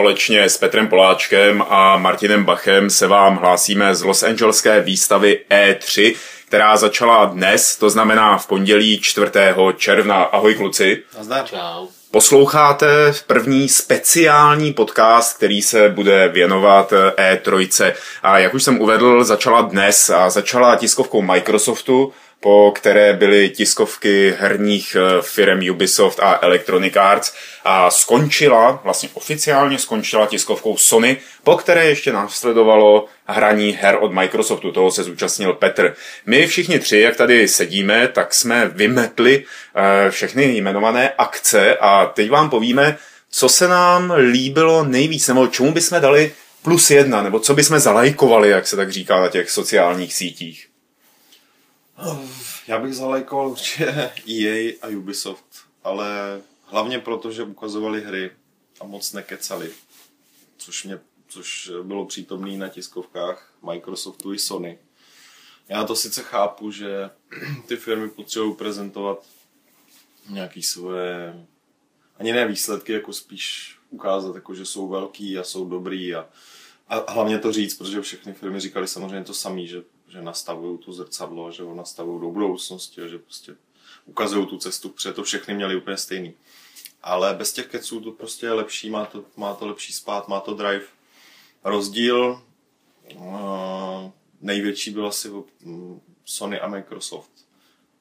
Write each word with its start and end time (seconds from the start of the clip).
společně 0.00 0.48
s 0.48 0.58
Petrem 0.58 0.88
Poláčkem 0.88 1.64
a 1.68 1.96
Martinem 1.96 2.44
Bachem 2.44 2.90
se 2.90 3.06
vám 3.06 3.36
hlásíme 3.36 3.94
z 3.94 4.02
Los 4.02 4.22
Angeleské 4.22 4.80
výstavy 4.80 5.40
E3, 5.50 6.16
která 6.48 6.76
začala 6.76 7.24
dnes, 7.24 7.76
to 7.76 7.90
znamená 7.90 8.38
v 8.38 8.46
pondělí 8.46 9.00
4. 9.00 9.30
června. 9.76 10.22
Ahoj 10.22 10.54
kluci. 10.54 11.02
Nazdar. 11.16 11.44
Čau. 11.44 11.86
Posloucháte 12.10 13.12
první 13.26 13.68
speciální 13.68 14.72
podcast, 14.72 15.36
který 15.36 15.62
se 15.62 15.88
bude 15.88 16.28
věnovat 16.28 16.92
E3. 17.16 17.92
A 18.22 18.38
jak 18.38 18.54
už 18.54 18.62
jsem 18.62 18.80
uvedl, 18.80 19.24
začala 19.24 19.60
dnes 19.62 20.10
a 20.10 20.30
začala 20.30 20.76
tiskovkou 20.76 21.22
Microsoftu, 21.22 22.12
po 22.40 22.72
které 22.74 23.12
byly 23.12 23.48
tiskovky 23.50 24.34
herních 24.38 24.96
eh, 24.96 25.22
firm 25.22 25.70
Ubisoft 25.70 26.20
a 26.20 26.38
Electronic 26.42 26.96
Arts 26.96 27.32
a 27.64 27.90
skončila, 27.90 28.80
vlastně 28.84 29.08
oficiálně 29.14 29.78
skončila 29.78 30.26
tiskovkou 30.26 30.76
Sony, 30.76 31.16
po 31.44 31.56
které 31.56 31.86
ještě 31.86 32.12
následovalo 32.12 33.06
hraní 33.26 33.78
her 33.80 33.98
od 34.00 34.12
Microsoftu, 34.12 34.72
toho 34.72 34.90
se 34.90 35.02
zúčastnil 35.02 35.52
Petr. 35.52 35.94
My 36.26 36.46
všichni 36.46 36.78
tři, 36.78 36.98
jak 36.98 37.16
tady 37.16 37.48
sedíme, 37.48 38.08
tak 38.08 38.34
jsme 38.34 38.70
vymetli 38.74 39.44
eh, 39.74 40.10
všechny 40.10 40.56
jmenované 40.56 41.10
akce 41.18 41.76
a 41.80 42.06
teď 42.06 42.30
vám 42.30 42.50
povíme, 42.50 42.96
co 43.30 43.48
se 43.48 43.68
nám 43.68 44.10
líbilo 44.10 44.84
nejvíc, 44.84 45.28
nebo 45.28 45.46
čemu 45.46 45.72
bychom 45.72 46.00
dali 46.00 46.32
plus 46.62 46.90
jedna, 46.90 47.22
nebo 47.22 47.40
co 47.40 47.54
bychom 47.54 47.78
zalajkovali, 47.78 48.50
jak 48.50 48.66
se 48.66 48.76
tak 48.76 48.92
říká 48.92 49.20
na 49.20 49.28
těch 49.28 49.50
sociálních 49.50 50.14
sítích. 50.14 50.69
Já 52.66 52.78
bych 52.78 52.94
zalajkoval 52.94 53.48
určitě 53.48 54.10
EA 54.30 54.72
a 54.82 54.88
Ubisoft, 54.96 55.46
ale 55.84 56.40
hlavně 56.64 56.98
proto, 56.98 57.32
že 57.32 57.42
ukazovali 57.42 58.00
hry 58.02 58.30
a 58.80 58.84
moc 58.84 59.12
nekecali, 59.12 59.70
což, 60.56 60.84
mě, 60.84 61.00
což 61.28 61.70
bylo 61.82 62.06
přítomné 62.06 62.56
na 62.56 62.68
tiskovkách 62.68 63.54
Microsoftu 63.62 64.34
i 64.34 64.38
Sony. 64.38 64.78
Já 65.68 65.84
to 65.84 65.96
sice 65.96 66.22
chápu, 66.22 66.70
že 66.70 67.10
ty 67.66 67.76
firmy 67.76 68.08
potřebují 68.08 68.54
prezentovat 68.54 69.26
nějaký 70.28 70.62
svoje, 70.62 71.46
ani 72.18 72.32
ne 72.32 72.46
výsledky, 72.46 72.92
jako 72.92 73.12
spíš 73.12 73.76
ukázat, 73.90 74.34
jako 74.34 74.54
že 74.54 74.66
jsou 74.66 74.88
velký 74.88 75.38
a 75.38 75.44
jsou 75.44 75.68
dobrý 75.68 76.14
a, 76.14 76.28
a 76.88 77.12
hlavně 77.12 77.38
to 77.38 77.52
říct, 77.52 77.74
protože 77.74 78.00
všechny 78.00 78.32
firmy 78.32 78.60
říkali 78.60 78.88
samozřejmě 78.88 79.24
to 79.24 79.34
samé, 79.34 79.66
že 79.66 79.82
že 80.10 80.22
nastavují 80.22 80.78
tu 80.78 80.92
zrcadlo, 80.92 81.52
že 81.52 81.62
ho 81.62 81.74
nastavují 81.74 82.20
do 82.20 82.30
budoucnosti, 82.30 83.00
že 83.08 83.18
prostě 83.18 83.56
ukazují 84.04 84.46
tu 84.46 84.58
cestu, 84.58 84.88
protože 84.88 85.12
to 85.12 85.22
všechny 85.22 85.54
měli 85.54 85.76
úplně 85.76 85.96
stejný. 85.96 86.34
Ale 87.02 87.34
bez 87.34 87.52
těch 87.52 87.66
keců 87.66 88.00
to 88.00 88.12
prostě 88.12 88.46
je 88.46 88.52
lepší, 88.52 88.90
má 88.90 89.04
to, 89.04 89.24
má 89.36 89.54
to 89.54 89.66
lepší 89.66 89.92
spát, 89.92 90.28
má 90.28 90.40
to 90.40 90.54
drive. 90.54 90.84
Rozdíl 91.64 92.42
uh, 93.14 94.10
největší 94.40 94.90
byl 94.90 95.06
asi 95.06 95.30
Sony 96.24 96.60
a 96.60 96.68
Microsoft. 96.68 97.30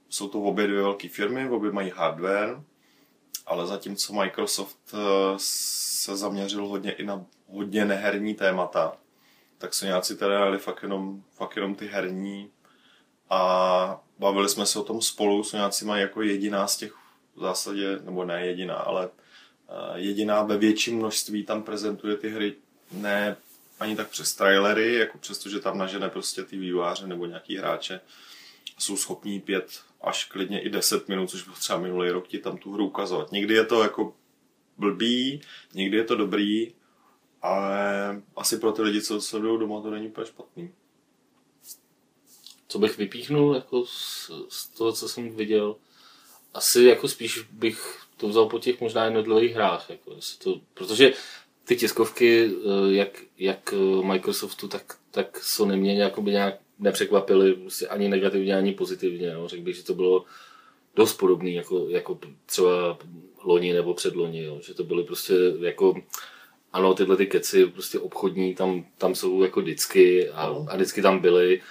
Jsou 0.09 0.27
to 0.27 0.41
obě 0.41 0.67
dvě 0.67 0.81
velké 0.81 1.09
firmy, 1.09 1.49
obě 1.49 1.71
mají 1.71 1.89
hardware, 1.89 2.63
ale 3.45 3.67
zatímco 3.67 4.13
Microsoft 4.13 4.77
uh, 4.93 4.99
se 5.37 6.17
zaměřil 6.17 6.67
hodně 6.67 6.91
i 6.91 7.05
na 7.05 7.25
hodně 7.47 7.85
neherní 7.85 8.33
témata, 8.33 8.97
tak 9.59 9.73
se 9.73 9.85
nějací 9.85 10.17
teda 10.17 10.39
dali 10.39 10.57
fakt 10.57 10.83
jenom, 10.83 11.23
fakt 11.31 11.55
jenom 11.55 11.75
ty 11.75 11.87
herní 11.87 12.51
a 13.29 14.01
bavili 14.19 14.49
jsme 14.49 14.65
se 14.65 14.79
o 14.79 14.83
tom 14.83 15.01
spolu, 15.01 15.43
nějací 15.53 15.85
mají 15.85 16.01
jako 16.01 16.21
jediná 16.21 16.67
z 16.67 16.77
těch 16.77 16.93
v 17.35 17.41
zásadě, 17.41 17.99
nebo 18.03 18.25
ne 18.25 18.45
jediná, 18.45 18.75
ale 18.75 19.09
eh, 19.69 19.99
jediná 19.99 20.43
ve 20.43 20.57
větším 20.57 20.97
množství 20.97 21.43
tam 21.43 21.63
prezentuje 21.63 22.17
ty 22.17 22.29
hry 22.29 22.55
ne 22.91 23.37
ani 23.79 23.95
tak 23.95 24.09
přes 24.09 24.35
trailery, 24.35 24.93
jako 24.93 25.17
přesto, 25.17 25.49
že 25.49 25.59
tam 25.59 25.77
nažene 25.77 26.09
prostě 26.09 26.43
ty 26.43 26.57
výváře 26.57 27.07
nebo 27.07 27.25
nějaký 27.25 27.57
hráče 27.57 28.01
jsou 28.77 28.97
schopní 28.97 29.39
pět 29.39 29.81
až 30.01 30.25
klidně 30.25 30.61
i 30.61 30.69
10 30.69 31.09
minut, 31.09 31.29
což 31.29 31.43
byl 31.43 31.53
třeba 31.53 31.79
minulý 31.79 32.09
rok 32.09 32.27
ti 32.27 32.37
tam 32.39 32.57
tu 32.57 32.73
hru 32.73 32.85
ukazovat. 32.85 33.31
Někdy 33.31 33.53
je 33.53 33.65
to 33.65 33.83
jako 33.83 34.13
blbý, 34.77 35.41
někdy 35.73 35.97
je 35.97 36.03
to 36.03 36.15
dobrý, 36.15 36.73
ale 37.41 38.21
asi 38.35 38.57
pro 38.57 38.71
ty 38.71 38.81
lidi, 38.81 39.01
co 39.01 39.21
sledují 39.21 39.59
doma, 39.59 39.81
to 39.81 39.91
není 39.91 40.07
úplně 40.07 40.27
špatný. 40.27 40.71
Co 42.67 42.79
bych 42.79 42.97
vypíchnul 42.97 43.55
jako 43.55 43.85
z, 43.85 44.31
z 44.49 44.67
toho, 44.67 44.93
co 44.93 45.09
jsem 45.09 45.35
viděl, 45.35 45.75
asi 46.53 46.83
jako 46.83 47.07
spíš 47.07 47.39
bych 47.51 47.99
to 48.17 48.27
vzal 48.27 48.45
po 48.45 48.59
těch 48.59 48.81
možná 48.81 49.05
jednotlivých 49.05 49.55
hrách, 49.55 49.89
jako 49.89 50.15
to, 50.43 50.61
protože 50.73 51.13
ty 51.63 51.75
tiskovky, 51.75 52.51
eh, 52.51 52.93
jak, 52.93 53.21
jak 53.37 53.73
eh, 53.73 54.05
Microsoftu, 54.05 54.67
tak, 54.67 54.97
tak 55.11 55.43
Sony 55.43 55.77
mě 55.77 56.01
jakoby 56.01 56.31
nějak 56.31 56.59
nepřekvapily 56.79 57.53
prostě 57.53 57.87
ani 57.87 58.09
negativně, 58.09 58.55
ani 58.55 58.73
pozitivně. 58.73 59.33
No. 59.33 59.47
Řekl 59.47 59.63
bych, 59.63 59.75
že 59.75 59.83
to 59.83 59.93
bylo 59.93 60.25
dost 60.95 61.13
podobný 61.13 61.53
jako, 61.53 61.89
jako 61.89 62.19
třeba 62.45 62.97
loni 63.43 63.73
nebo 63.73 63.93
předloni, 63.93 64.43
jo. 64.43 64.59
že 64.61 64.73
to 64.73 64.83
byly 64.83 65.03
prostě 65.03 65.33
jako 65.59 65.93
ano, 66.73 66.93
tyhle 66.93 67.17
ty 67.17 67.27
keci 67.27 67.65
prostě 67.65 67.99
obchodní 67.99 68.55
tam, 68.55 68.85
tam 68.97 69.15
jsou 69.15 69.43
jako 69.43 69.61
vždycky 69.61 70.29
a, 70.29 70.65
a 70.67 70.75
vždycky 70.75 71.01
tam 71.01 71.19
byly 71.19 71.61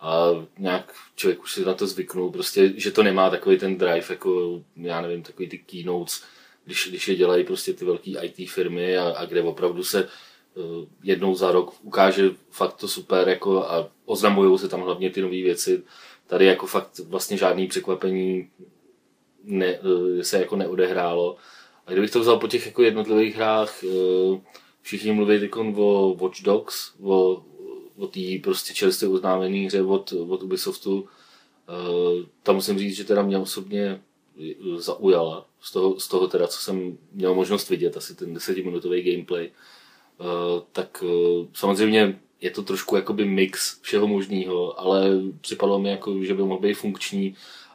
a 0.00 0.30
nějak 0.58 0.94
člověk 1.16 1.42
už 1.42 1.52
si 1.52 1.64
na 1.64 1.74
to 1.74 1.86
zvyknul, 1.86 2.30
prostě, 2.32 2.72
že 2.76 2.90
to 2.90 3.02
nemá 3.02 3.30
takový 3.30 3.58
ten 3.58 3.78
drive, 3.78 4.06
jako 4.10 4.62
já 4.76 5.00
nevím, 5.00 5.22
takový 5.22 5.48
ty 5.48 5.58
keynotes, 5.58 6.24
když, 6.64 6.88
když 6.88 7.08
je 7.08 7.14
dělají 7.14 7.44
prostě 7.44 7.72
ty 7.72 7.84
velké 7.84 8.10
IT 8.22 8.50
firmy 8.50 8.98
a, 8.98 9.08
a 9.08 9.24
kde 9.24 9.42
opravdu 9.42 9.84
se 9.84 10.08
uh, 10.54 10.84
jednou 11.02 11.34
za 11.34 11.52
rok 11.52 11.74
ukáže 11.82 12.30
fakt 12.50 12.76
to 12.76 12.88
super 12.88 13.28
jako 13.28 13.64
a 13.64 13.90
oznamují 14.04 14.58
se 14.58 14.68
tam 14.68 14.80
hlavně 14.80 15.10
ty 15.10 15.22
nové 15.22 15.42
věci. 15.42 15.82
Tady 16.26 16.44
jako 16.44 16.66
fakt 16.66 16.98
vlastně 16.98 17.36
žádný 17.36 17.66
překvapení 17.66 18.50
ne, 19.44 19.78
uh, 19.80 20.20
se 20.20 20.38
jako 20.38 20.56
neodehrálo 20.56 21.36
a 21.86 21.92
kdybych 21.92 22.10
to 22.10 22.20
vzal 22.20 22.38
po 22.38 22.48
těch 22.48 22.66
jako 22.66 22.82
jednotlivých 22.82 23.36
hrách, 23.36 23.84
eh, 23.84 24.40
všichni 24.82 25.12
mluví 25.12 25.50
o 25.76 26.14
Watch 26.14 26.42
Dogs, 26.42 26.92
o, 27.02 27.44
o 27.96 28.06
té 28.06 28.20
prostě 28.42 28.74
čerstvě 28.74 29.08
uznávané 29.08 29.58
hře 29.58 29.82
od, 29.82 30.12
od 30.12 30.42
Ubisoftu. 30.42 31.08
Eh, 31.68 32.26
tam 32.42 32.54
musím 32.54 32.78
říct, 32.78 32.96
že 32.96 33.04
teda 33.04 33.22
mě 33.22 33.38
osobně 33.38 34.00
zaujala 34.76 35.46
z 35.60 35.72
toho, 35.72 36.00
z 36.00 36.08
toho 36.08 36.26
teda, 36.28 36.46
co 36.46 36.58
jsem 36.58 36.98
měl 37.12 37.34
možnost 37.34 37.70
vidět, 37.70 37.96
asi 37.96 38.14
ten 38.14 38.34
desetiminutový 38.34 39.02
gameplay. 39.02 39.50
Eh, 40.20 40.24
tak 40.72 41.04
samozřejmě 41.52 42.20
je 42.40 42.50
to 42.50 42.62
trošku 42.62 42.96
jakoby 42.96 43.24
mix 43.24 43.80
všeho 43.80 44.06
možného, 44.06 44.80
ale 44.80 45.10
připadalo 45.40 45.78
mi 45.78 45.90
jako, 45.90 46.24
že 46.24 46.34
by 46.34 46.42
mohl 46.42 46.60
být 46.60 46.74
funkční 46.74 47.34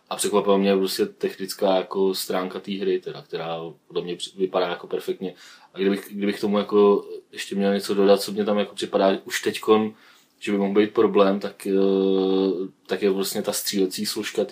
a 0.09 0.15
překvapila 0.15 0.57
mě 0.57 0.75
prostě 0.75 1.05
technická 1.05 1.75
jako 1.75 2.13
stránka 2.13 2.59
té 2.59 2.71
hry, 2.71 2.99
teda, 2.99 3.21
která 3.21 3.59
podle 3.87 4.01
mě 4.03 4.17
vypadá 4.37 4.67
jako 4.67 4.87
perfektně. 4.87 5.33
A 5.73 5.77
kdybych, 5.77 6.07
kdybych 6.11 6.39
tomu 6.39 6.57
jako 6.57 7.05
ještě 7.31 7.55
měl 7.55 7.73
něco 7.73 7.93
dodat, 7.93 8.21
co 8.21 8.31
mě 8.31 8.45
tam 8.45 8.59
jako 8.59 8.75
připadá 8.75 9.17
už 9.25 9.41
teďkon, 9.41 9.93
že 10.39 10.51
by 10.51 10.57
mohl 10.57 10.73
být 10.73 10.93
problém, 10.93 11.39
tak, 11.39 11.67
eh, 11.67 12.67
tak 12.85 13.01
je 13.01 13.09
vlastně 13.09 13.41
ta 13.41 13.53
střílecí 13.53 14.05
složka 14.05 14.45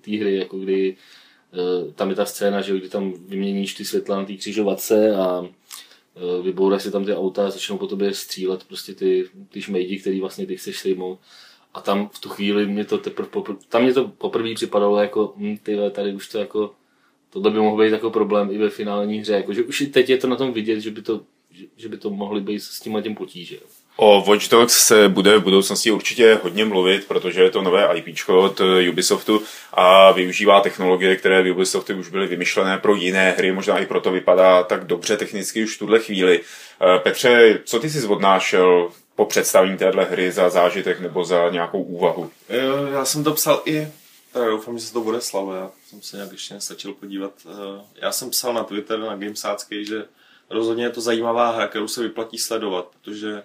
té 0.00 0.18
hry, 0.18 0.36
jako 0.36 0.58
kdy 0.58 0.96
eh, 1.52 1.92
tam 1.92 2.10
je 2.10 2.16
ta 2.16 2.26
scéna, 2.26 2.60
že 2.60 2.78
kdy 2.78 2.88
tam 2.88 3.12
vyměníš 3.12 3.74
ty 3.74 3.84
světla 3.84 4.16
na 4.16 4.24
té 4.24 4.34
křižovatce 4.34 5.16
a 5.16 5.46
eh, 5.46 6.42
vybouráš 6.42 6.82
si 6.82 6.90
tam 6.90 7.04
ty 7.04 7.14
auta 7.14 7.46
a 7.46 7.50
začnou 7.50 7.78
po 7.78 7.86
tobě 7.86 8.14
střílet 8.14 8.64
prostě 8.64 8.94
ty, 8.94 9.28
ty 9.48 9.62
šmejdi, 9.62 9.98
který 9.98 10.20
vlastně 10.20 10.46
ty 10.46 10.56
chceš 10.56 10.78
sejmout. 10.78 11.18
A 11.76 11.80
tam 11.80 12.08
v 12.12 12.18
tu 12.18 12.28
chvíli 12.28 12.66
mě 12.66 12.84
to 12.84 12.98
teprve, 12.98 13.28
popr- 13.28 13.56
tam 13.68 13.82
mě 13.82 13.92
to 13.92 14.08
poprvé 14.08 14.54
připadalo 14.54 15.00
jako, 15.00 15.34
hm, 15.36 15.56
ty 15.62 15.76
tady 15.92 16.12
už 16.12 16.28
to 16.28 16.38
jako, 16.38 16.70
tohle 17.30 17.50
by 17.50 17.58
mohl 17.58 17.84
být 17.84 17.92
jako 17.92 18.10
problém 18.10 18.48
i 18.52 18.58
ve 18.58 18.70
finální 18.70 19.18
hře, 19.18 19.32
jako, 19.32 19.52
že 19.52 19.62
už 19.62 19.80
i 19.80 19.86
teď 19.86 20.10
je 20.10 20.16
to 20.16 20.26
na 20.26 20.36
tom 20.36 20.52
vidět, 20.52 20.80
že 20.80 20.90
by 20.90 21.02
to, 21.02 21.20
že, 21.50 21.64
že 21.76 21.88
by 21.88 21.96
to 21.96 22.10
mohly 22.10 22.40
být 22.40 22.60
s 22.60 22.80
tímhle 22.80 23.02
tím 23.02 23.14
potíže. 23.14 23.56
O 23.96 24.24
Watch 24.24 24.48
Dogs 24.48 24.78
se 24.78 25.08
bude 25.08 25.38
v 25.38 25.42
budoucnosti 25.42 25.90
určitě 25.90 26.38
hodně 26.42 26.64
mluvit, 26.64 27.08
protože 27.08 27.42
je 27.42 27.50
to 27.50 27.62
nové 27.62 27.98
IP 27.98 28.28
od 28.28 28.60
Ubisoftu 28.90 29.42
a 29.72 30.12
využívá 30.12 30.60
technologie, 30.60 31.16
které 31.16 31.42
v 31.42 31.50
Ubisoftu 31.50 31.96
už 31.96 32.08
byly 32.08 32.26
vymyšlené 32.26 32.78
pro 32.78 32.94
jiné 32.94 33.30
hry, 33.30 33.52
možná 33.52 33.78
i 33.78 33.86
proto 33.86 34.10
vypadá 34.10 34.62
tak 34.62 34.84
dobře 34.84 35.16
technicky 35.16 35.64
už 35.64 35.76
v 35.76 35.78
tuhle 35.78 35.98
chvíli. 35.98 36.40
Eh, 36.40 36.98
Petře, 36.98 37.58
co 37.64 37.80
ty 37.80 37.90
jsi 37.90 38.06
odnášel 38.06 38.90
po 39.16 39.24
představení 39.24 39.76
téhle 39.76 40.04
hry 40.04 40.32
za 40.32 40.50
zážitek 40.50 41.00
nebo 41.00 41.24
za 41.24 41.48
nějakou 41.48 41.82
úvahu? 41.82 42.30
Já 42.92 43.04
jsem 43.04 43.24
to 43.24 43.32
psal 43.32 43.62
i, 43.64 43.88
tak 44.32 44.48
doufám, 44.48 44.78
že 44.78 44.86
se 44.86 44.92
to 44.92 45.00
bude 45.00 45.20
slavo, 45.20 45.54
já 45.54 45.70
jsem 45.88 46.02
se 46.02 46.16
nějak 46.16 46.32
ještě 46.32 46.54
nestačil 46.54 46.92
podívat. 46.92 47.32
Eh, 47.46 47.84
já 48.02 48.12
jsem 48.12 48.30
psal 48.30 48.54
na 48.54 48.64
Twitter, 48.64 48.98
na 48.98 49.16
Gamesácký, 49.16 49.84
že 49.84 50.04
rozhodně 50.50 50.84
je 50.84 50.90
to 50.90 51.00
zajímavá 51.00 51.50
hra, 51.50 51.66
kterou 51.66 51.88
se 51.88 52.02
vyplatí 52.02 52.38
sledovat, 52.38 52.88
protože 53.00 53.42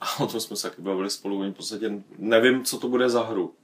a 0.00 0.20
o 0.20 0.26
tom 0.26 0.40
jsme 0.40 0.56
se 0.56 0.70
taky 0.70 0.82
bavili 0.82 1.10
spolu, 1.10 1.42
v 1.42 1.52
podstatě 1.52 1.90
nevím, 2.18 2.64
co 2.64 2.78
to 2.78 2.88
bude 2.88 3.10
za 3.10 3.22
hru. 3.22 3.54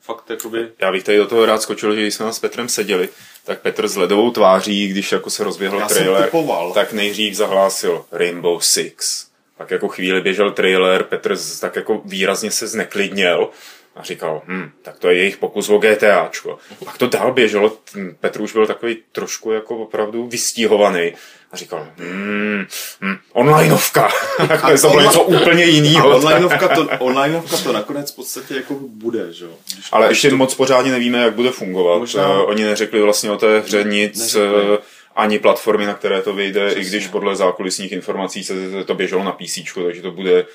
fakt 0.00 0.30
jakoby... 0.30 0.72
Já 0.78 0.92
bych 0.92 1.04
tady 1.04 1.18
do 1.18 1.26
toho 1.26 1.46
rád 1.46 1.62
skočil, 1.62 1.94
že 1.94 2.00
když 2.00 2.14
jsme 2.14 2.32
s 2.32 2.38
Petrem 2.38 2.68
seděli, 2.68 3.08
tak 3.44 3.60
Petr 3.60 3.88
s 3.88 3.96
ledovou 3.96 4.30
tváří, 4.30 4.88
když 4.88 5.12
jako 5.12 5.30
se 5.30 5.44
rozběhl 5.44 5.78
Já 5.78 5.88
trailer, 5.88 6.30
tak 6.74 6.92
nejdřív 6.92 7.34
zahlásil 7.34 8.04
Rainbow 8.12 8.60
Six. 8.60 9.26
Pak 9.56 9.70
jako 9.70 9.88
chvíli 9.88 10.20
běžel 10.20 10.50
trailer, 10.50 11.02
Petr 11.02 11.36
tak 11.60 11.76
jako 11.76 12.02
výrazně 12.04 12.50
se 12.50 12.66
zneklidněl 12.66 13.48
a 13.96 14.02
říkal, 14.02 14.42
hm, 14.46 14.70
tak 14.82 14.98
to 14.98 15.08
je 15.08 15.16
jejich 15.18 15.36
pokus 15.36 15.68
o 15.68 15.78
GTAčko. 15.78 16.58
Pak 16.84 16.98
to 16.98 17.06
dál 17.06 17.32
běželo, 17.32 17.78
Petr 18.20 18.40
už 18.40 18.52
byl 18.52 18.66
takový 18.66 18.98
trošku 19.12 19.52
jako 19.52 19.76
opravdu 19.76 20.26
vystíhovaný 20.26 21.12
a 21.52 21.56
říkal, 21.56 21.88
hm, 21.98 22.66
hm 23.00 23.16
onlineovka. 23.32 24.08
Nakonec 24.48 24.80
to 24.82 24.88
bylo 24.88 25.02
něco 25.02 25.22
úplně 25.22 25.64
jiného. 25.64 26.16
onlineovka 26.16 26.68
to, 26.68 26.88
onlineovka 26.98 27.56
to 27.56 27.72
nakonec 27.72 28.12
v 28.12 28.16
podstatě 28.16 28.54
jako 28.54 28.74
bude, 28.80 29.32
že 29.32 29.44
jo? 29.44 29.50
Ale 29.92 30.08
ještě 30.08 30.30
to, 30.30 30.36
moc 30.36 30.54
pořádně 30.54 30.92
nevíme, 30.92 31.18
jak 31.18 31.34
bude 31.34 31.50
fungovat. 31.50 31.98
Možná- 31.98 32.28
Možná... 32.28 32.42
Oni 32.42 32.64
neřekli 32.64 33.00
vlastně 33.02 33.30
o 33.30 33.36
té 33.36 33.60
hře 33.60 33.84
nic, 33.84 34.18
Neřekli. 34.18 34.78
Eh, 35.16 35.20
ani 35.20 35.38
platformy, 35.38 35.86
na 35.86 35.94
které 35.94 36.22
to 36.22 36.34
vyjde, 36.34 36.66
Přesně. 36.66 36.82
i 36.82 36.86
když 36.86 37.06
podle 37.08 37.36
zákulisních 37.36 37.92
informací 37.92 38.44
se 38.44 38.84
to 38.84 38.94
běželo 38.94 39.24
na 39.24 39.32
PC, 39.32 39.58
takže 39.84 40.02
to 40.02 40.10
bude 40.10 40.46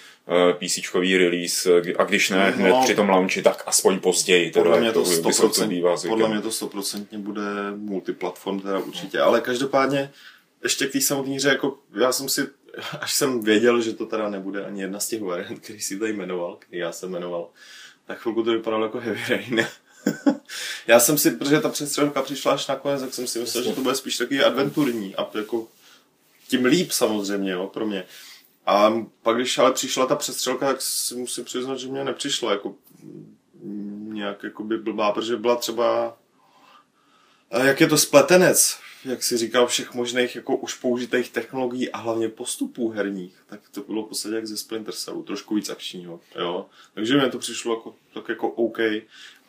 PC 0.53 0.79
release, 1.17 1.69
eh, 1.89 1.93
a 1.97 2.03
když 2.03 2.29
ne 2.29 2.51
hned 2.51 2.69
No. 2.69 2.81
při 2.83 2.95
tom 2.95 3.09
launchi, 3.09 3.41
tak 3.41 3.63
aspoň 3.65 3.99
později. 3.99 4.51
Teda, 4.51 4.63
podle 4.63 4.77
mě 4.79 4.87
jak 4.87 4.93
to 4.93 5.01
u 5.01 5.03
Ubisoftu 5.19 5.61
100%, 5.61 5.67
bývá 5.69 5.95
podle 6.07 6.29
mě 6.29 6.41
to 6.41 6.49
100% 6.51 7.17
bude 7.17 7.41
multiplatform 7.75 8.59
teda 8.59 8.79
určitě, 8.79 9.19
ale 9.19 9.41
každopádně 9.41 10.11
ještě 10.63 10.87
k 10.87 10.91
té 10.91 11.01
samotné 11.01 11.35
hře, 11.35 11.49
jako 11.49 11.77
já 11.99 12.11
jsem 12.11 12.29
si, 12.29 12.47
až 13.01 13.13
jsem 13.13 13.41
věděl, 13.41 13.81
že 13.81 13.93
to 13.93 14.05
teda 14.05 14.29
nebude 14.29 14.65
ani 14.65 14.81
jedna 14.81 14.99
z 14.99 15.07
těch 15.07 15.21
variant, 15.21 15.59
který 15.59 15.79
si 15.79 15.99
tady 15.99 16.13
jmenoval, 16.13 16.55
který 16.59 16.79
já 16.81 16.91
jsem 16.91 17.09
jmenoval, 17.11 17.47
tak 18.07 18.19
chvilku 18.19 18.43
to 18.43 18.51
vypadalo 18.51 18.83
jako 18.85 18.99
Heavy 18.99 19.21
Rain. 19.29 19.67
já 20.87 20.99
jsem 20.99 21.17
si, 21.17 21.31
protože 21.31 21.61
ta 21.61 21.69
přestřelka 21.69 22.21
přišla 22.21 22.53
až 22.53 22.67
nakonec, 22.67 23.01
tak 23.01 23.13
jsem 23.13 23.27
si 23.27 23.39
myslel, 23.39 23.63
že 23.63 23.73
to 23.73 23.81
bude 23.81 23.95
spíš 23.95 24.17
takový 24.17 24.43
adventurní 24.43 25.15
a 25.15 25.27
jako 25.37 25.67
tím 26.47 26.65
líp 26.65 26.91
samozřejmě, 26.91 27.51
jo, 27.51 27.67
pro 27.67 27.85
mě. 27.85 28.05
A 28.65 28.93
pak, 29.23 29.35
když 29.35 29.57
ale 29.57 29.73
přišla 29.73 30.05
ta 30.05 30.15
přestřelka, 30.15 30.67
tak 30.67 30.81
si 30.81 31.15
musím 31.15 31.45
přiznat, 31.45 31.77
že 31.77 31.87
mě 31.87 32.03
nepřišlo 32.03 32.49
jako 32.51 32.75
nějak 34.07 34.43
jakoby 34.43 34.77
blbá, 34.77 35.11
protože 35.11 35.37
byla 35.37 35.55
třeba 35.55 36.17
jak 37.63 37.81
je 37.81 37.87
to 37.87 37.97
spletenec, 37.97 38.77
jak 39.05 39.23
si 39.23 39.37
říkal, 39.37 39.67
všech 39.67 39.93
možných 39.93 40.35
jako 40.35 40.57
už 40.57 40.73
použitých 40.73 41.29
technologií 41.29 41.91
a 41.91 41.97
hlavně 41.97 42.29
postupů 42.29 42.89
herních, 42.89 43.33
tak 43.47 43.59
to 43.71 43.81
bylo 43.81 44.03
v 44.03 44.07
podstatě 44.07 44.35
jak 44.35 44.47
ze 44.47 44.57
Splinter 44.57 44.93
Cellu, 44.93 45.23
trošku 45.23 45.55
víc 45.55 45.69
akčního, 45.69 46.19
jo. 46.35 46.65
Takže 46.93 47.17
mi 47.17 47.29
to 47.29 47.39
přišlo 47.39 47.75
jako, 47.75 47.95
tak 48.13 48.29
jako 48.29 48.49
OK, 48.49 48.77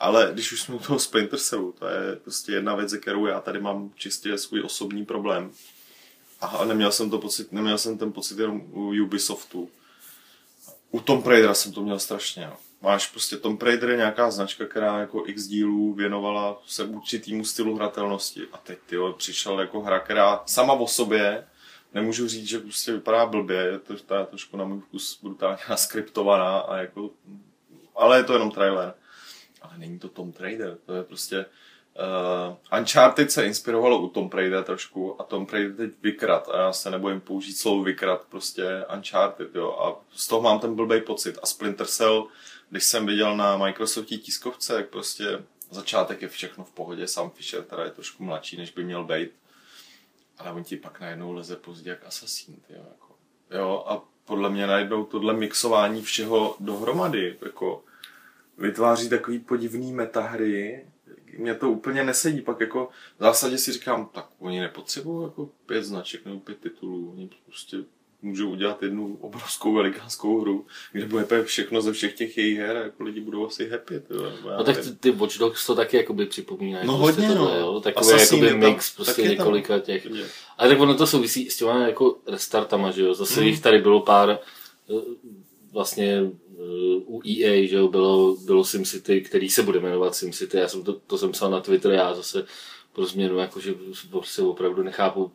ale 0.00 0.30
když 0.32 0.52
už 0.52 0.62
jsme 0.62 0.74
u 0.74 0.78
toho 0.78 0.98
Splinter 0.98 1.38
Cellu, 1.38 1.72
to 1.72 1.86
je 1.86 2.16
prostě 2.16 2.52
jedna 2.52 2.74
věc, 2.74 2.90
ze 2.90 2.98
kterou 2.98 3.26
já 3.26 3.40
tady 3.40 3.60
mám 3.60 3.92
čistě 3.94 4.38
svůj 4.38 4.62
osobní 4.64 5.04
problém. 5.04 5.52
A 6.40 6.64
neměl 6.64 6.92
jsem 6.92 7.10
to 7.10 7.18
pocit, 7.18 7.52
neměl 7.52 7.78
jsem 7.78 7.98
ten 7.98 8.12
pocit 8.12 8.38
jenom 8.38 8.60
u 8.72 9.02
Ubisoftu. 9.02 9.70
U 10.90 11.00
Tomb 11.00 11.26
Raidera 11.26 11.54
jsem 11.54 11.72
to 11.72 11.82
měl 11.82 11.98
strašně. 11.98 12.42
Jo. 12.42 12.56
Máš 12.82 13.06
prostě 13.06 13.36
Tomb 13.36 13.62
Raider 13.62 13.90
je 13.90 13.96
nějaká 13.96 14.30
značka, 14.30 14.66
která 14.66 14.98
jako 14.98 15.22
x 15.26 15.46
dílů 15.46 15.94
věnovala 15.94 16.62
se 16.66 16.84
určitýmu 16.84 17.44
stylu 17.44 17.76
hratelnosti. 17.76 18.42
A 18.52 18.58
teď 18.58 18.78
tyjo, 18.86 19.12
přišel 19.12 19.60
jako 19.60 19.80
hra, 19.80 20.00
která 20.00 20.42
sama 20.46 20.72
o 20.72 20.86
sobě, 20.86 21.46
nemůžu 21.94 22.28
říct, 22.28 22.48
že 22.48 22.58
prostě 22.58 22.92
vypadá 22.92 23.26
blbě, 23.26 23.56
je 23.56 23.78
to 23.78 23.96
ta 23.96 24.18
je 24.18 24.26
trošku 24.26 24.56
na 24.56 24.64
můj 24.64 24.80
vkus 24.80 25.18
brutálně 25.22 25.58
naskriptovaná 25.68 26.58
a 26.58 26.76
jako, 26.76 27.10
ale 27.96 28.16
je 28.16 28.24
to 28.24 28.32
jenom 28.32 28.50
trailer. 28.50 28.94
Ale 29.62 29.78
není 29.78 29.98
to 29.98 30.08
Tomb 30.08 30.40
Raider, 30.40 30.78
to 30.86 30.94
je 30.94 31.02
prostě 31.02 31.46
Uh, 31.90 32.78
Uncharted 32.78 33.32
se 33.32 33.46
inspirovalo 33.46 33.98
u 33.98 34.08
Tomb 34.08 34.34
Raider 34.34 34.64
trošku 34.64 35.20
a 35.20 35.24
Tomb 35.24 35.50
Raider 35.50 35.76
teď 35.76 35.90
vykrat 36.02 36.48
a 36.48 36.60
já 36.60 36.72
se 36.72 36.90
nebojím 36.90 37.20
použít 37.20 37.52
slovo 37.52 37.82
vykrat, 37.82 38.26
prostě 38.28 38.84
Uncharted, 38.96 39.54
jo, 39.54 39.72
a 39.72 40.04
z 40.16 40.28
toho 40.28 40.42
mám 40.42 40.60
ten 40.60 40.74
blbej 40.74 41.00
pocit 41.00 41.38
a 41.42 41.46
Splinter 41.46 41.86
Cell, 41.86 42.26
když 42.70 42.84
jsem 42.84 43.06
viděl 43.06 43.36
na 43.36 43.56
Microsoftí 43.56 44.18
tiskovce, 44.18 44.74
jak 44.74 44.88
prostě 44.88 45.24
začátek 45.70 46.22
je 46.22 46.28
všechno 46.28 46.64
v 46.64 46.70
pohodě, 46.70 47.08
Sam 47.08 47.30
Fisher 47.30 47.62
teda 47.62 47.84
je 47.84 47.90
trošku 47.90 48.24
mladší, 48.24 48.56
než 48.56 48.70
by 48.70 48.84
měl 48.84 49.04
být, 49.04 49.30
ale 50.38 50.52
on 50.52 50.64
ti 50.64 50.76
pak 50.76 51.00
najednou 51.00 51.32
leze 51.32 51.56
pozdě 51.56 51.90
jak 51.90 52.06
Assassin, 52.06 52.56
jo, 52.68 52.86
jako, 52.88 53.16
jo, 53.50 53.84
a 53.86 54.02
podle 54.24 54.50
mě 54.50 54.66
najednou 54.66 55.04
tohle 55.04 55.34
mixování 55.34 56.02
všeho 56.02 56.56
dohromady, 56.60 57.38
jako 57.42 57.84
vytváří 58.58 59.08
takový 59.08 59.38
podivný 59.38 59.92
metahry, 59.92 60.86
mě 61.38 61.54
to 61.54 61.70
úplně 61.70 62.04
nesedí, 62.04 62.40
pak 62.40 62.60
jako 62.60 62.88
v 63.18 63.22
zásadě 63.22 63.58
si 63.58 63.72
říkám, 63.72 64.06
tak 64.06 64.26
oni 64.38 64.60
nepotřebují 64.60 65.24
jako 65.24 65.50
pět 65.66 65.84
značek 65.84 66.24
nebo 66.24 66.40
pět 66.40 66.60
titulů, 66.60 67.10
oni 67.10 67.30
prostě 67.46 67.76
můžou 68.22 68.50
udělat 68.50 68.82
jednu 68.82 69.16
obrovskou 69.20 69.74
velikánskou 69.74 70.40
hru, 70.40 70.66
kde 70.92 71.06
bude 71.06 71.44
všechno 71.44 71.82
ze 71.82 71.92
všech 71.92 72.14
těch 72.14 72.38
jejich 72.38 72.58
her 72.58 72.76
a 72.76 72.80
jako 72.80 73.02
lidi 73.02 73.20
budou 73.20 73.46
asi 73.46 73.68
happy. 73.68 73.94
Já 73.94 74.56
No 74.58 74.64
tak 74.64 74.76
ty, 74.78 74.92
ty 74.92 75.10
Watch 75.10 75.38
Dogs 75.38 75.66
to 75.66 75.74
taky 75.74 75.96
jakoby 75.96 76.26
připomínají. 76.26 76.86
No 76.86 76.98
prostě 76.98 77.20
hodně, 77.22 77.36
tohle, 77.36 77.60
no. 77.60 77.66
Jo? 77.66 77.80
Takový 77.80 78.10
jakoby 78.20 78.46
je 78.46 78.50
tam, 78.50 78.60
mix 78.60 78.94
prostě 78.96 79.22
je 79.22 79.28
tam. 79.28 79.36
několika 79.36 79.78
těch. 79.78 80.06
Ale 80.58 80.68
tak 80.68 80.80
ono 80.80 80.94
to 80.94 81.06
souvisí 81.06 81.50
s 81.50 81.56
těma 81.56 81.86
jako 81.86 82.16
restartama, 82.26 82.90
že 82.90 83.02
jo. 83.02 83.14
Zase 83.14 83.40
Mm. 83.40 83.46
jich 83.46 83.60
tady 83.62 83.78
bylo 83.78 84.00
pár 84.00 84.30
eh, 84.30 84.94
vlastně 85.72 86.22
eh, 86.58 86.62
u 87.06 87.20
EA, 87.28 87.66
že 87.68 87.76
jo, 87.76 87.88
bylo, 87.88 88.36
bylo 88.36 88.64
SimCity, 88.64 89.20
který 89.20 89.48
se 89.48 89.62
bude 89.62 89.80
jmenovat 89.80 90.14
SimCity. 90.14 90.56
Já 90.56 90.68
jsem 90.68 90.84
to, 90.84 90.92
to 90.92 91.18
jsem 91.18 91.32
psal 91.32 91.50
na 91.50 91.60
Twitter, 91.60 91.92
já 91.92 92.14
zase 92.14 92.46
pro 92.92 93.06
změnu, 93.06 93.38
jakože 93.38 93.74
prostě 94.10 94.42
opravdu 94.42 94.82
nechápu, 94.82 95.32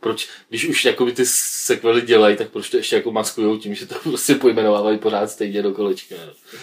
proč, 0.00 0.28
když 0.48 0.68
už 0.68 0.84
jakoby 0.84 1.12
ty 1.12 1.22
sekvely 1.26 2.00
dělají, 2.02 2.36
tak 2.36 2.50
proč 2.50 2.70
to 2.70 2.76
ještě 2.76 2.96
jako 2.96 3.12
maskujou 3.12 3.56
tím, 3.56 3.74
že 3.74 3.86
to 3.86 3.94
prostě 4.02 4.34
pojmenovávají 4.34 4.98
pořád 4.98 5.30
stejně 5.30 5.62
do 5.62 5.72
kolečka. 5.72 6.14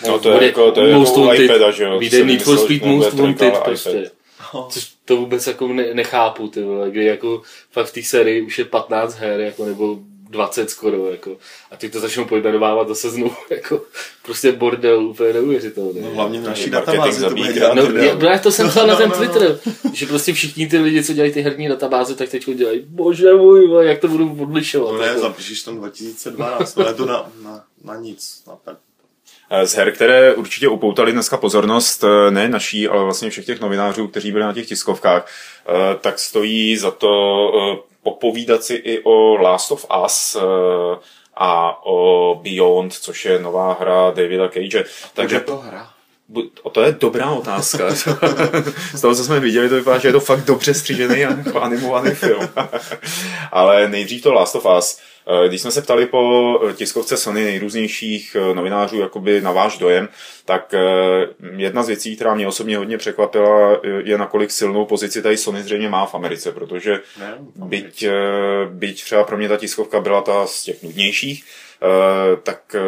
No 0.07 0.19
to 0.19 0.31
je 0.31 0.45
jako- 0.45 0.71
to 0.71 0.85
je 0.85 0.95
Most 0.95 1.09
jako 1.09 1.21
u 1.21 1.25
Wanted, 1.25 1.45
iPada, 1.45 1.71
že 1.71 1.83
jo, 1.83 1.99
Vyjde 1.99 2.17
jsem 2.17 2.27
Need 2.27 2.41
for 2.43 2.57
Speed 2.57 2.81
Most 2.81 3.13
Wanted 3.13 3.53
prostě. 3.65 4.11
No. 4.53 4.67
Což 4.71 4.91
to 5.05 5.17
vůbec 5.17 5.47
jako 5.47 5.67
ne, 5.67 5.93
nechápu, 5.93 6.47
ty 6.47 6.63
vole, 6.63 6.91
kdy 6.91 7.05
jako 7.05 7.41
fakt 7.71 7.85
v 7.87 7.93
té 7.93 8.03
sérii 8.03 8.41
už 8.41 8.59
je 8.59 8.65
15 8.65 9.15
her, 9.15 9.39
jako, 9.39 9.65
nebo 9.65 9.99
20 10.29 10.69
skoro, 10.69 11.11
jako, 11.11 11.37
a 11.71 11.75
ty 11.75 11.89
to 11.89 11.99
začnou 11.99 12.25
pojmenovávat 12.25 12.87
zase 12.87 13.09
znovu, 13.09 13.35
jako, 13.49 13.81
prostě 14.25 14.51
bordel, 14.51 15.07
úplně 15.07 15.33
neuvěřitelný. 15.33 16.01
No, 16.01 16.09
hlavně 16.09 16.39
v 16.39 16.43
naší 16.43 16.69
databázi 16.69 17.21
to 17.21 17.29
zabíjí 17.29 17.47
bude 17.47 17.59
dělat. 17.59 17.73
No, 17.73 17.83
já, 17.83 18.31
já 18.31 18.39
to 18.39 18.51
jsem 18.51 18.69
psal 18.69 18.87
na 18.87 18.95
ten 18.95 19.09
No, 19.09 19.15
no, 19.15 19.23
no. 19.23 19.29
Twitter, 19.29 19.59
že 19.93 20.05
prostě 20.05 20.33
všichni 20.33 20.67
ty 20.67 20.77
lidi, 20.77 21.03
co 21.03 21.13
dělají 21.13 21.33
ty 21.33 21.41
herní 21.41 21.67
databáze, 21.67 22.15
tak 22.15 22.29
teď 22.29 22.45
dělají, 22.55 22.81
bože 22.87 23.33
můj, 23.33 23.87
jak 23.87 23.99
to 23.99 24.07
budu 24.07 24.37
odlišovat. 24.41 24.93
No 24.93 25.01
ne, 25.01 25.07
jako. 25.07 25.19
zapíšeš 25.19 25.63
tam 25.63 25.77
2012, 25.77 26.77
ale 26.77 26.93
to 26.93 27.05
na, 27.05 27.31
na, 27.43 27.63
na 27.83 27.95
nic. 27.95 28.43
Na 28.47 28.55
tak. 28.65 28.77
Z 29.63 29.73
her, 29.73 29.91
které 29.91 30.35
určitě 30.35 30.67
upoutali 30.67 31.11
dneska 31.11 31.37
pozornost, 31.37 32.03
eh, 32.03 32.31
ne 32.31 32.49
naší, 32.49 32.87
ale 32.87 33.03
vlastně 33.03 33.29
všech 33.29 33.45
těch 33.45 33.61
novinářů, 33.61 34.07
kteří 34.07 34.31
byli 34.31 34.43
na 34.43 34.53
těch 34.53 34.67
tiskovkách, 34.67 35.27
eh, 35.67 35.95
tak 36.01 36.19
stojí 36.19 36.77
za 36.77 36.91
to 36.91 37.51
eh, 37.83 37.96
popovídat 38.11 38.63
si 38.63 38.73
i 38.73 38.99
o 39.03 39.35
Last 39.35 39.71
of 39.71 39.85
Us 40.05 40.37
eh, 40.39 40.97
a 41.35 41.77
o 41.85 42.39
Beyond, 42.43 42.93
což 42.93 43.25
je 43.25 43.39
nová 43.39 43.77
hra 43.79 44.11
Davida 44.11 44.47
Cage. 44.47 44.83
Takže 45.13 45.39
to 45.39 45.57
hra. 45.57 45.89
O 46.63 46.69
to 46.69 46.81
je 46.81 46.91
dobrá 46.91 47.31
otázka. 47.31 47.83
Z 48.93 49.01
toho, 49.01 49.15
co 49.15 49.23
jsme 49.23 49.39
viděli, 49.39 49.69
to 49.69 49.75
vypadá, 49.75 49.97
že 49.97 50.07
je 50.07 50.11
to 50.11 50.19
fakt 50.19 50.43
dobře 50.43 50.73
střížený 50.73 51.25
a 51.25 51.59
animovaný 51.59 52.11
film. 52.11 52.49
Ale 53.51 53.87
nejdřív 53.87 54.23
to 54.23 54.33
Last 54.33 54.55
of 54.55 54.67
Us. 54.77 54.99
Eh, 55.29 55.47
Když 55.47 55.61
jsme 55.61 55.71
se 55.71 55.81
ptali 55.81 56.05
po 56.05 56.59
tiskovce 56.75 57.17
Sony 57.17 57.43
nejrůznějších 57.43 58.35
eh, 58.39 58.53
novinářů 58.55 58.99
jakoby 58.99 59.41
na 59.41 59.51
váš 59.51 59.77
dojem, 59.77 60.09
tak 60.45 60.73
eh, 60.73 60.79
jedna 61.55 61.83
z 61.83 61.87
věcí, 61.87 62.15
která 62.15 62.35
mě 62.35 62.47
osobně 62.47 62.77
hodně 62.77 62.97
překvapila, 62.97 63.73
eh, 63.73 63.87
je 64.03 64.17
nakolik 64.17 64.51
silnou 64.51 64.85
pozici 64.85 65.21
tady 65.21 65.37
Sony 65.37 65.63
zřejmě 65.63 65.89
má 65.89 66.05
v 66.05 66.15
Americe, 66.15 66.51
protože 66.51 66.99
Ne, 67.19 67.35
byť, 67.55 68.03
eh, 68.03 68.11
byť 68.69 69.03
třeba 69.03 69.23
pro 69.23 69.37
mě 69.37 69.49
ta 69.49 69.57
tiskovka 69.57 69.99
byla 69.99 70.21
ta 70.21 70.47
z 70.47 70.63
těch 70.63 70.83
nudnějších, 70.83 71.43
eh, 71.83 71.87
tak 72.43 72.75
eh, 72.75 72.79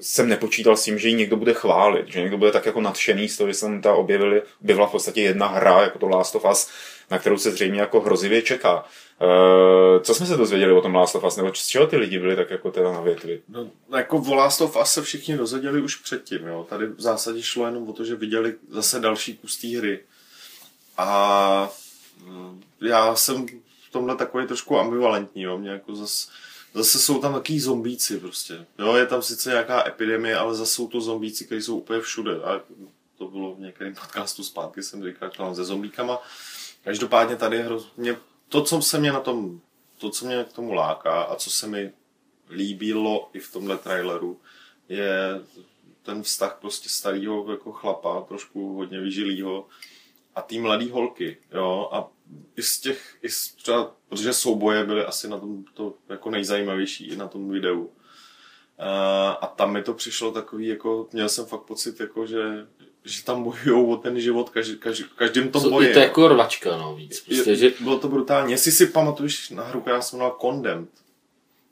jsem 0.00 0.28
nepočítal 0.28 0.76
s 0.76 0.84
tím, 0.84 0.98
že 0.98 1.08
ji 1.08 1.14
někdo 1.14 1.36
bude 1.36 1.54
chválit, 1.54 2.08
že 2.08 2.20
někdo 2.20 2.38
bude 2.38 2.50
tak 2.52 2.66
jako 2.66 2.80
nadšený 2.80 3.28
z 3.28 3.36
toho, 3.36 3.48
že 3.48 3.54
jsem 3.54 3.80
ta 3.82 3.94
objevili, 3.94 4.42
objevila 4.62 4.86
v 4.86 4.90
podstatě 4.90 5.20
jedna 5.22 5.46
hra, 5.46 5.82
jako 5.82 5.98
to 5.98 6.08
Last 6.08 6.34
of 6.36 6.44
Us, 6.50 6.68
na 7.10 7.18
kterou 7.18 7.38
se 7.38 7.50
zřejmě 7.50 7.80
jako 7.80 8.00
hrozivě 8.00 8.42
čeká. 8.42 8.84
Eh, 9.22 10.00
Co 10.00 10.14
jsme 10.14 10.26
se 10.26 10.36
dozvěděli 10.36 10.72
o 10.72 10.80
tom 10.80 10.94
Last 10.94 11.14
of 11.14 11.24
Us, 11.24 11.36
nebo 11.36 11.54
z 11.54 11.66
čeho 11.66 11.86
ty 11.86 11.96
lidi 11.96 12.18
byli 12.18 12.36
tak 12.36 12.50
jako 12.50 12.70
teda 12.70 12.92
na 12.92 13.00
větvi? 13.00 13.42
No, 13.48 13.70
jako 13.96 14.18
o 14.18 14.34
Last 14.34 14.60
of 14.60 14.76
Us 14.82 14.90
se 14.90 15.02
všichni 15.02 15.36
dozvěděli 15.36 15.82
už 15.82 15.96
předtím, 15.96 16.46
jo. 16.46 16.66
Tady 16.68 16.86
v 16.86 17.00
zásadě 17.00 17.42
šlo 17.42 17.66
jenom 17.66 17.88
o 17.88 17.92
to, 17.92 18.04
že 18.04 18.16
viděli 18.16 18.54
zase 18.70 19.00
další 19.00 19.36
kus 19.36 19.56
té 19.56 19.68
hry. 19.78 20.00
A 20.98 21.70
mm, 22.26 22.62
já 22.80 23.14
jsem 23.16 23.46
v 23.88 23.92
tomhle 23.92 24.16
takový 24.16 24.46
trošku 24.46 24.78
ambivalentní, 24.78 25.42
jo. 25.42 25.58
Mě 25.58 25.70
jako 25.70 25.96
zas, 25.96 26.28
zase 26.74 26.98
jsou 26.98 27.20
tam 27.20 27.32
takový 27.32 27.60
zombíci 27.60 28.20
prostě. 28.20 28.66
Jo, 28.78 28.96
je 28.96 29.06
tam 29.06 29.22
sice 29.22 29.50
nějaká 29.50 29.88
epidemie, 29.88 30.36
ale 30.36 30.54
zase 30.54 30.72
jsou 30.72 30.88
to 30.88 31.00
zombíci, 31.00 31.44
kteří 31.44 31.62
jsou 31.62 31.78
úplně 31.78 32.00
všude. 32.00 32.42
A 32.42 32.60
to 33.18 33.28
bylo 33.28 33.54
v 33.54 33.60
některém 33.60 33.94
podcastu 33.94 34.44
zpátky, 34.44 34.82
jsem 34.82 35.04
říkal, 35.04 35.30
že 35.50 35.54
se 35.54 35.64
zombíkama. 35.64 36.22
Každopádně 36.84 37.36
tady 37.36 37.56
je 37.56 37.62
hrozně, 37.62 38.16
to, 38.52 38.62
co 38.62 38.82
se 38.82 38.98
mě 38.98 39.12
na 39.12 39.20
tom, 39.20 39.60
to, 39.98 40.10
co 40.10 40.26
mě 40.26 40.44
k 40.44 40.52
tomu 40.52 40.72
láká 40.72 41.22
a 41.22 41.36
co 41.36 41.50
se 41.50 41.66
mi 41.66 41.92
líbilo 42.50 43.30
i 43.32 43.38
v 43.38 43.52
tomhle 43.52 43.78
traileru, 43.78 44.40
je 44.88 45.40
ten 46.02 46.22
vztah 46.22 46.58
prostě 46.60 46.88
starého 46.88 47.50
jako 47.50 47.72
chlapa, 47.72 48.20
trošku 48.20 48.76
hodně 48.76 49.00
vyžilýho 49.00 49.66
a 50.34 50.42
tý 50.42 50.58
mladý 50.58 50.90
holky, 50.90 51.38
jo, 51.52 51.88
a 51.92 52.10
i 52.56 52.62
z 52.62 52.80
těch, 52.80 53.18
i 53.22 53.28
z 53.28 53.52
třeba, 53.52 53.94
protože 54.08 54.32
souboje 54.32 54.84
byly 54.84 55.04
asi 55.04 55.28
na 55.28 55.38
tom 55.38 55.64
to 55.74 55.94
jako 56.08 56.30
nejzajímavější 56.30 57.08
i 57.08 57.16
na 57.16 57.28
tom 57.28 57.50
videu. 57.50 57.90
A, 58.78 59.30
a 59.30 59.46
tam 59.46 59.72
mi 59.72 59.82
to 59.82 59.94
přišlo 59.94 60.32
takový, 60.32 60.66
jako, 60.66 61.08
měl 61.12 61.28
jsem 61.28 61.46
fakt 61.46 61.62
pocit, 61.62 62.00
jako, 62.00 62.26
že, 62.26 62.66
že 63.04 63.24
tam 63.24 63.44
bojují 63.44 63.86
o 63.86 63.96
ten 63.96 64.20
život 64.20 64.50
každý, 64.50 64.76
každý, 64.76 65.04
každým 65.16 65.50
tom 65.50 65.70
boji. 65.70 65.88
Je 65.88 65.94
to 65.94 66.00
jako 66.00 66.28
rvačka, 66.28 66.76
no, 66.76 66.96
víc. 66.96 67.20
Prostě, 67.20 67.50
je, 67.50 67.56
že... 67.56 67.72
Bylo 67.80 67.98
to 67.98 68.08
brutální. 68.08 68.52
Jestli 68.52 68.72
si 68.72 68.86
pamatuješ 68.86 69.50
na 69.50 69.62
hru, 69.62 69.80
která 69.80 70.02
se 70.02 70.16
jmenovala 70.16 70.38
Condemned, 70.40 70.88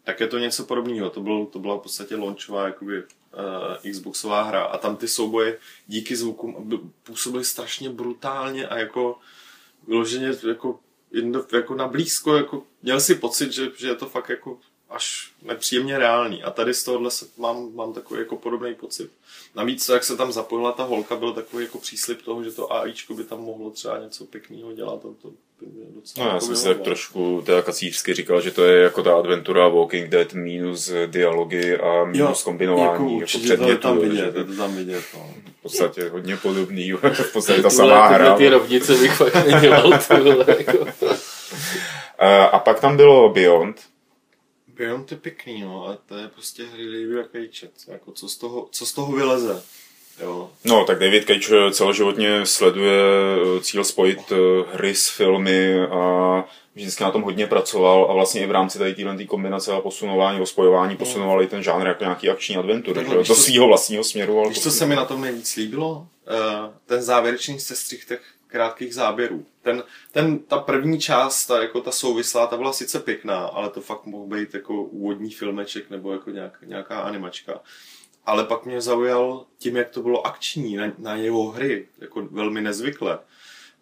tak 0.04 0.20
je 0.20 0.26
to 0.26 0.38
něco 0.38 0.64
podobného. 0.64 1.10
To, 1.10 1.20
byl, 1.20 1.46
to 1.46 1.58
byla 1.58 1.76
v 1.76 1.80
podstatě 1.80 2.16
launchová 2.16 2.64
jakoby, 2.64 3.02
uh, 3.02 3.90
Xboxová 3.92 4.42
hra 4.42 4.62
a 4.62 4.78
tam 4.78 4.96
ty 4.96 5.08
souboje 5.08 5.58
díky 5.86 6.16
zvukům 6.16 6.92
působily 7.02 7.44
strašně 7.44 7.90
brutálně 7.90 8.68
a 8.68 8.78
jako 8.78 9.18
vyloženě 9.86 10.32
jako, 10.48 10.78
jako 11.52 11.74
na 11.74 11.88
blízko, 11.88 12.34
jako 12.34 12.62
měl 12.82 13.00
si 13.00 13.14
pocit, 13.14 13.52
že, 13.52 13.70
že 13.76 13.88
je 13.88 13.94
to 13.94 14.06
fakt 14.06 14.28
jako 14.28 14.58
až 14.88 15.32
nepříjemně 15.42 15.98
reálný. 15.98 16.42
A 16.42 16.50
tady 16.50 16.74
z 16.74 16.84
tohohle 16.84 17.10
se, 17.10 17.26
mám, 17.38 17.74
mám 17.74 17.92
takový 17.92 18.20
jako 18.20 18.36
podobný 18.36 18.74
pocit. 18.74 19.10
Navíc, 19.54 19.88
jak 19.88 20.04
se 20.04 20.16
tam 20.16 20.32
zapojila 20.32 20.72
ta 20.72 20.82
holka, 20.82 21.16
byl 21.16 21.32
takový 21.32 21.64
jako 21.64 21.78
příslip 21.78 22.22
toho, 22.22 22.44
že 22.44 22.50
to 22.50 22.72
AIčko 22.72 23.14
by 23.14 23.24
tam 23.24 23.40
mohlo 23.40 23.70
třeba 23.70 23.98
něco 23.98 24.24
pěkného 24.24 24.72
dělat. 24.72 25.02
To, 25.02 25.14
to 25.22 25.28
by 25.60 25.66
mě 25.66 25.84
docela 25.94 26.24
no, 26.24 26.30
já 26.30 26.34
jako 26.34 26.46
jsem 26.46 26.56
si 26.56 26.64
tak 26.64 26.80
trošku 26.80 27.42
teda 27.46 27.62
kacířsky 27.62 28.14
říkal, 28.14 28.40
že 28.40 28.50
to 28.50 28.64
je 28.64 28.82
jako 28.82 29.02
ta 29.02 29.16
adventura 29.16 29.68
Walking 29.68 30.08
Dead 30.08 30.32
minus 30.34 30.92
dialogy 31.06 31.78
a 31.78 32.04
minus 32.04 32.40
jo, 32.40 32.44
kombinování. 32.44 33.20
Jako, 33.20 33.38
jako 33.42 33.64
to 33.64 33.70
je 33.70 33.78
tam 33.78 33.98
vidět, 33.98 34.36
je 34.36 34.44
to 34.44 34.56
tam 34.56 34.76
vidět. 34.76 35.04
No. 35.14 35.34
V 35.58 35.62
podstatě 35.62 36.08
hodně 36.08 36.36
podobný, 36.36 36.92
v 37.12 37.32
podstatě 37.32 37.62
ta 37.62 37.70
samá 37.70 38.08
hra. 38.08 38.36
Ty 38.36 38.48
rovnice 38.48 38.94
bych 38.94 39.16
fakt 39.16 39.46
nedělal. 39.46 39.90
jako. 40.58 40.86
a 42.52 42.58
pak 42.58 42.80
tam 42.80 42.96
bylo 42.96 43.28
Beyond, 43.28 43.89
Beyond 44.80 45.08
to 45.08 45.14
je 45.14 45.18
pěkný, 45.18 45.60
no, 45.60 45.84
ale 45.84 45.98
to 46.06 46.16
je 46.16 46.28
prostě 46.28 46.64
hry 46.64 46.84
David 46.84 47.30
Cage, 47.32 47.72
jako 47.88 48.12
co 48.12 48.28
z 48.28 48.36
toho, 48.36 48.68
co 48.70 48.86
z 48.86 48.92
toho 48.92 49.12
vyleze. 49.12 49.62
Jo. 50.20 50.50
No, 50.64 50.84
tak 50.84 50.98
David 50.98 51.26
Cage 51.26 51.72
celoživotně 51.72 52.46
sleduje 52.46 53.02
eh, 53.02 53.60
cíl 53.60 53.84
spojit 53.84 54.18
eh, 54.32 54.36
hry 54.76 54.94
s 54.94 55.08
filmy 55.08 55.80
a 55.80 56.44
vždycky 56.74 57.04
na 57.04 57.10
tom 57.10 57.22
hodně 57.22 57.46
pracoval 57.46 58.06
a 58.10 58.12
vlastně 58.14 58.42
i 58.42 58.46
v 58.46 58.50
rámci 58.50 58.78
tady 58.78 58.94
téhle 58.94 59.24
kombinace 59.24 59.72
a 59.72 59.80
posunování, 59.80 60.46
spojování 60.46 60.96
posunovali 60.96 61.46
ten 61.46 61.62
žánr 61.62 61.86
jako 61.86 62.04
nějaký 62.04 62.28
akční 62.28 62.56
adventury, 62.56 63.04
že? 63.04 63.14
do 63.14 63.34
svého 63.34 63.66
vlastního 63.66 64.04
směru. 64.04 64.48
Víš, 64.48 64.60
co 64.60 64.70
se 64.70 64.86
mi 64.86 64.96
na 64.96 65.04
tom 65.04 65.20
nejvíc 65.20 65.56
líbilo? 65.56 66.06
Uh, 66.30 66.74
ten 66.86 67.02
závěrečný 67.02 67.60
sestřih 67.60 68.04
těch 68.04 68.22
krátkých 68.50 68.94
záběrů. 68.94 69.46
Ten, 69.62 69.82
ten, 70.12 70.38
ta 70.38 70.58
první 70.58 71.00
část, 71.00 71.46
ta, 71.46 71.62
jako 71.62 71.80
ta 71.80 71.90
souvislá, 71.92 72.46
ta 72.46 72.56
byla 72.56 72.72
sice 72.72 73.00
pěkná, 73.00 73.38
ale 73.38 73.70
to 73.70 73.80
fakt 73.80 74.06
mohl 74.06 74.26
být 74.26 74.54
jako 74.54 74.82
úvodní 74.82 75.30
filmeček 75.30 75.90
nebo 75.90 76.12
jako 76.12 76.30
nějak, 76.30 76.58
nějaká 76.62 77.00
animačka. 77.00 77.60
Ale 78.26 78.44
pak 78.44 78.66
mě 78.66 78.80
zaujal 78.80 79.46
tím, 79.58 79.76
jak 79.76 79.90
to 79.90 80.02
bylo 80.02 80.26
akční 80.26 80.76
na, 80.76 80.92
na 80.98 81.14
jeho 81.14 81.50
hry, 81.50 81.88
jako 81.98 82.22
velmi 82.30 82.60
nezvykle. 82.60 83.18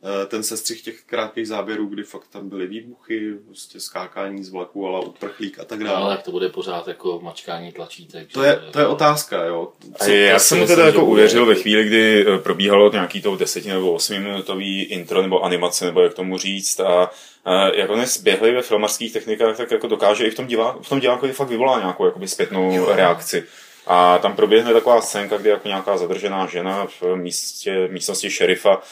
Eh, 0.04 0.26
ten 0.26 0.42
sestřih 0.42 0.82
těch 0.82 1.02
krátkých 1.06 1.48
záběrů, 1.48 1.86
kdy 1.86 2.02
fakt 2.02 2.28
tam 2.32 2.48
byly 2.48 2.66
výbuchy, 2.66 3.34
prostě 3.46 3.80
skákání 3.80 4.44
z 4.44 4.50
vlaku, 4.50 4.86
ale 4.86 5.04
uprchlík 5.04 5.58
a 5.58 5.64
tak 5.64 5.84
dále. 5.84 6.00
No, 6.00 6.06
ale 6.06 6.18
to 6.18 6.30
bude 6.30 6.48
pořád 6.48 6.88
jako 6.88 7.20
mačkání 7.22 7.72
tlačítek. 7.72 8.32
To 8.32 8.42
je, 8.42 8.60
to 8.70 8.80
je 8.80 8.86
otázka, 8.86 9.44
jo. 9.44 9.72
Co, 9.98 10.10
já 10.10 10.38
jsem 10.38 10.58
mu 10.58 10.66
teda 10.66 10.86
jako 10.86 11.04
uvěřil 11.04 11.46
ve 11.46 11.54
chvíli, 11.54 11.84
kdy 11.84 12.26
eh, 12.28 12.38
probíhalo 12.38 12.92
nějaký 12.92 13.22
to 13.22 13.36
10 13.36 13.66
nebo 13.66 13.92
8 13.92 14.18
minutový 14.18 14.82
intro 14.82 15.22
nebo 15.22 15.42
animace, 15.42 15.84
nebo 15.84 16.00
jak 16.00 16.14
tomu 16.14 16.38
říct, 16.38 16.80
a 16.80 17.10
a 17.44 17.68
jak 17.74 17.90
on 17.90 18.00
je 18.00 18.06
zběhlý 18.06 18.50
ve 18.50 18.62
filmarských 18.62 19.12
technikách, 19.12 19.56
tak 19.56 19.70
jako 19.70 19.86
dokáže 19.86 20.24
i 20.24 20.30
v 20.30 20.34
tom, 20.34 20.46
divá, 20.46 20.78
v 20.82 20.88
tom 20.88 21.00
divákovi 21.00 21.32
fakt 21.32 21.48
vyvolá 21.48 21.78
nějakou 21.78 22.04
jakoby 22.04 22.28
zpětnou 22.28 22.72
jo. 22.72 22.92
reakci. 22.94 23.44
A 23.86 24.18
tam 24.18 24.36
proběhne 24.36 24.72
taková 24.72 25.00
scénka, 25.00 25.36
kdy 25.36 25.50
jako 25.50 25.68
nějaká 25.68 25.96
zadržená 25.96 26.46
žena 26.46 26.86
v 27.00 27.16
místě, 27.16 27.88
místnosti 27.90 28.30
šerifa 28.30 28.82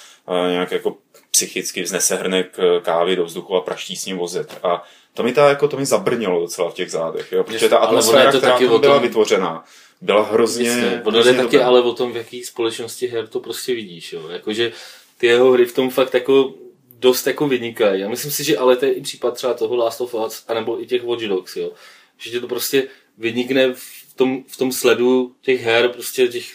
nějak 0.50 0.73
jako 0.73 0.97
psychicky 1.30 1.83
vznese 1.83 2.16
hrnek 2.16 2.56
kávy 2.83 3.16
do 3.16 3.25
vzduchu 3.25 3.56
a 3.56 3.61
praští 3.61 3.97
s 3.97 4.06
ním 4.06 4.16
vozet. 4.16 4.59
A 4.62 4.85
to 5.14 5.23
mi, 5.23 5.33
ta, 5.33 5.49
jako, 5.49 5.68
to 5.68 5.76
mi 5.76 5.87
zabrnilo 5.87 6.40
docela 6.40 6.71
v 6.71 6.75
těch 6.75 6.90
zádech, 6.90 7.33
jo? 7.33 7.45
protože 7.45 7.68
ta 7.68 7.78
atmosféra, 7.78 8.33
to 8.33 8.38
která 8.38 8.52
taky 8.52 8.68
tam 8.68 8.80
byla 8.80 8.95
tom... 8.95 9.02
vytvořená, 9.02 9.64
byla 10.00 10.23
hrozně... 10.23 10.68
Jasně, 10.68 11.02
ono 11.04 11.23
jde 11.23 11.35
taky 11.35 11.61
ale 11.61 11.83
o 11.83 11.92
tom, 11.92 12.12
v 12.12 12.16
jaký 12.16 12.45
společnosti 12.45 13.06
her 13.06 13.26
to 13.26 13.40
prostě 13.40 13.75
vidíš. 13.75 14.12
Jo? 14.12 14.28
Jakože 14.28 14.73
ty 15.18 15.26
jeho 15.26 15.52
hry 15.52 15.64
v 15.64 15.75
tom 15.75 15.90
fakt 15.90 16.14
jako 16.14 16.54
dost 16.99 17.26
jako 17.26 17.49
vynikají. 17.49 18.00
Já 18.00 18.09
myslím 18.09 18.30
si, 18.30 18.45
že 18.45 18.59
ale 18.59 18.76
to 18.76 18.85
je 18.85 18.92
i 18.92 19.00
případ 19.00 19.35
třeba 19.35 19.54
toho 19.54 19.76
Last 19.76 20.00
of 20.00 20.14
Us, 20.14 20.45
anebo 20.49 20.83
i 20.83 20.87
těch 20.87 21.04
Watch 21.04 21.25
Dogs, 21.25 21.56
jo? 21.56 21.71
že 22.18 22.30
tě 22.30 22.40
to 22.40 22.49
prostě 22.49 22.88
vynikne 23.18 23.73
v 23.75 24.14
tom, 24.16 24.45
v 24.49 24.56
tom 24.56 24.73
sledu 24.73 25.35
těch 25.40 25.61
her, 25.61 25.88
prostě 25.88 26.28
těch, 26.28 26.47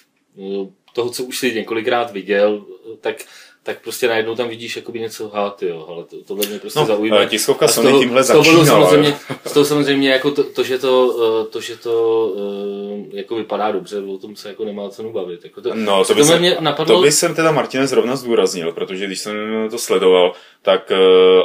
toho, 0.93 1.09
co 1.09 1.23
už 1.23 1.37
si 1.37 1.53
několikrát 1.53 2.11
viděl, 2.11 2.65
tak 3.01 3.15
tak 3.63 3.81
prostě 3.81 4.07
najednou 4.07 4.35
tam 4.35 4.49
vidíš 4.49 4.75
jakoby 4.75 4.99
něco 4.99 5.29
hát, 5.29 5.63
jo, 5.63 5.85
ale 5.89 6.03
to, 6.03 6.23
tohle 6.23 6.47
mě 6.47 6.59
prostě 6.59 6.79
no, 6.79 6.85
zaujímá. 6.85 7.25
Tiskovka 7.25 7.67
Sony 7.67 7.89
toho, 7.89 7.99
tímhle 7.99 8.23
začínala. 8.23 8.65
Samozřejmě, 8.65 9.17
z 9.45 9.51
toho 9.51 9.65
samozřejmě 9.65 10.11
jako 10.11 10.31
to, 10.31 10.43
to, 10.43 10.63
že 10.63 10.79
to, 10.79 11.15
eh, 11.43 11.51
to, 11.51 11.61
že 11.61 11.77
to 11.77 12.33
eh, 12.37 13.17
jako 13.17 13.35
vypadá 13.35 13.71
dobře, 13.71 13.99
o 13.99 14.17
tom 14.17 14.35
se 14.35 14.49
jako 14.49 14.65
nemá 14.65 14.89
cenu 14.89 15.11
bavit. 15.13 15.43
Jako 15.43 15.61
to, 15.61 15.75
no, 15.75 16.05
to 16.05 16.15
by, 16.15 16.23
jsem, 16.23 16.39
mě 16.39 16.57
napadlo... 16.59 16.95
to 16.95 17.01
by 17.01 17.11
jsem 17.11 17.35
teda 17.35 17.51
Martine 17.51 17.87
zrovna 17.87 18.15
zdůraznil, 18.15 18.71
protože 18.71 19.05
když 19.05 19.19
jsem 19.19 19.35
to 19.71 19.77
sledoval, 19.77 20.33
tak 20.61 20.91
uh, 20.91 20.97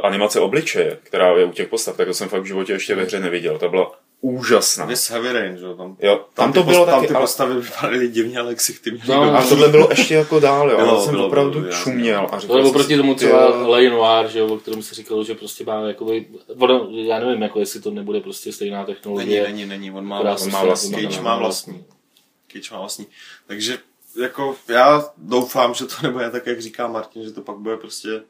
animace 0.07 0.41
obličeje, 0.41 0.99
která 1.03 1.39
je 1.39 1.45
u 1.45 1.53
těch 1.53 1.69
postav, 1.69 1.97
tak 1.97 2.07
to 2.09 2.15
jsem 2.15 2.29
fakt 2.29 2.43
v 2.43 2.47
životě 2.47 2.73
ještě 2.73 2.95
ve 2.95 3.03
hře 3.03 3.21
neviděl. 3.21 3.59
Ta 3.59 3.69
byla 3.69 3.93
úžasná. 4.21 4.85
Vys 4.85 5.11
Heavy 5.11 5.33
Rain, 5.33 5.57
že? 5.57 5.75
Tam, 5.77 5.97
jo, 6.01 6.17
tam, 6.17 6.25
tam 6.35 6.53
to 6.53 6.63
bylo 6.63 6.85
postav, 6.85 7.01
taky, 7.01 7.13
ty 7.13 7.15
postavy 7.21 7.55
vypadaly 7.55 8.09
divně, 8.09 8.39
ale 8.39 8.55
ty 8.85 8.91
měli 8.91 9.09
no, 9.09 9.37
A 9.37 9.49
tohle 9.49 9.69
bylo 9.69 9.89
ještě 9.91 10.15
jako 10.15 10.41
dál, 10.41 10.71
jo. 10.71 10.77
Bylo, 10.77 11.03
jsem 11.03 11.15
bylo, 11.15 11.27
opravdu 11.27 11.61
bylo, 11.61 11.73
čuměl. 11.73 12.29
A 12.33 12.39
říkal, 12.39 12.67
oproti 12.67 12.97
tomu 12.97 13.15
třeba 13.15 13.49
Lay 13.49 13.91
Noir, 13.91 14.29
že 14.29 14.39
jo, 14.39 14.47
o 14.47 14.59
kterém 14.59 14.83
se 14.83 14.95
říkalo, 14.95 15.25
že 15.25 15.35
prostě 15.35 15.65
má 15.65 15.81
jakoby, 15.81 16.27
ono, 16.59 16.89
já 16.91 17.19
nevím, 17.19 17.43
jako 17.43 17.61
jestli 17.61 17.81
to 17.81 17.91
nebude 17.91 18.21
prostě 18.21 18.53
stejná 18.53 18.85
technologie. 18.85 19.43
Není, 19.43 19.67
není, 19.67 19.69
není, 19.69 19.91
on 19.91 20.07
má, 20.07 20.21
on 20.21 20.51
má 20.51 20.65
vlastní. 20.65 20.95
Cage 20.95 21.21
má 21.21 21.37
vlastní. 21.37 21.85
Cage 22.53 22.69
má 22.73 22.79
vlastní. 22.79 23.07
Takže 23.47 23.79
jako 24.23 24.57
já 24.69 25.05
doufám, 25.17 25.75
že 25.75 25.85
to 25.85 25.95
nebude 26.03 26.31
tak, 26.31 26.47
jak 26.47 26.61
říká 26.61 26.89
Martin, 26.89 27.25
že 27.25 27.33
to 27.33 27.41
pak 27.41 27.57
bude 27.57 27.77
prostě 27.77 28.23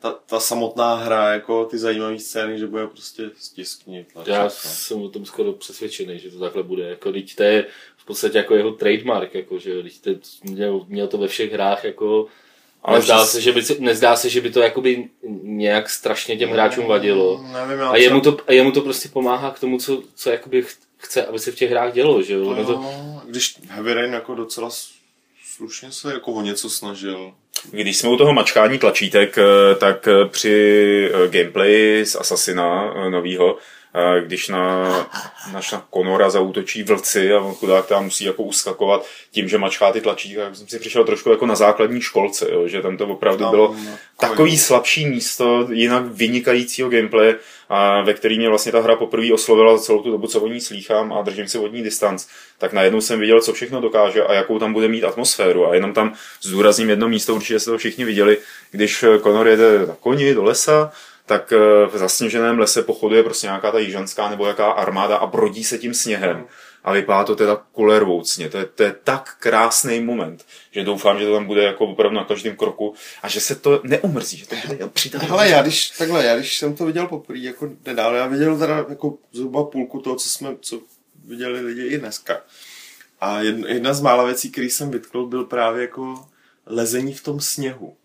ta, 0.00 0.12
ta 0.26 0.40
samotná 0.40 0.94
hra, 0.94 1.32
jako 1.32 1.64
ty 1.64 1.78
zajímavé 1.78 2.18
scény, 2.18 2.58
že 2.58 2.66
bude 2.66 2.86
prostě 2.86 3.30
stiskni. 3.38 4.06
Já 4.26 4.44
no. 4.44 4.50
jsem 4.50 5.02
o 5.02 5.08
tom 5.08 5.26
skoro 5.26 5.52
přesvědčený, 5.52 6.18
že 6.18 6.30
to 6.30 6.38
takhle 6.38 6.62
bude. 6.62 6.88
Jako, 6.88 7.12
teď 7.12 7.34
to 7.34 7.42
je 7.42 7.66
v 7.96 8.04
podstatě 8.04 8.38
jako 8.38 8.54
jeho 8.54 8.72
trademark, 8.72 9.34
jako, 9.34 9.58
že 9.58 9.82
to, 10.00 10.10
měl, 10.42 10.84
měl, 10.88 11.08
to 11.08 11.18
ve 11.18 11.28
všech 11.28 11.52
hrách 11.52 11.84
jako 11.84 12.26
ale 12.82 12.98
nezdá, 12.98 13.26
se, 13.26 13.40
že 13.40 13.52
by, 13.52 13.62
nezdá 13.78 14.16
se, 14.16 14.30
že 14.30 14.40
by 14.40 14.50
to 14.50 14.60
jakoby 14.60 15.08
nějak 15.42 15.90
strašně 15.90 16.36
těm 16.36 16.50
hráčům 16.50 16.86
vadilo. 16.86 17.44
Nevím, 17.52 17.84
a, 17.84 17.96
jemu 17.96 18.20
to, 18.20 18.36
a 18.46 18.52
jemu 18.52 18.72
to 18.72 18.80
prostě 18.80 19.08
pomáhá 19.08 19.50
k 19.50 19.60
tomu, 19.60 19.78
co, 19.78 20.02
co 20.14 20.30
jakoby 20.30 20.64
chce, 20.96 21.26
aby 21.26 21.38
se 21.38 21.52
v 21.52 21.54
těch 21.54 21.70
hrách 21.70 21.92
dělo. 21.92 22.22
Že? 22.22 22.36
No, 22.36 22.64
to... 22.64 22.84
Když 23.24 23.58
Heavy 23.68 23.94
Rain 23.94 24.12
jako 24.12 24.34
docela 24.34 24.70
slušně 25.56 25.92
se 25.92 26.12
jako 26.12 26.32
o 26.32 26.42
něco 26.42 26.70
snažil. 26.70 27.34
Když 27.70 27.96
jsme 27.96 28.08
u 28.08 28.16
toho 28.16 28.32
mačkání 28.32 28.78
tlačítek, 28.78 29.38
eh, 29.38 29.74
tak 29.74 30.08
eh, 30.08 30.28
při 30.28 31.10
eh, 31.12 31.28
gameplay 31.28 32.04
z 32.06 32.16
Assassina 32.16 32.94
novýho, 33.10 33.56
když 34.26 34.48
na, 34.48 34.88
naš 35.52 35.72
na 35.72 35.86
Konora 35.90 36.30
zautočí 36.30 36.82
vlci 36.82 37.32
a 37.32 37.40
on 37.40 37.54
chudák 37.54 37.86
tam 37.86 38.04
musí 38.04 38.24
jako 38.24 38.42
uskakovat 38.42 39.06
tím, 39.30 39.48
že 39.48 39.58
mačká 39.58 39.92
ty 39.92 40.00
tlačítka, 40.00 40.44
tak 40.44 40.56
jsem 40.56 40.68
si 40.68 40.78
přišel 40.78 41.04
trošku 41.04 41.30
jako 41.30 41.46
na 41.46 41.54
základní 41.54 42.00
školce, 42.00 42.48
jo, 42.52 42.68
že 42.68 42.82
tam 42.82 42.96
to 42.96 43.06
opravdu 43.06 43.50
bylo 43.50 43.76
takový 44.20 44.58
slabší 44.58 45.06
místo, 45.06 45.68
jinak 45.72 46.04
vynikajícího 46.06 46.88
gameplay, 46.88 47.34
a 47.68 48.02
ve 48.02 48.14
který 48.14 48.38
mě 48.38 48.48
vlastně 48.48 48.72
ta 48.72 48.80
hra 48.80 48.96
poprvé 48.96 49.32
oslovila 49.32 49.76
za 49.76 49.82
celou 49.82 50.02
tu 50.02 50.10
dobu, 50.10 50.26
co 50.26 50.40
o 50.40 50.48
ní 50.48 50.60
slýchám 50.60 51.12
a 51.12 51.22
držím 51.22 51.48
si 51.48 51.58
vodní 51.58 51.82
distanc, 51.82 52.26
tak 52.58 52.72
najednou 52.72 53.00
jsem 53.00 53.20
viděl, 53.20 53.40
co 53.40 53.52
všechno 53.52 53.80
dokáže 53.80 54.24
a 54.24 54.32
jakou 54.32 54.58
tam 54.58 54.72
bude 54.72 54.88
mít 54.88 55.04
atmosféru. 55.04 55.68
A 55.68 55.74
jenom 55.74 55.92
tam 55.92 56.14
zdůrazním 56.42 56.90
jedno 56.90 57.08
místo, 57.08 57.34
určitě 57.34 57.60
jste 57.60 57.70
to 57.70 57.78
všichni 57.78 58.04
viděli, 58.04 58.38
když 58.70 59.04
Conor 59.22 59.48
jede 59.48 59.86
na 59.86 59.96
koni 60.00 60.34
do 60.34 60.44
lesa, 60.44 60.92
tak 61.28 61.52
eh, 61.52 61.86
v 61.86 61.98
zasněženém 61.98 62.58
lese 62.58 62.82
pochoduje 62.82 63.22
prostě 63.22 63.46
nějaká 63.46 63.70
ta 63.70 63.78
jižanská 63.78 64.30
nebo 64.30 64.46
jaká 64.46 64.70
armáda 64.70 65.16
a 65.16 65.26
brodí 65.26 65.64
se 65.64 65.78
tím 65.78 65.94
sněhem. 65.94 66.46
a 66.84 66.92
vypadá 66.92 67.24
to 67.24 67.36
teda 67.36 67.56
kulervoucně. 67.56 68.48
To 68.50 68.58
je, 68.58 68.64
to 68.64 68.82
je 68.82 68.96
tak 69.04 69.36
krásný 69.40 70.00
moment, 70.00 70.44
že 70.70 70.84
doufám, 70.84 71.18
že 71.18 71.26
to 71.26 71.34
tam 71.34 71.46
bude 71.46 71.62
jako 71.62 71.84
opravdu 71.84 72.16
na 72.16 72.24
každém 72.24 72.56
kroku 72.56 72.94
a 73.22 73.28
že 73.28 73.40
se 73.40 73.54
to 73.54 73.80
neumrzí, 73.84 74.36
že 74.36 74.46
to 74.46 74.56
bude. 74.66 74.88
Hele, 75.18 75.48
já 75.48 75.62
když, 75.62 75.90
takhle, 75.90 76.24
já 76.24 76.36
když 76.36 76.58
jsem 76.58 76.76
to 76.76 76.86
viděl 76.86 77.06
poprvé, 77.06 77.38
jako 77.38 77.70
nedávno, 77.86 78.18
já 78.18 78.26
viděl 78.26 78.58
teda 78.58 78.86
jako 78.88 79.18
zhruba 79.32 79.64
půlku 79.64 80.00
toho, 80.00 80.16
co 80.16 80.28
jsme, 80.28 80.56
co 80.60 80.80
viděli 81.24 81.60
lidi 81.60 81.86
i 81.86 81.98
dneska. 81.98 82.40
A 83.20 83.40
jedna, 83.40 83.68
jedna 83.68 83.94
z 83.94 84.00
mála 84.00 84.24
věcí, 84.24 84.50
který 84.50 84.70
jsem 84.70 84.90
vytkl, 84.90 85.26
byl 85.26 85.44
právě 85.44 85.82
jako 85.82 86.28
lezení 86.66 87.14
v 87.14 87.22
tom 87.22 87.40
sněhu. 87.40 87.96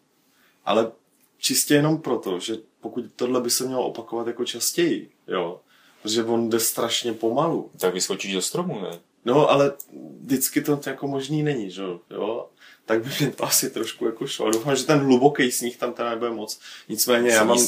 Ale 0.66 0.92
čistě 1.38 1.74
jenom 1.74 2.02
proto, 2.02 2.40
že 2.40 2.56
pokud 2.84 3.06
tohle 3.16 3.42
by 3.42 3.50
se 3.50 3.66
mělo 3.66 3.88
opakovat 3.88 4.28
jako 4.28 4.46
častěji, 4.46 5.10
jo, 5.28 5.60
protože 6.02 6.24
on 6.24 6.50
jde 6.50 6.60
strašně 6.60 7.14
pomalu. 7.14 7.72
Tak 7.80 7.94
vyskočíš 7.94 8.34
do 8.34 8.42
stromu, 8.42 8.82
ne? 8.82 9.00
No, 9.26 9.50
ale 9.50 9.74
vždycky 10.22 10.62
to 10.62 10.80
jako 10.86 11.08
možný 11.08 11.44
není, 11.44 11.72
že 11.72 11.82
jo? 12.12 12.50
Tak 12.86 13.04
by 13.04 13.10
mě 13.20 13.32
to 13.32 13.44
asi 13.44 13.70
trošku 13.70 14.06
jako 14.06 14.28
šlo. 14.28 14.52
Doufám, 14.52 14.76
že 14.76 14.84
ten 14.84 15.00
hluboký 15.00 15.52
sníh 15.52 15.78
tam 15.78 15.94
teda 15.94 16.10
nebude 16.10 16.32
moc. 16.32 16.60
Nicméně 16.90 17.30
já 17.30 17.44
mám, 17.44 17.68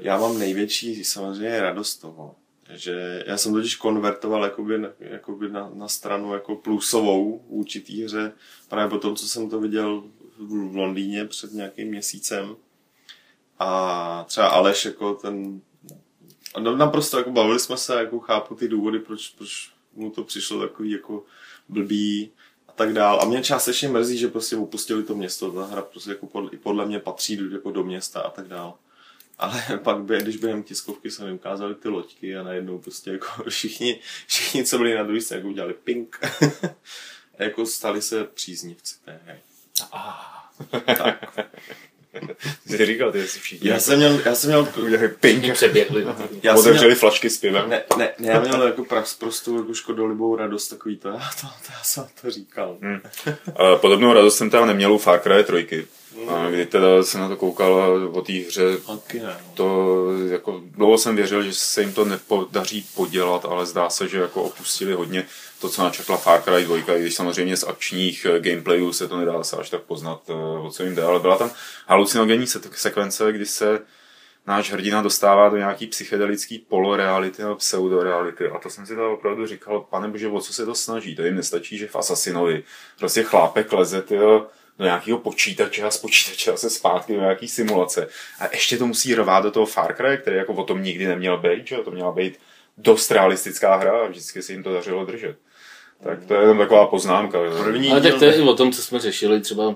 já 0.00 0.18
mám 0.18 0.38
největší 0.38 1.04
samozřejmě 1.04 1.60
radost 1.60 1.96
toho, 1.96 2.34
že 2.74 3.24
já 3.26 3.38
jsem 3.38 3.52
totiž 3.52 3.76
konvertoval 3.76 4.44
jakoby, 4.44 4.80
jakoby 5.00 5.48
na, 5.48 5.70
na, 5.74 5.88
stranu 5.88 6.34
jako 6.34 6.56
plusovou 6.56 7.38
v 7.38 7.52
určitý 7.52 8.04
hře, 8.04 8.32
právě 8.68 8.90
po 8.90 8.98
tom, 8.98 9.16
co 9.16 9.28
jsem 9.28 9.50
to 9.50 9.60
viděl 9.60 10.04
v 10.38 10.76
Londýně 10.76 11.24
před 11.24 11.52
nějakým 11.52 11.88
měsícem. 11.88 12.56
A 13.58 14.24
třeba 14.28 14.48
Aleš 14.48 14.84
jako 14.84 15.14
ten 15.14 15.60
no, 16.58 16.76
naprosto 16.76 17.18
jako 17.18 17.30
bavili 17.30 17.60
jsme 17.60 17.76
se, 17.76 17.94
jako 17.94 18.20
chápu 18.20 18.54
ty 18.54 18.68
důvody, 18.68 18.98
proč, 18.98 19.28
proč 19.28 19.70
mu 19.94 20.10
to 20.10 20.24
přišlo 20.24 20.60
takový 20.60 20.90
jako 20.90 21.24
blbý 21.68 22.30
a 22.68 22.72
tak 22.72 22.92
dál. 22.92 23.20
A 23.22 23.24
mě 23.24 23.42
částečně 23.42 23.88
mrzí, 23.88 24.18
že 24.18 24.28
prostě 24.28 24.56
opustili 24.56 25.02
to 25.02 25.14
město. 25.14 25.52
Ta 25.52 25.64
hra 25.64 25.82
prostě 25.82 26.10
jako 26.10 26.26
podle, 26.26 26.50
i 26.52 26.56
podle 26.56 26.86
mě 26.86 26.98
patří 26.98 27.40
jako 27.52 27.70
do 27.70 27.84
města 27.84 28.20
a 28.20 28.30
tak 28.30 28.48
dál. 28.48 28.74
Ale 29.38 29.62
pak, 29.82 30.02
by, 30.02 30.20
když 30.20 30.36
během 30.36 30.62
tiskovky 30.62 31.10
se 31.10 31.32
ukázali 31.32 31.74
ty 31.74 31.88
loďky 31.88 32.36
a 32.36 32.42
najednou 32.42 32.78
prostě 32.78 33.10
jako 33.10 33.26
všichni, 33.48 34.00
všichni 34.26 34.64
co 34.64 34.78
byli 34.78 34.94
na 34.94 35.02
druhé 35.02 35.20
straně, 35.20 35.38
jako 35.38 35.48
udělali 35.48 35.74
pink. 35.74 36.20
jako 37.38 37.66
stali 37.66 38.02
se 38.02 38.24
příznivci 38.24 38.94
té 39.04 39.20
hry. 39.24 39.40
Ah. 39.92 40.36
tak. 40.84 41.38
Jsi 42.66 42.86
říkal, 42.86 43.12
ty 43.12 43.26
jsi 43.26 43.38
všichni. 43.38 43.70
Já 43.70 43.80
jsem 43.80 43.96
měl, 43.98 44.20
já 44.24 44.34
jsem 44.34 44.50
měl 44.50 44.68
udělali 44.84 45.08
pink. 45.08 45.52
přeběhli. 45.52 46.06
Já 46.42 46.54
Otevřeli 46.54 46.86
měl, 46.86 46.98
flašky 46.98 47.30
s 47.30 47.38
pivem. 47.38 47.68
Ne, 47.70 47.82
ne, 47.96 48.08
ne, 48.18 48.28
já 48.28 48.40
měl 48.40 48.62
jako 48.62 48.84
prax 48.84 49.14
prostou 49.14 49.56
jako 49.56 49.74
škodolibou 49.74 50.36
radost 50.36 50.68
takový 50.68 50.96
to, 50.96 51.08
já 51.08 51.14
to, 51.40 51.46
to, 51.46 51.72
já 51.72 51.82
jsem 51.82 52.06
to 52.22 52.30
říkal. 52.30 52.78
Hmm. 52.82 53.00
Podobnou 53.76 54.12
radost 54.12 54.36
jsem 54.36 54.50
teda 54.50 54.66
neměl 54.66 54.92
u 54.92 54.98
Far 54.98 55.20
Cry 55.20 55.44
3. 55.66 55.86
A 56.28 56.50
kdy 56.50 56.66
teda 56.66 57.02
se 57.02 57.18
na 57.18 57.28
to 57.28 57.36
koukal 57.36 57.72
o 58.12 58.22
té 58.22 58.32
hře, 58.32 58.78
no. 58.88 59.00
to 59.54 60.06
jako 60.28 60.62
dlouho 60.64 60.98
jsem 60.98 61.16
věřil, 61.16 61.42
že 61.42 61.54
se 61.54 61.80
jim 61.80 61.92
to 61.92 62.04
nepodaří 62.04 62.86
podělat, 62.94 63.44
ale 63.44 63.66
zdá 63.66 63.90
se, 63.90 64.08
že 64.08 64.18
jako 64.18 64.42
opustili 64.42 64.92
hodně 64.92 65.26
to, 65.60 65.68
co 65.68 65.82
načetla 65.82 66.16
Far 66.16 66.42
Cry 66.42 66.64
2, 66.64 66.96
i 66.96 67.00
když 67.00 67.14
samozřejmě 67.14 67.56
z 67.56 67.64
akčních 67.64 68.26
eh, 68.30 68.40
gameplayů 68.40 68.92
se 68.92 69.08
to 69.08 69.16
nedá 69.16 69.42
se 69.42 69.56
až 69.56 69.70
tak 69.70 69.82
poznat, 69.82 70.20
eh, 70.28 70.32
o 70.32 70.70
co 70.70 70.82
jim 70.82 70.94
jde, 70.94 71.02
ale 71.02 71.20
byla 71.20 71.38
tam 71.38 71.50
halucinogenní 71.86 72.46
sekvence, 72.70 73.32
kdy 73.32 73.46
se 73.46 73.80
náš 74.46 74.72
hrdina 74.72 75.02
dostává 75.02 75.48
do 75.48 75.56
nějaký 75.56 75.86
psychedelický 75.86 76.58
poloreality 76.58 77.42
a 77.42 77.54
pseudoreality. 77.54 78.48
A 78.48 78.58
to 78.58 78.70
jsem 78.70 78.86
si 78.86 78.94
teda 78.94 79.08
opravdu 79.08 79.46
říkal, 79.46 79.80
pane 79.80 80.08
bože, 80.08 80.28
o 80.28 80.40
co 80.40 80.52
se 80.52 80.66
to 80.66 80.74
snaží? 80.74 81.16
To 81.16 81.22
jim 81.22 81.36
nestačí, 81.36 81.78
že 81.78 81.86
v 81.86 81.96
Assassinovi 81.96 82.64
prostě 82.98 83.22
chlápek 83.22 83.72
leze 83.72 84.02
tyjo, 84.02 84.46
do 84.78 84.84
nějakého 84.84 85.18
počítače 85.18 85.82
a 85.82 85.90
z 85.90 85.98
počítače 85.98 86.52
a 86.52 86.56
se 86.56 86.70
zpátky 86.70 87.14
do 87.14 87.20
nějaký 87.20 87.48
simulace. 87.48 88.08
A 88.38 88.48
ještě 88.52 88.78
to 88.78 88.86
musí 88.86 89.14
rvát 89.14 89.40
do 89.40 89.50
toho 89.50 89.66
Far 89.66 89.96
Cry, 89.96 90.18
který 90.18 90.36
jako 90.36 90.52
o 90.52 90.64
tom 90.64 90.82
nikdy 90.82 91.06
neměl 91.06 91.38
být, 91.38 91.66
že 91.66 91.76
to 91.76 91.90
měla 91.90 92.12
být 92.12 92.38
dost 92.78 93.10
realistická 93.10 93.76
hra 93.76 94.00
a 94.00 94.06
vždycky 94.06 94.42
se 94.42 94.52
jim 94.52 94.62
to 94.62 94.72
dařilo 94.72 95.04
držet. 95.04 95.36
Tak 96.04 96.24
to 96.24 96.34
je 96.34 96.40
jenom 96.40 96.58
taková 96.58 96.86
poznámka. 96.86 97.38
První 97.64 97.90
Ale 97.90 98.00
tak 98.00 98.18
to 98.18 98.24
je 98.24 98.36
i 98.36 98.40
o 98.40 98.54
tom, 98.54 98.72
co 98.72 98.82
jsme 98.82 98.98
řešili 98.98 99.40
třeba 99.40 99.74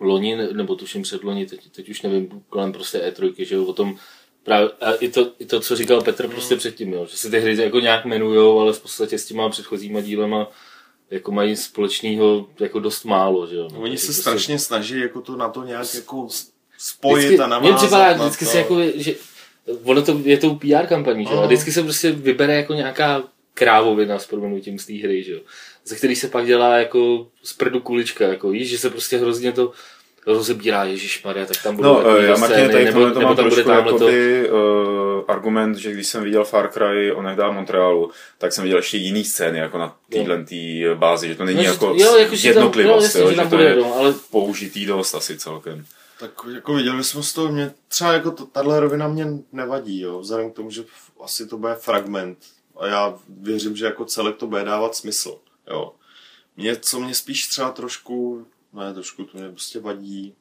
loni, 0.00 0.36
nebo 0.52 0.74
tuším 0.74 1.02
před 1.02 1.24
loni, 1.24 1.46
teď, 1.46 1.72
teď 1.72 1.88
už 1.88 2.02
nevím, 2.02 2.44
kolem 2.48 2.72
prostě 2.72 2.98
E3, 2.98 3.44
že 3.44 3.54
jo, 3.54 3.64
o 3.64 3.72
tom 3.72 3.96
právě, 4.42 4.70
a 4.80 4.92
i 4.92 5.08
to, 5.08 5.32
i 5.38 5.46
to, 5.46 5.60
co 5.60 5.76
říkal 5.76 6.02
Petr 6.02 6.28
prostě 6.28 6.56
předtím, 6.56 6.92
jo, 6.92 7.06
že 7.06 7.16
se 7.16 7.30
ty 7.30 7.40
hry 7.40 7.62
jako 7.62 7.80
nějak 7.80 8.04
jmenujou, 8.04 8.60
ale 8.60 8.72
v 8.72 8.82
podstatě 8.82 9.18
s 9.18 9.26
těma 9.26 9.48
předchozíma 9.48 10.00
dílema 10.00 10.50
jako 11.10 11.32
mají 11.32 11.56
společného 11.56 12.46
jako 12.60 12.80
dost 12.80 13.04
málo, 13.04 13.46
že 13.46 13.56
jo. 13.56 13.68
No, 13.72 13.80
Oni 13.80 13.98
se 13.98 14.06
prostě... 14.06 14.22
strašně 14.22 14.58
snaží 14.58 15.00
jako 15.00 15.20
to 15.20 15.36
na 15.36 15.48
to 15.48 15.64
nějak 15.64 15.94
jako 15.94 16.28
spojit 16.78 17.24
vždycky, 17.24 17.42
a 17.42 17.46
navázat. 17.46 17.80
Mně 17.80 17.86
připadá 17.86 18.12
vždycky 18.12 18.44
to. 18.44 18.50
se 18.50 18.58
jako, 18.58 18.76
že 18.94 19.14
ono 19.84 20.02
to 20.02 20.20
je 20.24 20.36
tou 20.36 20.54
PR 20.54 20.86
kampaní, 20.86 21.24
že 21.24 21.34
jo, 21.34 21.40
a 21.40 21.46
vždycky 21.46 21.72
se 21.72 21.82
prostě 21.82 22.12
vybere 22.12 22.54
jako 22.54 22.74
nějaká 22.74 23.22
krávovina 23.54 24.18
s 24.18 24.26
proměnutím 24.26 24.78
z 24.78 24.86
té 24.86 24.92
hry, 24.92 25.22
že 25.22 25.32
jo. 25.32 25.40
Ze 25.84 25.96
který 25.96 26.16
se 26.16 26.28
pak 26.28 26.46
dělá 26.46 26.78
jako 26.78 27.26
z 27.42 27.52
prdu 27.52 27.80
kulička, 27.80 28.28
jako 28.28 28.50
víš, 28.50 28.68
že 28.68 28.78
se 28.78 28.90
prostě 28.90 29.18
hrozně 29.18 29.52
to 29.52 29.72
rozebírá 30.26 30.84
Ježíš 30.84 31.24
Maria, 31.24 31.46
tak 31.46 31.62
tam 31.62 31.76
budou 31.76 32.02
no, 32.02 32.16
já 32.16 32.36
Martin, 32.36 32.70
tady 32.70 32.84
nebo, 32.84 33.10
to 33.10 33.18
nebo 33.18 33.34
tam 33.34 33.48
bude 33.48 33.62
jako 33.62 33.98
to... 33.98 34.04
Uh, 34.04 34.10
argument, 35.28 35.76
že 35.76 35.92
když 35.92 36.06
jsem 36.06 36.24
viděl 36.24 36.44
Far 36.44 36.70
Cry 36.72 37.12
o 37.12 37.22
nehdá 37.22 37.50
Montrealu, 37.50 38.10
tak 38.38 38.52
jsem 38.52 38.64
viděl 38.64 38.78
ještě 38.78 38.96
jiný 38.96 39.24
scény, 39.24 39.58
jako 39.58 39.78
na 39.78 39.96
téhle 40.12 40.44
tý 40.44 40.84
bázi, 40.94 41.28
že 41.28 41.34
to 41.34 41.44
není 41.44 41.58
no, 41.58 41.62
jako 41.62 41.94
jo, 41.96 42.16
jako 42.16 42.34
jednotlivost, 42.38 43.12
tam, 43.12 43.22
jo, 43.22 43.28
jo, 43.28 43.34
že, 43.34 43.42
že 43.42 43.48
to 43.48 43.58
je 43.58 43.76
no, 43.76 43.94
ale... 43.94 44.14
použitý 44.30 44.86
dost 44.86 45.14
asi 45.14 45.38
celkem. 45.38 45.84
Tak 46.20 46.30
jako 46.54 46.74
viděli 46.74 47.04
jsme 47.04 47.22
z 47.22 47.32
toho, 47.32 47.52
mě 47.52 47.74
třeba 47.88 48.12
jako 48.12 48.30
to, 48.30 48.46
tahle 48.46 48.80
rovina 48.80 49.08
mě 49.08 49.26
nevadí, 49.52 50.00
jo, 50.00 50.20
vzhledem 50.20 50.50
k 50.50 50.54
tomu, 50.54 50.70
že 50.70 50.84
asi 51.24 51.46
to 51.46 51.58
bude 51.58 51.74
fragment 51.74 52.38
a 52.76 52.86
já 52.86 53.18
věřím, 53.28 53.76
že 53.76 53.84
jako 53.84 54.04
celek 54.04 54.36
to 54.36 54.46
bude 54.46 54.64
dávat 54.64 54.96
smysl, 54.96 55.38
jo. 55.70 55.92
Mě, 56.56 56.76
co 56.76 57.00
mě 57.00 57.14
spíš 57.14 57.46
třeba 57.46 57.70
trošku, 57.70 58.46
ne 58.72 58.94
trošku, 58.94 59.24
to 59.24 59.38
mě 59.38 59.48
prostě 59.48 59.80
vadí, 59.80 60.34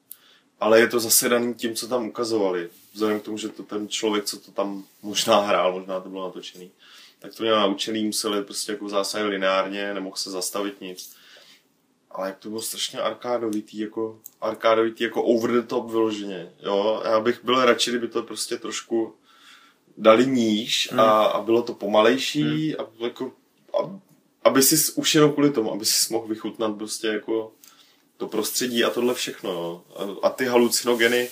ale 0.60 0.80
je 0.80 0.88
to 0.88 1.00
zase 1.00 1.30
daný 1.30 1.54
tím, 1.54 1.76
co 1.76 1.88
tam 1.88 2.08
ukazovali. 2.08 2.70
Vzhledem 2.94 3.20
k 3.20 3.24
tomu, 3.24 3.38
že 3.38 3.50
to 3.50 3.64
ten 3.64 3.88
člověk, 3.88 4.26
co 4.26 4.40
to 4.40 4.52
tam 4.52 4.84
možná 5.02 5.40
hrál, 5.40 5.72
možná 5.72 6.00
to 6.00 6.10
bylo 6.10 6.28
natočený, 6.28 6.72
tak 7.20 7.36
to 7.36 7.44
měl 7.44 7.60
naučený, 7.60 8.06
museli 8.06 8.44
prostě 8.44 8.72
jako 8.72 8.90
zásah 8.90 9.24
lineárně, 9.24 9.94
nemohl 9.94 10.16
se 10.16 10.32
zastavit 10.32 10.82
nic. 10.82 11.16
Ale 12.12 12.28
jak 12.28 12.38
to 12.38 12.50
bylo 12.50 12.62
strašně 12.62 13.00
arkádovitý, 13.00 13.80
jako, 13.80 14.20
arkádovitý, 14.42 15.04
jako 15.04 15.24
over 15.24 15.52
the 15.52 15.62
top 15.62 15.90
vyloženě. 15.92 16.52
Jo? 16.60 17.02
Já 17.06 17.20
bych 17.20 17.44
byl 17.44 17.66
radši, 17.66 17.90
kdyby 17.90 18.08
to 18.08 18.24
prostě 18.24 18.58
trošku 18.58 19.16
dali 19.98 20.28
níž 20.28 20.90
a, 20.92 20.92
hmm. 20.92 21.32
a 21.36 21.42
bylo 21.42 21.62
to 21.62 21.74
pomalejší 21.74 22.70
hmm. 22.72 22.76
a 22.80 23.04
jako, 23.04 23.32
a, 23.80 24.00
aby 24.44 24.64
si 24.64 24.94
už 24.94 25.16
jenom 25.16 25.34
kvůli 25.34 25.52
tomu, 25.52 25.74
aby 25.74 25.86
si 25.86 26.14
mohl 26.14 26.28
vychutnat 26.28 26.78
prostě 26.78 27.08
jako 27.08 27.52
to 28.18 28.28
prostředí 28.28 28.84
a 28.84 28.90
tohle 28.90 29.14
všechno. 29.14 29.52
Jo. 29.52 29.84
A, 29.96 30.28
a 30.28 30.30
ty 30.30 30.46
halucinogeny 30.46 31.30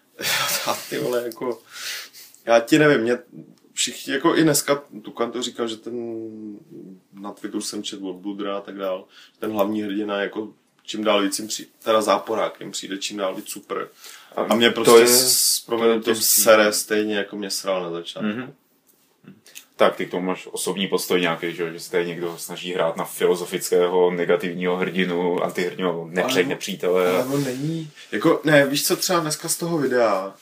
a 0.66 0.74
ty 0.90 0.98
vole 0.98 1.22
jako 1.24 1.62
já 2.46 2.60
ti 2.60 2.78
nevím, 2.78 3.00
mě 3.00 3.18
všichni, 3.72 4.12
jako 4.12 4.36
i 4.36 4.42
dneska 4.42 4.82
Tukan 5.02 5.32
to 5.32 5.42
říkal, 5.42 5.68
že 5.68 5.76
ten 5.76 5.96
na 7.12 7.32
Twitteru 7.32 7.60
jsem 7.60 7.82
četl 7.82 8.08
od 8.08 8.16
Budra 8.16 8.56
a 8.56 8.60
tak 8.60 8.78
dál, 8.78 9.04
ten 9.38 9.52
hlavní 9.52 9.82
hrdina 9.82 10.22
jako 10.22 10.52
čím 10.82 11.04
dál 11.04 11.22
víc 11.22 11.38
jim 11.38 11.48
přijde, 11.48 11.70
teda 11.82 12.02
záporák 12.02 12.60
jim 12.60 12.70
přijde 12.70 12.98
čím 12.98 13.16
dál 13.16 13.34
víc 13.34 13.48
super. 13.48 13.88
A, 14.36 14.42
a 14.42 14.54
mě 14.54 14.70
prostě 14.70 14.92
to 14.92 14.98
je, 14.98 15.08
s 15.08 15.60
proměnutím 15.66 16.14
sere 16.14 16.72
stejně 16.72 17.16
jako 17.16 17.36
mě 17.36 17.50
sral 17.50 17.82
na 17.82 17.90
začátku. 17.90 18.28
Mm-hmm. 18.28 18.52
Tak, 19.76 19.96
ty 19.96 20.06
k 20.06 20.10
tomu 20.10 20.26
máš 20.26 20.48
osobní 20.52 20.86
postoj 20.86 21.20
nějaký, 21.20 21.54
že, 21.54 21.72
že 21.72 21.80
se 21.80 22.04
někdo 22.04 22.38
snaží 22.38 22.72
hrát 22.72 22.96
na 22.96 23.04
filozofického 23.04 24.10
negativního 24.10 24.76
hrdinu, 24.76 25.42
antihrdinu, 25.42 26.06
nepřed 26.06 26.46
nepřítele. 26.46 27.10
Ale 27.10 27.24
on 27.24 27.44
není, 27.44 27.90
jako, 28.12 28.40
ne, 28.44 28.66
víš 28.66 28.86
co 28.86 28.96
třeba 28.96 29.20
dneska 29.20 29.48
z 29.48 29.56
toho 29.56 29.78
videa, 29.78 30.34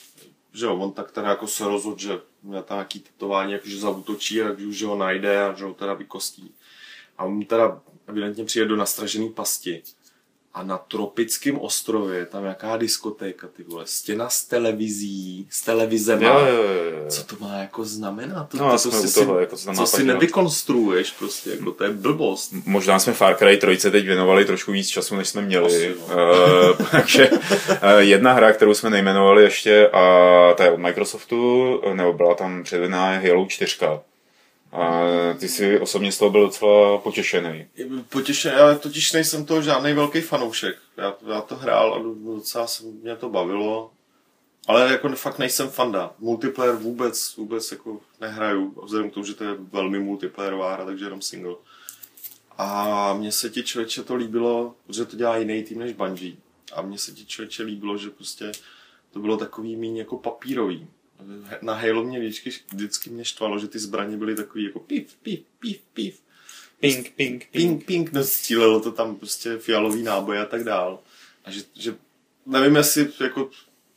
že 0.54 0.66
jo, 0.66 0.76
on 0.76 0.92
tak 0.92 1.12
teda 1.12 1.28
jako 1.28 1.46
se 1.46 1.64
rozhodl, 1.64 1.98
že 1.98 2.18
měl 2.42 2.62
tam 2.62 2.76
nějaký 2.76 3.00
tetování, 3.00 3.52
jakože 3.52 3.78
zaútočí 3.78 4.42
a 4.42 4.46
že 4.70 4.86
ho 4.86 4.96
najde 4.96 5.42
a 5.42 5.52
že 5.52 5.64
ho 5.64 5.74
teda 5.74 5.94
vykostí. 5.94 6.54
A 7.18 7.24
on 7.24 7.44
teda 7.44 7.80
evidentně 8.06 8.44
přijde 8.44 8.66
do 8.66 8.76
nastražený 8.76 9.30
pasti 9.30 9.82
a 10.54 10.62
na 10.62 10.78
tropickém 10.78 11.58
ostrově 11.58 12.26
tam 12.26 12.44
jaká 12.44 12.76
diskotéka, 12.76 13.48
ty 13.56 13.62
vole, 13.62 13.82
stěna 13.86 14.28
s 14.28 14.44
televizí, 14.44 15.46
s 15.50 15.62
televizema. 15.62 16.28
Jo, 16.28 16.46
jo, 16.46 16.62
jo. 16.62 17.04
Co 17.08 17.24
to 17.24 17.36
má 17.40 17.56
jako 17.56 17.84
znamenat? 17.84 18.48
To, 18.48 18.56
no, 18.56 18.78
to, 18.78 18.90
to 18.90 18.90
si, 18.90 19.14
toho, 19.14 19.40
jako 19.40 19.56
to 19.56 19.72
co 19.72 19.86
si 19.86 20.04
nevykonstruuješ 20.04 21.10
prostě, 21.10 21.50
jako 21.50 21.72
to 21.72 21.84
je 21.84 21.90
blbost. 21.90 22.52
Možná 22.66 22.98
jsme 22.98 23.12
Far 23.12 23.36
Cry 23.36 23.76
3 23.76 23.90
teď 23.90 24.06
věnovali 24.06 24.44
trošku 24.44 24.72
víc 24.72 24.88
času, 24.88 25.16
než 25.16 25.28
jsme 25.28 25.42
měli. 25.42 25.94
uh, 25.94 26.86
takže 26.90 27.30
uh, 27.30 27.38
jedna 27.98 28.32
hra, 28.32 28.52
kterou 28.52 28.74
jsme 28.74 28.90
nejmenovali 28.90 29.42
ještě, 29.42 29.88
a 29.88 30.54
ta 30.56 30.64
je 30.64 30.70
od 30.70 30.80
Microsoftu, 30.80 31.80
nebo 31.94 32.12
byla 32.12 32.34
tam 32.34 32.62
předvedená 32.62 33.18
Halo 33.18 33.46
4 33.48 33.76
A 34.72 35.02
ty 35.38 35.48
jsi 35.48 35.80
osobně 35.80 36.12
z 36.12 36.18
toho 36.18 36.30
byl 36.30 36.40
docela 36.40 36.98
potěšený. 36.98 37.66
Potěšený, 38.08 38.54
já 38.56 38.74
totiž 38.74 39.12
nejsem 39.12 39.44
toho 39.44 39.62
žádný 39.62 39.92
velký 39.92 40.20
fanoušek. 40.20 40.76
Já, 40.96 41.14
já 41.28 41.40
to 41.40 41.56
hrál 41.56 41.94
a 41.94 41.98
docela 42.34 42.66
se 42.66 42.84
mě 42.84 43.16
to 43.16 43.28
bavilo. 43.28 43.90
Ale 44.66 44.92
jako 44.92 45.08
fakt 45.08 45.38
nejsem 45.38 45.68
fanda. 45.68 46.14
Multiplayer 46.18 46.74
vůbec, 46.74 47.36
vůbec 47.36 47.72
jako 47.72 48.00
nehraju. 48.20 48.74
Vzhledem 48.84 49.10
k 49.10 49.14
tomu, 49.14 49.26
že 49.26 49.34
to 49.34 49.44
je 49.44 49.54
velmi 49.72 49.98
multiplayerová 49.98 50.74
hra, 50.74 50.84
takže 50.84 51.04
jenom 51.04 51.22
single. 51.22 51.54
A 52.58 53.14
mně 53.14 53.32
se 53.32 53.50
ti 53.50 53.62
člověče 53.62 54.02
to 54.02 54.14
líbilo, 54.14 54.74
že 54.88 55.04
to 55.04 55.16
dělá 55.16 55.36
jiný 55.36 55.62
tým 55.62 55.78
než 55.78 55.92
Bungie. 55.92 56.36
A 56.72 56.82
mně 56.82 56.98
se 56.98 57.12
ti 57.12 57.26
člověče 57.26 57.62
líbilo, 57.62 57.98
že 57.98 58.10
prostě 58.10 58.52
to 59.10 59.18
bylo 59.18 59.36
takový 59.36 59.76
míň 59.76 59.96
jako 59.96 60.16
papírový. 60.18 60.88
Na 61.62 61.74
Halo 61.74 62.04
mě 62.04 62.20
vždycky, 62.20 62.50
vždycky 62.72 63.10
mě 63.10 63.24
štvalo, 63.24 63.58
že 63.58 63.68
ty 63.68 63.78
zbraně 63.78 64.16
byly 64.16 64.34
takový 64.34 64.64
jako 64.64 64.80
pif, 64.80 65.16
pif, 65.22 65.40
pif, 65.58 65.80
pif. 65.92 66.22
Ping, 66.80 67.12
ping, 67.16 67.48
ping, 67.52 67.84
ping, 67.84 68.12
no 68.12 68.24
střílelo 68.24 68.80
to 68.80 68.92
tam 68.92 69.16
prostě 69.16 69.58
fialový 69.58 70.02
náboj 70.02 70.40
a 70.40 70.44
tak 70.44 70.64
dál. 70.64 71.00
A 71.44 71.50
že, 71.50 71.62
že 71.74 71.96
nevím, 72.46 72.76
jestli 72.76 73.08
jako 73.20 73.50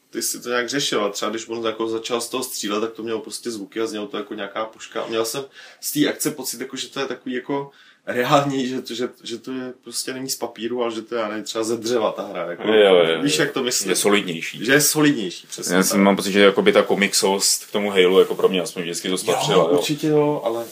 ty 0.09 0.21
si 0.21 0.41
to 0.41 0.49
nějak 0.49 0.69
řešil, 0.69 1.05
a 1.05 1.09
třeba 1.09 1.31
když 1.31 1.47
on 1.47 1.65
jako 1.65 1.89
začal 1.89 2.21
z 2.21 2.29
toho 2.29 2.43
střílet, 2.43 2.81
tak 2.81 2.93
to 2.93 3.03
mělo 3.03 3.19
prostě 3.19 3.51
zvuky 3.51 3.81
a 3.81 3.87
znělo 3.87 4.07
to 4.07 4.17
jako 4.17 4.33
nějaká 4.33 4.65
puška. 4.65 5.01
A 5.01 5.07
měl 5.07 5.25
jsem 5.25 5.45
z 5.79 5.91
té 5.91 6.09
akce 6.09 6.31
pocit, 6.31 6.61
jako, 6.61 6.77
že 6.77 6.87
to 6.87 6.99
je 6.99 7.05
takový 7.05 7.35
jako 7.35 7.71
reálně, 8.05 8.67
že, 8.67 8.81
že, 8.89 9.09
že 9.23 9.37
to 9.37 9.51
je 9.51 9.73
prostě 9.83 10.13
není 10.13 10.29
z 10.29 10.35
papíru, 10.35 10.83
ale 10.83 10.91
že 10.91 11.01
to 11.01 11.15
je 11.15 11.43
třeba 11.43 11.63
ze 11.63 11.77
dřeva 11.77 12.11
ta 12.11 12.27
hra. 12.27 12.49
Jako, 12.49 12.63
jo, 12.67 12.95
jo, 12.95 13.21
víš, 13.21 13.37
jak 13.37 13.51
to 13.51 13.63
myslím? 13.63 13.89
Je 13.89 13.95
solidnější. 13.95 14.65
Že 14.65 14.73
je 14.73 14.81
solidnější, 14.81 15.47
přesně. 15.47 15.75
Já 15.75 15.83
jsem, 15.83 16.01
mám 16.01 16.15
pocit, 16.15 16.31
že 16.31 16.39
jakoby 16.39 16.71
ta 16.71 16.81
komiksost 16.81 17.65
k 17.65 17.71
tomu 17.71 17.89
Halo 17.89 18.19
jako 18.19 18.35
pro 18.35 18.49
mě 18.49 18.61
aspoň 18.61 18.83
vždycky 18.83 19.09
to 19.09 19.17
spatřila. 19.17 19.57
Jo, 19.57 19.69
jo, 19.71 19.77
určitě 19.77 20.07
jo, 20.07 20.41
ale 20.45 20.65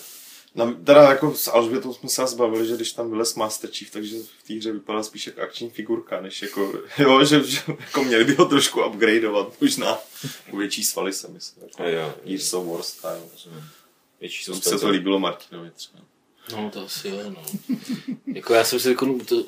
na, 0.56 0.74
teda 0.84 1.10
jako 1.10 1.36
s 1.36 1.48
Alžbětou 1.48 1.93
jsme 1.93 2.10
se 2.10 2.28
zbavili, 2.28 2.67
že 2.67 2.76
když 2.76 2.91
tam 2.91 3.10
vylez 3.10 3.36
Master 3.36 3.69
Chief, 3.69 3.91
takže 3.91 4.15
v 4.39 4.48
té 4.48 4.54
hře 4.54 4.72
vypadá 4.72 5.04
spíš 5.04 5.28
jako 5.28 5.41
akční 5.41 5.69
figurka, 5.69 6.22
než 6.22 6.41
jako, 6.41 6.74
jo, 6.98 7.26
že, 7.26 7.43
že 7.43 7.60
jako 7.67 8.04
měli 8.04 8.24
by 8.24 8.36
ho 8.36 8.46
trošku 8.46 8.86
upgradeovat, 8.86 9.62
možná 9.62 10.00
větší 10.54 10.84
svaly 10.84 11.13
se 11.13 11.28
myslím. 11.28 11.63
Jako 11.63 11.84
jo, 11.84 12.00
jo. 12.00 12.13
Gears 12.26 12.54
of 12.54 12.67
War 12.67 12.84
style. 12.84 13.22
Větší 14.19 14.43
se 14.43 14.80
to 14.80 14.89
líbilo 14.89 15.19
Martinovi 15.19 15.72
třeba. 15.72 16.00
No 16.61 16.69
to 16.69 16.85
asi 16.85 17.07
jo, 17.07 17.17
no. 17.29 17.41
jako 18.33 18.53
já 18.53 18.63
jsem 18.63 18.79
si 18.79 18.89
jako, 18.89 19.15
to, 19.25 19.43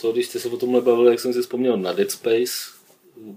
to, 0.00 0.12
když 0.12 0.26
jste 0.26 0.40
se 0.40 0.48
o 0.48 0.56
tomhle 0.56 0.80
bavili, 0.80 1.10
jak 1.10 1.20
jsem 1.20 1.32
si 1.32 1.40
vzpomněl 1.40 1.76
na 1.76 1.92
Dead 1.92 2.10
Space, 2.10 2.52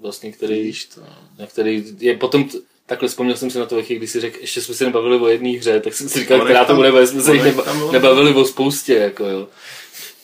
vlastně, 0.02 0.32
který, 0.32 0.74
to. 0.96 1.02
na 1.40 1.48
který 1.48 1.86
je 2.00 2.18
potom, 2.18 2.50
takhle 2.86 3.10
vzpomněl 3.10 3.38
jsem 3.38 3.50
si 3.50 3.60
na 3.60 3.66
to 3.66 3.84
chvíli, 3.84 4.00
když 4.00 4.12
si 4.12 4.20
řekl, 4.20 4.38
ještě 4.42 4.62
jsme 4.62 4.76
se 4.76 4.86
nebavili 4.86 5.18
o 5.18 5.28
jedné 5.28 5.50
hře, 5.50 5.80
tak 5.80 5.94
jsem 5.94 6.10
si 6.10 6.20
říkal, 6.20 6.38
no, 6.38 6.44
která 6.44 6.66
to 6.66 6.76
bude, 6.76 7.08
jsme 7.08 7.22
se 7.22 7.34
jich 7.34 7.44
neba, 7.44 7.66
nebavili 7.92 8.34
o 8.34 8.46
spoustě, 8.46 8.94
jako 8.94 9.26
jo. 9.26 9.48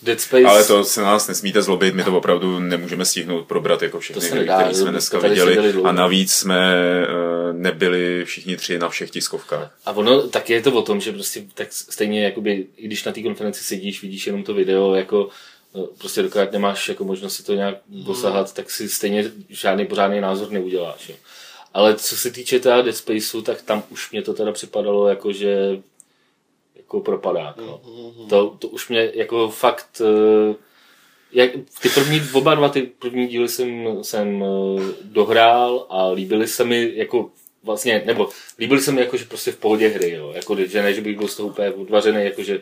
Dead 0.03 0.21
Space. 0.21 0.45
Ale 0.45 0.63
to 0.63 0.83
se 0.83 1.01
nás 1.01 1.27
nesmíte 1.27 1.61
zlobit, 1.61 1.95
my 1.95 2.03
to 2.03 2.17
opravdu 2.17 2.59
nemůžeme 2.59 3.05
stihnout 3.05 3.47
probrat 3.47 3.81
jako 3.81 3.99
všechny 3.99 4.29
hry, 4.29 4.43
které 4.43 4.73
jsme 4.73 4.91
dneska 4.91 5.19
viděli. 5.19 5.73
A 5.83 5.91
navíc 5.91 6.33
jsme 6.33 6.57
uh, 7.07 7.36
nebyli 7.53 8.25
všichni 8.25 8.57
tři 8.57 8.79
na 8.79 8.89
všech 8.89 9.11
tiskovkách. 9.11 9.77
A 9.85 9.91
ono 9.91 10.27
tak 10.27 10.49
je 10.49 10.61
to 10.61 10.71
o 10.71 10.81
tom, 10.81 11.01
že 11.01 11.11
prostě 11.11 11.43
tak 11.53 11.73
stejně 11.73 12.23
jakoby, 12.23 12.67
i 12.77 12.85
když 12.85 13.03
na 13.03 13.11
té 13.11 13.23
konferenci 13.23 13.63
sedíš, 13.63 14.01
vidíš 14.01 14.27
jenom 14.27 14.43
to 14.43 14.53
video, 14.53 14.95
jako 14.95 15.29
eh, 15.75 15.87
prostě 15.97 16.21
dokud 16.21 16.51
nemáš 16.51 16.89
jako 16.89 17.03
možnost 17.03 17.35
si 17.35 17.43
to 17.43 17.53
nějak 17.53 17.77
dosahat, 17.87 18.53
tak 18.53 18.71
si 18.71 18.89
stejně 18.89 19.31
žádný 19.49 19.85
pořádný 19.85 20.21
názor 20.21 20.51
neuděláš. 20.51 21.09
Jo. 21.09 21.15
Ale 21.73 21.95
co 21.95 22.17
se 22.17 22.31
týče 22.31 22.59
teda 22.59 22.81
Dead 22.81 22.95
Spaceu, 22.95 23.41
tak 23.41 23.61
tam 23.61 23.83
už 23.89 24.11
mě 24.11 24.21
to 24.21 24.33
teda 24.33 24.51
připadalo 24.51 25.07
jako, 25.07 25.33
že 25.33 25.81
jako 26.75 26.99
propadák. 26.99 27.57
No. 27.57 27.81
Mm-hmm. 27.85 28.27
To, 28.29 28.55
to 28.59 28.67
už 28.67 28.89
mě 28.89 29.11
jako 29.13 29.49
fakt 29.49 30.01
eh, 30.01 30.55
jak, 31.31 31.51
ty 31.81 31.89
první, 31.89 32.21
oba 32.33 32.55
dva 32.55 32.69
ty 32.69 32.81
první 32.99 33.27
díly 33.27 33.49
jsem, 33.49 34.03
jsem 34.03 34.43
eh, 34.43 34.81
dohrál 35.03 35.85
a 35.89 36.07
líbily 36.07 36.47
se 36.47 36.63
mi 36.63 36.91
jako 36.95 37.29
vlastně, 37.63 38.03
nebo 38.05 38.29
líbily 38.59 38.81
se 38.81 38.91
mi 38.91 39.01
jako, 39.01 39.17
že 39.17 39.25
prostě 39.25 39.51
v 39.51 39.57
pohodě 39.57 39.87
hry, 39.87 40.11
jo. 40.11 40.31
Jako, 40.35 40.55
že 40.55 40.81
ne, 40.81 40.93
že 40.93 41.01
bych 41.01 41.17
byl 41.17 41.27
z 41.27 41.35
toho 41.35 41.49
úplně 41.49 41.71
odvařený, 41.71 42.23
jako, 42.23 42.43
že 42.43 42.61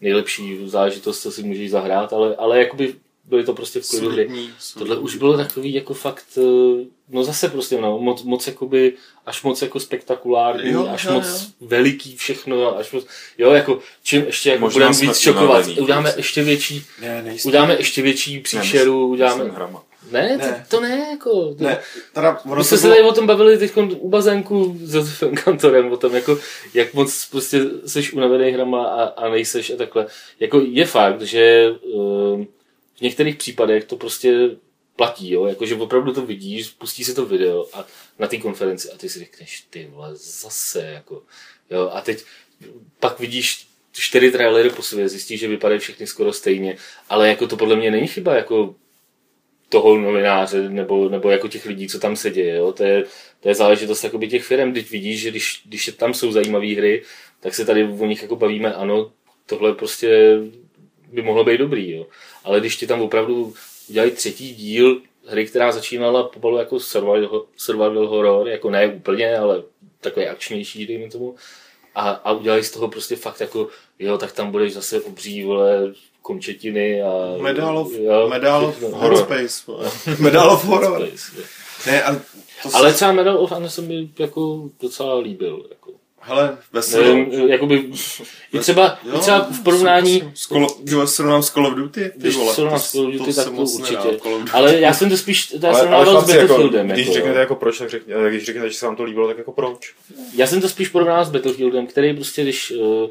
nejlepší 0.00 0.58
zážitost, 0.68 1.22
co 1.22 1.32
si 1.32 1.42
můžeš 1.42 1.70
zahrát, 1.70 2.12
ale, 2.12 2.36
ale 2.36 2.58
jakoby 2.58 2.94
byly 3.24 3.44
to 3.44 3.54
prostě 3.54 3.80
v 3.80 3.88
klidu 3.88 4.10
hry. 4.10 4.30
Tohle 4.78 4.96
už 4.98 5.16
bylo 5.16 5.36
takový 5.36 5.74
jako 5.74 5.94
fakt, 5.94 6.38
eh, 6.38 6.84
no 7.10 7.24
zase 7.24 7.48
prostě 7.48 7.80
no, 7.80 7.98
moc, 7.98 8.22
moc 8.22 8.46
jakoby, 8.46 8.92
až 9.26 9.42
moc 9.42 9.62
jako 9.62 9.80
spektakulární, 9.80 10.72
jo, 10.72 10.86
až 10.86 11.04
jo, 11.04 11.12
moc 11.12 11.26
jo. 11.26 11.68
veliký 11.68 12.16
všechno, 12.16 12.76
až 12.76 12.92
moc, 12.92 13.06
jo, 13.38 13.50
jako 13.50 13.78
čím 14.02 14.24
ještě 14.24 14.50
jako 14.50 14.68
budeme 14.68 14.96
víc 15.00 15.18
šokovat, 15.18 15.66
uděláme 15.66 16.02
prostě. 16.02 16.20
ještě 16.20 16.42
větší, 16.42 16.84
ne, 17.00 17.36
uděláme 17.44 17.76
ještě 17.76 18.02
větší 18.02 18.40
příšeru, 18.40 19.00
ne, 19.00 19.06
uděláme, 19.06 19.44
hrama. 19.44 19.82
Ne, 20.10 20.36
ne, 20.36 20.66
to, 20.68 20.76
to 20.76 20.82
ne, 20.82 21.06
jako... 21.10 21.54
To, 21.54 21.64
ne, 21.64 21.78
teda 22.12 22.40
ono 22.44 22.56
My 22.56 22.64
jsme 22.64 22.78
se 22.78 22.88
tady 22.88 23.02
o 23.02 23.12
tom 23.12 23.26
bavili 23.26 23.58
teď 23.58 23.72
u 23.76 24.08
bazénku 24.08 24.78
s 24.82 24.94
Josefem 24.94 25.34
Kantorem, 25.34 25.92
o 25.92 25.96
tom, 25.96 26.14
jako, 26.14 26.38
jak 26.74 26.94
moc 26.94 27.28
prostě 27.30 27.60
seš 27.86 28.12
unavený 28.12 28.50
hrama 28.50 28.86
a, 28.86 29.02
a 29.02 29.28
nejseš 29.28 29.70
a 29.70 29.76
takhle. 29.76 30.06
Jako 30.40 30.60
je 30.64 30.86
fakt, 30.86 31.22
že 31.22 31.70
uh, 31.70 32.44
v 32.96 33.00
některých 33.00 33.36
případech 33.36 33.84
to 33.84 33.96
prostě 33.96 34.50
platí, 34.98 35.30
jo? 35.30 35.46
Jako, 35.46 35.66
že 35.66 35.74
opravdu 35.74 36.12
to 36.12 36.26
vidíš, 36.26 36.68
pustí 36.68 37.04
se 37.04 37.14
to 37.14 37.26
video 37.26 37.66
a 37.72 37.86
na 38.18 38.26
té 38.26 38.36
konferenci 38.36 38.90
a 38.90 38.96
ty 38.96 39.08
si 39.08 39.18
řekneš, 39.18 39.66
ty 39.70 39.88
vole, 39.92 40.10
zase, 40.16 40.82
jako, 40.82 41.22
jo, 41.70 41.90
a 41.92 42.00
teď 42.00 42.24
pak 43.00 43.20
vidíš 43.20 43.66
čtyři 43.92 44.30
trailery 44.30 44.70
po 44.70 44.82
sobě, 44.82 45.08
zjistíš, 45.08 45.40
že 45.40 45.48
vypadají 45.48 45.80
všechny 45.80 46.06
skoro 46.06 46.32
stejně, 46.32 46.76
ale 47.08 47.28
jako 47.28 47.46
to 47.46 47.56
podle 47.56 47.76
mě 47.76 47.90
není 47.90 48.06
chyba, 48.06 48.34
jako 48.34 48.74
toho 49.68 49.98
novináře 49.98 50.68
nebo, 50.68 51.08
nebo 51.08 51.30
jako 51.30 51.48
těch 51.48 51.66
lidí, 51.66 51.88
co 51.88 51.98
tam 51.98 52.16
se 52.16 52.30
děje. 52.30 52.54
Jo? 52.56 52.72
To, 52.72 52.84
je, 52.84 53.04
to 53.40 53.48
je 53.48 53.54
záležitost 53.54 54.04
jakoby 54.04 54.28
těch 54.28 54.44
firm, 54.44 54.72
když 54.72 54.90
vidíš, 54.90 55.20
že 55.20 55.30
když, 55.30 55.62
když 55.64 55.90
tam 55.96 56.14
jsou 56.14 56.32
zajímavé 56.32 56.74
hry, 56.74 57.02
tak 57.40 57.54
se 57.54 57.64
tady 57.64 57.84
o 57.84 58.06
nich 58.06 58.22
jako 58.22 58.36
bavíme, 58.36 58.74
ano, 58.74 59.12
tohle 59.46 59.74
prostě 59.74 60.38
by 61.12 61.22
mohlo 61.22 61.44
být 61.44 61.58
dobrý. 61.58 61.90
Jo? 61.90 62.06
Ale 62.44 62.60
když 62.60 62.76
ti 62.76 62.86
tam 62.86 63.00
opravdu 63.00 63.54
udělají 63.88 64.10
třetí 64.10 64.54
díl 64.54 65.00
hry, 65.26 65.46
která 65.46 65.72
začínala 65.72 66.22
pomalu 66.22 66.58
jako 66.58 66.80
survival, 66.80 67.44
survival 67.56 68.06
horror, 68.06 68.48
jako 68.48 68.70
ne 68.70 68.86
úplně, 68.86 69.38
ale 69.38 69.62
takový 70.00 70.26
akčnější, 70.26 70.86
dejme 70.86 71.10
tomu, 71.10 71.34
a, 71.94 72.10
a 72.10 72.32
udělali 72.32 72.64
z 72.64 72.70
toho 72.70 72.88
prostě 72.88 73.16
fakt 73.16 73.40
jako, 73.40 73.68
jo, 73.98 74.18
tak 74.18 74.32
tam 74.32 74.50
budeš 74.50 74.74
zase 74.74 75.00
obří, 75.00 75.44
vole, 75.44 75.92
končetiny 76.22 77.02
a... 77.02 77.36
Medal 77.40 77.78
of, 77.78 77.92
jo, 77.92 78.28
Medal 78.28 78.66
of 78.66 78.80
Horror 78.82 79.18
Space. 79.18 79.72
Medal 80.22 80.50
of 80.50 80.64
Horror. 80.64 81.06
Space, 81.06 81.48
ne, 81.86 82.02
ale, 82.02 82.20
to 82.62 82.76
ale 82.76 82.92
třeba 82.92 83.12
Medal 83.12 83.38
of 83.38 83.52
se 83.66 83.82
mi 83.82 84.10
jako 84.18 84.70
docela 84.80 85.18
líbil. 85.18 85.66
Jako. 85.70 85.92
Hele, 86.20 86.58
veselo. 86.72 87.14
Ne, 87.14 87.26
jakoby, 87.48 87.90
i 88.52 88.58
třeba, 88.58 88.98
jo, 89.04 89.16
i 89.16 89.18
třeba 89.18 89.40
v 89.40 89.62
porovnání... 89.62 90.32
Skolo, 90.34 90.68
srovnám 91.06 91.42
s 91.42 91.50
Call 91.50 91.66
of 91.66 91.74
Duty? 91.74 92.12
Když 92.16 92.34
srovnám 92.34 92.78
s 92.78 92.90
Call 92.90 93.06
of 93.06 93.12
Duty, 93.12 93.34
to 93.34 93.44
tak 93.44 93.54
to 93.54 93.62
určitě. 93.62 94.20
Ale 94.52 94.80
já 94.80 94.94
jsem 94.94 95.10
to 95.10 95.16
spíš 95.16 95.54
já 95.62 95.74
jsem 95.74 95.94
ale 95.94 96.06
s 96.06 96.14
Battlefieldem. 96.14 96.88
Jako, 96.88 96.94
když 96.94 97.06
jako, 97.06 97.14
řeknete 97.14 97.38
jako 97.40 97.54
proč, 97.54 97.78
tak 97.78 97.90
řekněte, 97.90 98.30
když 98.30 98.44
řeknete, 98.44 98.68
že 98.68 98.74
se 98.74 98.86
vám 98.86 98.96
to 98.96 99.04
líbilo, 99.04 99.28
tak 99.28 99.38
jako 99.38 99.52
proč? 99.52 99.94
Já 100.34 100.46
jsem 100.46 100.60
to 100.60 100.68
spíš 100.68 100.88
porovnal 100.88 101.24
s 101.24 101.30
Battlefieldem, 101.30 101.86
který 101.86 102.14
prostě, 102.14 102.42
když 102.42 102.70
uh, 102.70 103.10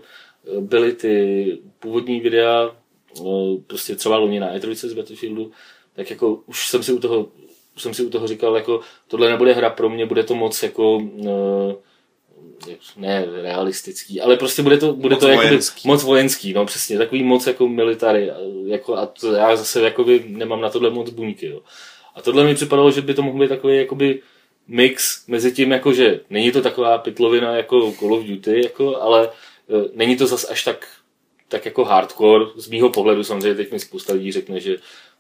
byly 0.60 0.94
ty 0.94 1.58
původní 1.80 2.20
videa, 2.20 2.72
uh, 3.20 3.62
prostě 3.68 3.96
třeba 3.96 4.18
loni 4.18 4.40
na 4.40 4.56
E3 4.56 4.74
z 4.74 4.94
Battlefieldu, 4.94 5.52
tak 5.96 6.10
jako 6.10 6.40
už 6.46 6.68
jsem 6.68 6.84
si 6.84 6.94
u 6.94 7.00
toho, 7.00 7.28
jsem 7.78 7.94
si 7.94 8.06
u 8.06 8.10
toho 8.10 8.28
říkal, 8.28 8.56
jako 8.56 8.80
tohle 9.08 9.30
nebude 9.30 9.54
hra 9.54 9.70
pro 9.70 9.90
mě, 9.90 10.06
bude 10.06 10.24
to 10.24 10.36
moc 10.36 10.64
jako 10.64 10.96
uh, 10.96 11.74
ne 12.98 13.26
realistický, 13.42 14.22
ale 14.22 14.38
prostě 14.38 14.62
bude 14.62 14.78
to, 14.78 14.94
bude 14.94 15.16
moc 15.16 15.20
to 15.20 15.28
vojenský. 15.28 15.88
moc 15.88 16.04
vojenský, 16.04 16.54
no 16.54 16.66
přesně, 16.66 16.98
takový 16.98 17.24
moc 17.24 17.48
jako 17.48 17.68
military, 17.68 18.32
jako, 18.66 18.96
a 18.96 19.06
to, 19.06 19.34
já 19.34 19.56
zase 19.56 19.82
jakoby 19.82 20.24
nemám 20.28 20.62
na 20.62 20.70
tohle 20.70 20.90
moc 20.90 21.10
buňky, 21.10 21.46
jo. 21.46 21.62
A 22.16 22.22
tohle 22.22 22.44
mi 22.44 22.56
připadalo, 22.56 22.92
že 22.92 23.02
by 23.02 23.14
to 23.14 23.22
mohl 23.22 23.40
být 23.40 23.50
takový 23.50 23.78
jakoby 23.78 24.22
mix 24.68 25.28
mezi 25.28 25.52
tím, 25.52 25.72
jako 25.72 25.94
že 25.94 26.20
není 26.30 26.52
to 26.52 26.62
taková 26.62 26.98
pitlovina 26.98 27.56
jako 27.56 27.92
Call 27.92 28.14
of 28.14 28.24
Duty, 28.24 28.62
jako, 28.64 29.02
ale 29.02 29.28
e, 29.28 29.30
není 29.94 30.18
to 30.18 30.28
zas 30.28 30.50
až 30.50 30.64
tak, 30.64 30.88
tak 31.48 31.66
jako 31.66 31.86
hardcore, 31.86 32.46
z 32.56 32.68
mýho 32.68 32.90
pohledu 32.90 33.24
samozřejmě 33.24 33.56
teď 33.56 33.72
mi 33.72 33.80
spousta 33.80 34.14
lidí 34.14 34.32
řekne, 34.32 34.60
že 34.60 34.78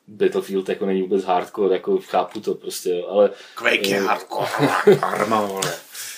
Battlefield 0.08 0.70
jako 0.70 0.86
není 0.86 1.02
vůbec 1.02 1.24
hardcore, 1.24 1.76
jako 1.76 1.98
chápu 1.98 2.40
to 2.40 2.56
prostě, 2.56 2.90
jo, 2.90 3.08
ale... 3.10 3.30
Quake 3.56 3.88
je 3.88 4.00
hardcore, 4.00 4.50
arma, 5.02 5.46
vole. 5.46 5.74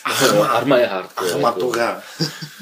Arma, 0.05 0.47
arma 0.47 0.77
je 0.77 0.85
hardcore. 0.85 1.31
Arma 1.31 1.49
jako. 1.49 1.71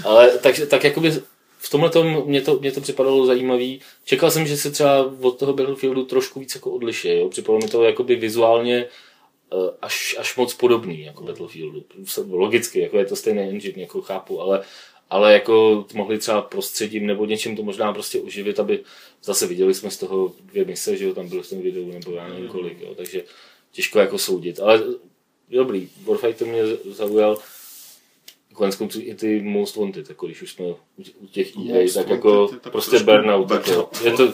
Ale 0.04 0.38
tak, 0.38 0.56
tak 0.70 0.84
jakoby 0.84 1.12
v 1.58 1.70
tomhle 1.70 1.90
tom 1.90 2.24
mě 2.26 2.42
to, 2.42 2.60
mě 2.60 2.72
to 2.72 2.82
připadalo 2.82 3.26
zajímavý. 3.26 3.82
Čekal 4.06 4.32
jsem, 4.32 4.48
že 4.48 4.58
se 4.58 4.72
třeba 4.72 5.12
od 5.22 5.40
toho 5.40 5.54
Battlefieldu 5.54 6.06
trošku 6.06 6.40
víc 6.40 6.56
jako 6.56 6.72
odliší. 6.72 7.08
Jo? 7.18 7.30
Připadalo 7.30 7.60
mi 7.60 7.68
to 7.68 7.84
jakoby 7.84 8.16
vizuálně 8.16 8.86
eh, 9.54 9.56
až, 9.82 10.16
až 10.20 10.36
moc 10.36 10.54
podobný 10.54 11.04
jako 11.04 11.24
Battlefieldu. 11.24 11.84
Logicky, 12.30 12.80
jako 12.80 12.98
je 12.98 13.06
to 13.06 13.16
stejný 13.16 13.42
engine, 13.42 13.82
jako 13.82 14.02
chápu, 14.02 14.42
ale, 14.42 14.64
ale 15.10 15.34
jako 15.34 15.86
mohli 15.94 16.18
třeba 16.18 16.42
prostředím 16.42 17.08
nebo 17.08 17.26
něčím 17.26 17.56
to 17.56 17.64
možná 17.64 17.94
prostě 17.94 18.20
uživit, 18.20 18.60
aby 18.60 18.84
zase 19.24 19.48
viděli 19.48 19.74
jsme 19.74 19.92
z 19.92 19.98
toho 19.98 20.36
dvě 20.40 20.66
mise, 20.66 20.98
že 20.98 21.06
jo, 21.06 21.14
tam 21.14 21.30
bylo 21.30 21.44
v 21.44 21.50
tom 21.50 21.62
videu, 21.62 21.92
nebo 21.92 22.12
já 22.12 22.28
nevím 22.28 22.48
kolik, 22.48 22.82
jo, 22.82 22.96
takže 22.96 23.24
těžko 23.72 24.00
jako 24.00 24.18
soudit, 24.18 24.60
ale 24.60 24.84
dobrý, 25.50 25.90
Warfighter 26.04 26.48
mě 26.48 26.62
zaujal, 26.92 27.38
konec 28.54 28.76
konců 28.76 29.00
i 29.02 29.16
ty 29.16 29.42
Most 29.42 29.76
Wanted, 29.76 30.10
jako 30.10 30.26
když 30.26 30.42
už 30.42 30.52
jsme 30.52 30.66
u 31.20 31.28
těch 31.28 31.58
EA, 31.58 31.88
tak 31.94 32.10
jako 32.10 32.50
prostě 32.72 33.00
burnout. 33.00 33.52
Jako, 33.52 33.90
je 34.04 34.12
to, 34.12 34.28
že, 34.28 34.34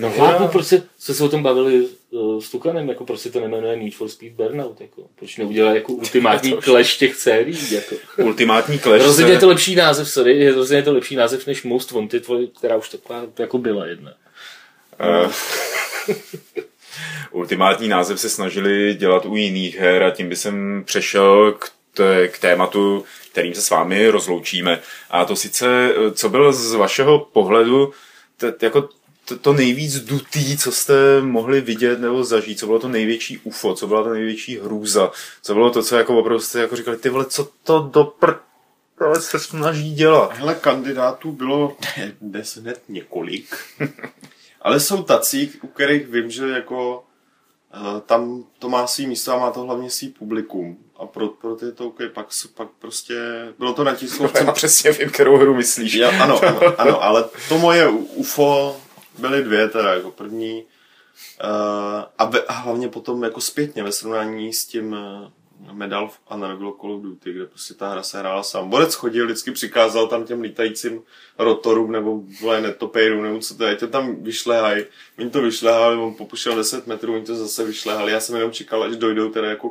no, 0.00 0.10
chápu, 0.10 0.48
proč 0.48 0.66
se, 0.66 0.82
jsme 0.98 1.14
se 1.14 1.24
o 1.24 1.28
tom 1.28 1.42
bavili 1.42 1.88
uh, 2.10 2.40
s 2.40 2.50
Tukanem, 2.50 2.88
jako 2.88 3.04
proč 3.04 3.20
se 3.20 3.30
to 3.30 3.40
nemenuje 3.40 3.76
Need 3.76 3.94
for 3.94 4.08
Speed 4.08 4.32
Burnout, 4.32 4.80
jako, 4.80 5.02
proč 5.16 5.36
neudělá 5.36 5.74
jako 5.74 5.92
ultimátní 6.02 6.52
clash 6.52 6.96
těch 6.96 7.14
sérií, 7.16 7.74
jako. 7.74 7.94
Ultimátní 8.16 8.78
clash 8.78 9.04
Rozhodně 9.04 9.32
je 9.32 9.38
to 9.38 9.48
lepší 9.48 9.74
název, 9.74 10.08
sorry, 10.08 10.38
je 10.38 10.54
rozhodně 10.54 10.78
je 10.78 10.82
to 10.82 10.92
lepší 10.92 11.16
název 11.16 11.46
než 11.46 11.62
Most 11.62 11.90
Wanted, 11.90 12.26
která 12.58 12.76
už 12.76 12.88
taková 12.88 13.22
jako 13.38 13.58
byla 13.58 13.86
jedna. 13.86 14.12
Eh, 15.00 15.30
ultimátní 17.30 17.88
název 17.88 18.20
se 18.20 18.30
snažili 18.30 18.94
dělat 18.94 19.26
u 19.26 19.36
jiných 19.36 19.76
her 19.76 20.02
a 20.02 20.10
tím 20.10 20.28
by 20.28 20.36
jsem 20.36 20.82
přešel 20.86 21.52
k, 21.52 21.70
k 22.28 22.38
tématu, 22.38 23.04
kterým 23.32 23.54
se 23.54 23.62
s 23.62 23.70
vámi 23.70 24.08
rozloučíme. 24.08 24.80
A 25.10 25.24
to 25.24 25.36
sice, 25.36 25.90
eh, 25.90 26.12
co 26.12 26.28
bylo 26.28 26.52
z 26.52 26.74
vašeho 26.74 27.18
pohledu 27.18 27.92
t, 28.36 28.54
jako 28.62 28.88
to, 29.28 29.38
to 29.38 29.52
nejvíc 29.52 30.00
dutý, 30.00 30.58
co 30.58 30.72
jste 30.72 31.20
mohli 31.20 31.60
vidět 31.60 32.00
nebo 32.00 32.24
zažít, 32.24 32.58
co 32.58 32.66
bylo 32.66 32.78
to 32.78 32.88
největší 32.88 33.38
UFO, 33.38 33.74
co 33.74 33.86
byla 33.86 34.02
to 34.02 34.10
největší 34.10 34.58
hrůza, 34.58 35.10
co 35.42 35.54
bylo 35.54 35.70
to, 35.70 35.82
co 35.82 35.96
jako 35.96 36.18
opravdu 36.18 36.40
jste 36.40 36.60
jako 36.60 36.76
říkali, 36.76 36.96
ty 36.96 37.08
vole, 37.08 37.24
co 37.24 37.48
to 37.64 37.90
do 37.92 38.04
pr... 38.04 38.34
ale 39.00 39.20
se 39.20 39.38
snaží 39.38 39.94
dělat. 39.94 40.32
Hele, 40.32 40.54
kandidátů 40.54 41.32
bylo 41.32 41.76
dnes 42.20 42.56
hned 42.56 42.82
několik. 42.88 43.56
Ale 44.62 44.80
jsou 44.80 45.02
tací, 45.02 45.52
u 45.62 45.66
kterých 45.66 46.08
vím, 46.08 46.30
že 46.30 46.48
jako 46.48 47.04
eh, 47.74 48.00
tam 48.06 48.44
to 48.58 48.68
má 48.68 48.86
svý 48.86 49.06
místo 49.06 49.32
a 49.32 49.38
má 49.38 49.50
to 49.50 49.60
hlavně 49.60 49.90
svý 49.90 50.08
publikum. 50.08 50.78
A 50.96 51.06
pro, 51.06 51.28
pro 51.28 51.56
ty 51.56 51.72
to 51.72 51.86
okay, 51.86 52.08
pak, 52.08 52.26
pak 52.54 52.68
prostě, 52.78 53.14
bylo 53.58 53.72
to 53.72 53.84
na 53.84 53.94
tiskovce. 53.94 54.44
Já 54.44 54.52
přesně 54.52 54.92
vím, 54.92 55.10
kterou 55.10 55.36
hru 55.36 55.54
myslíš. 55.54 55.94
Já, 55.94 56.22
ano, 56.22 56.44
ano, 56.44 56.80
ano, 56.80 57.02
ale 57.02 57.24
to 57.48 57.58
moje 57.58 57.88
UFO 57.88 58.76
byly 59.18 59.42
dvě 59.42 59.68
teda, 59.68 59.94
jako 59.94 60.10
první. 60.10 60.64
Uh, 61.44 62.04
a, 62.18 62.24
ve, 62.24 62.42
a 62.42 62.52
hlavně 62.52 62.88
potom 62.88 63.22
jako 63.24 63.40
zpětně 63.40 63.82
ve 63.82 63.92
srovnání 63.92 64.52
s 64.52 64.66
tím 64.66 64.92
uh, 64.92 65.28
Medal 65.72 66.10
Honor 66.24 66.56
bylo 66.56 66.72
Call 66.72 66.92
of 66.92 67.02
Duty, 67.02 67.32
kde 67.32 67.46
prostě 67.46 67.74
ta 67.74 67.88
hra 67.88 68.02
se 68.02 68.18
hrála 68.18 68.42
sám. 68.42 68.70
Borec 68.70 68.94
chodil, 68.94 69.24
vždycky 69.24 69.50
přikázal 69.50 70.06
tam 70.06 70.24
těm 70.24 70.40
lítajícím 70.40 71.02
rotorům 71.38 71.92
nebo 71.92 72.22
vole 72.40 72.60
netopejrům, 72.60 73.22
nebo 73.22 73.38
co 73.38 73.54
to 73.54 73.64
je, 73.64 73.76
tě 73.76 73.86
tam 73.86 74.22
vyšlehaj. 74.22 74.86
Oni 75.18 75.30
to 75.30 75.42
vyšlehali, 75.42 75.96
on 75.96 76.14
popušel 76.14 76.56
10 76.56 76.86
metrů, 76.86 77.14
oni 77.14 77.24
to 77.24 77.36
zase 77.36 77.64
vyšlehali. 77.64 78.12
Já 78.12 78.20
jsem 78.20 78.36
jenom 78.36 78.52
čekal, 78.52 78.82
až 78.82 78.96
dojdou 78.96 79.28
teda 79.28 79.48
jako 79.48 79.70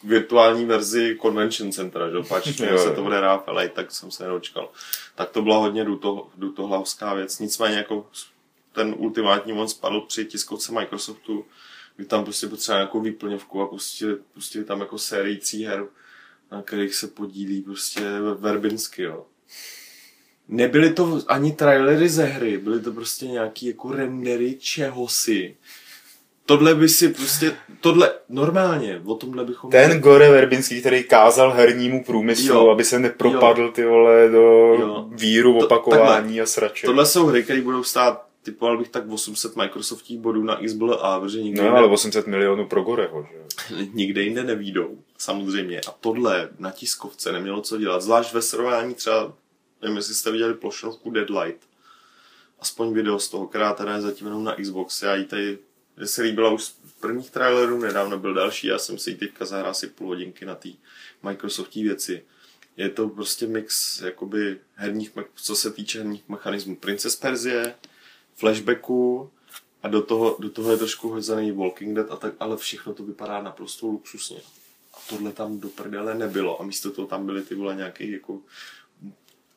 k 0.00 0.04
virtuální 0.04 0.64
verzi 0.64 1.18
Convention 1.22 1.72
Centra, 1.72 2.10
že? 2.10 2.16
pač 2.28 2.56
se 2.56 2.92
to 2.94 3.02
bude 3.02 3.18
hrát 3.18 3.46
v 3.46 3.48
LA, 3.48 3.68
tak 3.68 3.90
jsem 3.90 4.10
se 4.10 4.24
nedočkal. 4.24 4.68
Tak 5.14 5.30
to 5.30 5.42
byla 5.42 5.56
hodně 5.56 5.84
duto, 5.84 6.28
dutohlavská 6.36 7.14
věc. 7.14 7.38
Nicméně 7.38 7.76
jako 7.76 8.06
ten 8.72 8.94
ultimátní 8.98 9.52
on 9.52 9.68
spadl 9.68 10.00
při 10.00 10.24
tiskovce 10.24 10.72
Microsoftu, 10.72 11.44
kdy 11.96 12.06
tam 12.06 12.24
prostě 12.24 12.46
potřeba 12.46 12.78
nějakou 12.78 13.00
výplňovku 13.00 13.60
a 13.62 13.66
pustili, 13.66 14.16
pustili 14.34 14.64
tam 14.64 14.80
jako 14.80 14.98
sérii 14.98 15.36
tří 15.36 15.64
her, 15.64 15.84
na 16.52 16.62
kterých 16.62 16.94
se 16.94 17.06
podílí 17.06 17.62
prostě 17.62 18.00
Verbinsky, 18.38 19.02
jo. 19.02 19.26
Nebyly 20.48 20.92
to 20.92 21.20
ani 21.28 21.52
trailery 21.52 22.08
ze 22.08 22.24
hry, 22.24 22.58
byly 22.58 22.80
to 22.80 22.92
prostě 22.92 23.26
nějaký 23.26 23.66
jako 23.66 23.92
rendery 23.92 24.54
čehosi. 24.60 25.56
Tohle 26.46 26.74
by 26.74 26.88
si 26.88 27.08
prostě, 27.08 27.56
tohle 27.80 28.12
normálně, 28.28 29.02
o 29.04 29.14
tomhle 29.14 29.44
bychom... 29.44 29.70
Ten 29.70 30.00
Gore 30.00 30.30
Verbinský, 30.30 30.80
který 30.80 31.04
kázal 31.04 31.52
hernímu 31.52 32.04
průmyslu, 32.04 32.54
Jo. 32.54 32.70
aby 32.70 32.84
se 32.84 32.98
nepropadl 32.98 33.70
ty 33.72 33.84
vole 33.84 34.28
do 34.28 34.40
Jo. 34.80 35.08
víru, 35.10 35.58
To- 35.58 35.64
opakování 35.66 36.40
a 36.40 36.46
srače. 36.46 36.86
Tohle 36.86 37.06
jsou 37.06 37.26
hry, 37.26 37.42
které 37.42 37.60
budou 37.60 37.82
stát, 37.84 38.26
typoval 38.42 38.78
bych 38.78 38.88
tak 38.88 39.10
800 39.10 39.56
Microsoftích 39.56 40.18
bodů 40.18 40.42
na 40.42 40.60
XBLA, 40.66 41.20
protože 41.20 41.42
nikde, 41.42 41.62
No 41.62 41.68
jinde, 41.68 41.78
ale 41.78 41.88
800 41.88 42.26
milionů 42.26 42.66
pro 42.66 42.82
Goreho, 42.82 43.28
že? 43.32 43.76
nikde 43.92 44.22
jinde 44.22 44.44
nevídou, 44.44 44.98
samozřejmě. 45.18 45.80
A 45.88 45.90
tohle 46.00 46.48
na 46.58 46.70
tiskovce 46.70 47.32
nemělo 47.32 47.60
co 47.60 47.78
dělat, 47.78 48.02
zvlášť 48.02 48.32
ve 48.32 48.42
srovnání 48.42 48.94
třeba, 48.94 49.34
nevím, 49.82 49.96
jestli 49.96 50.14
jste 50.14 50.30
viděli 50.30 50.54
plošnovku 50.54 51.10
Deadlight, 51.10 51.60
aspoň 52.60 52.92
video 52.92 53.18
z 53.18 53.28
toho, 53.28 53.46
která 53.46 53.72
teda 53.72 53.94
je 53.94 54.00
zatím 54.00 54.26
jenom 54.26 54.44
na 54.44 54.56
Xbox. 54.56 55.02
Já 55.02 55.14
jí 55.14 55.24
tady, 55.24 55.58
že 55.98 56.06
se 56.06 56.22
líbila 56.22 56.50
už 56.50 56.64
z 56.64 56.74
prvních 57.00 57.30
trailerů, 57.30 57.78
nedávno 57.78 58.18
byl 58.18 58.34
další, 58.34 58.66
já 58.66 58.78
jsem 58.78 58.98
si 58.98 59.10
ji 59.10 59.16
teďka 59.16 59.44
zahrál 59.44 59.70
asi 59.70 59.86
půl 59.86 60.08
hodinky 60.08 60.44
na 60.44 60.54
té 60.54 60.68
Microsoftí 61.22 61.82
věci. 61.82 62.24
Je 62.76 62.88
to 62.88 63.08
prostě 63.08 63.46
mix 63.46 64.00
jakoby 64.00 64.58
herních, 64.74 65.12
co 65.34 65.56
se 65.56 65.70
týče 65.70 65.98
herních 65.98 66.28
mechanismů. 66.28 66.76
Princess 66.76 67.16
Perzie, 67.16 67.74
flashbacku 68.34 69.30
a 69.82 69.88
do 69.88 70.02
toho, 70.02 70.36
do 70.40 70.50
toho 70.50 70.70
je 70.70 70.76
trošku 70.76 71.08
hozený 71.08 71.52
Walking 71.52 71.96
Dead 71.96 72.10
a 72.10 72.16
tak, 72.16 72.32
ale 72.40 72.56
všechno 72.56 72.94
to 72.94 73.02
vypadá 73.02 73.42
naprosto 73.42 73.86
luxusně. 73.86 74.36
A 74.94 74.96
tohle 75.08 75.32
tam 75.32 75.60
do 75.60 75.68
prdele 75.68 76.14
nebylo 76.14 76.60
a 76.60 76.64
místo 76.64 76.90
toho 76.90 77.08
tam 77.08 77.26
byly 77.26 77.42
ty 77.42 77.54
vole 77.54 77.74
nějaký 77.74 78.12
jako 78.12 78.38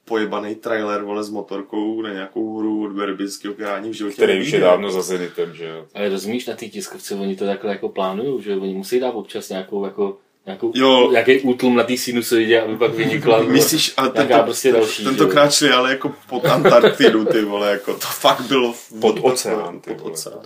pojebaný 0.05 0.55
trailer 0.55 1.03
vole 1.03 1.23
s 1.23 1.29
motorkou 1.29 2.01
na 2.01 2.13
nějakou 2.13 2.57
hru 2.57 2.83
od 2.83 2.91
Verbinského, 2.91 3.53
která 3.53 3.75
ani 3.75 3.89
v 3.89 3.93
životě 3.93 4.15
Který 4.15 4.41
už 4.41 4.51
je 4.51 4.59
dávno 4.59 4.91
za 4.91 5.01
Zenitem, 5.01 5.55
že 5.55 5.65
jo. 5.65 5.87
Ale 5.93 6.09
rozumíš, 6.09 6.45
na 6.45 6.55
té 6.55 6.65
tiskovce 6.65 7.15
oni 7.15 7.35
to 7.35 7.45
takhle 7.45 7.71
jako 7.71 7.89
plánují, 7.89 8.43
že 8.43 8.55
oni 8.55 8.73
musí 8.73 8.99
dát 8.99 9.11
občas 9.11 9.49
nějakou 9.49 9.85
jako 9.85 10.17
nějakou, 10.45 10.71
Jo. 10.75 11.09
nějaký 11.11 11.39
útlum 11.39 11.75
na 11.75 11.83
té 11.83 11.97
sinusoidě, 11.97 12.61
aby 12.61 12.77
pak 12.77 12.93
vynikla 12.93 13.43
Myslíš, 13.43 13.93
ale 13.97 14.11
nějaká 14.13 14.33
tento, 14.35 14.43
prostě 14.45 14.71
další. 14.71 15.03
tentokrát 15.03 15.53
šli 15.53 15.69
ale 15.69 15.91
jako 15.91 16.13
pod 16.29 16.45
Antarktidu, 16.45 17.25
ty 17.25 17.41
vole, 17.45 17.71
jako 17.71 17.93
to 17.93 18.07
fakt 18.07 18.41
bylo 18.41 18.75
Pod 19.01 19.19
oceán, 19.21 19.79
ty 19.79 19.89
pod 19.89 19.99
vole. 19.99 20.11
oceán. 20.13 20.39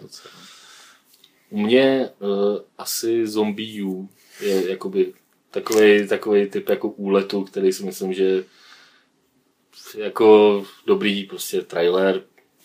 U 1.49 1.59
mě 1.59 2.09
uh, 2.19 2.29
asi 2.77 3.27
Zombie 3.27 3.83
U 3.85 4.09
je 4.41 4.69
jakoby 4.69 5.13
takový, 5.51 6.07
takový 6.07 6.49
typ 6.49 6.69
jako 6.69 6.89
úletu, 6.89 7.43
který 7.43 7.73
si 7.73 7.83
myslím, 7.85 8.13
že 8.13 8.43
jako 9.97 10.63
dobrý 10.87 11.23
prostě 11.23 11.61
trailer, 11.61 12.21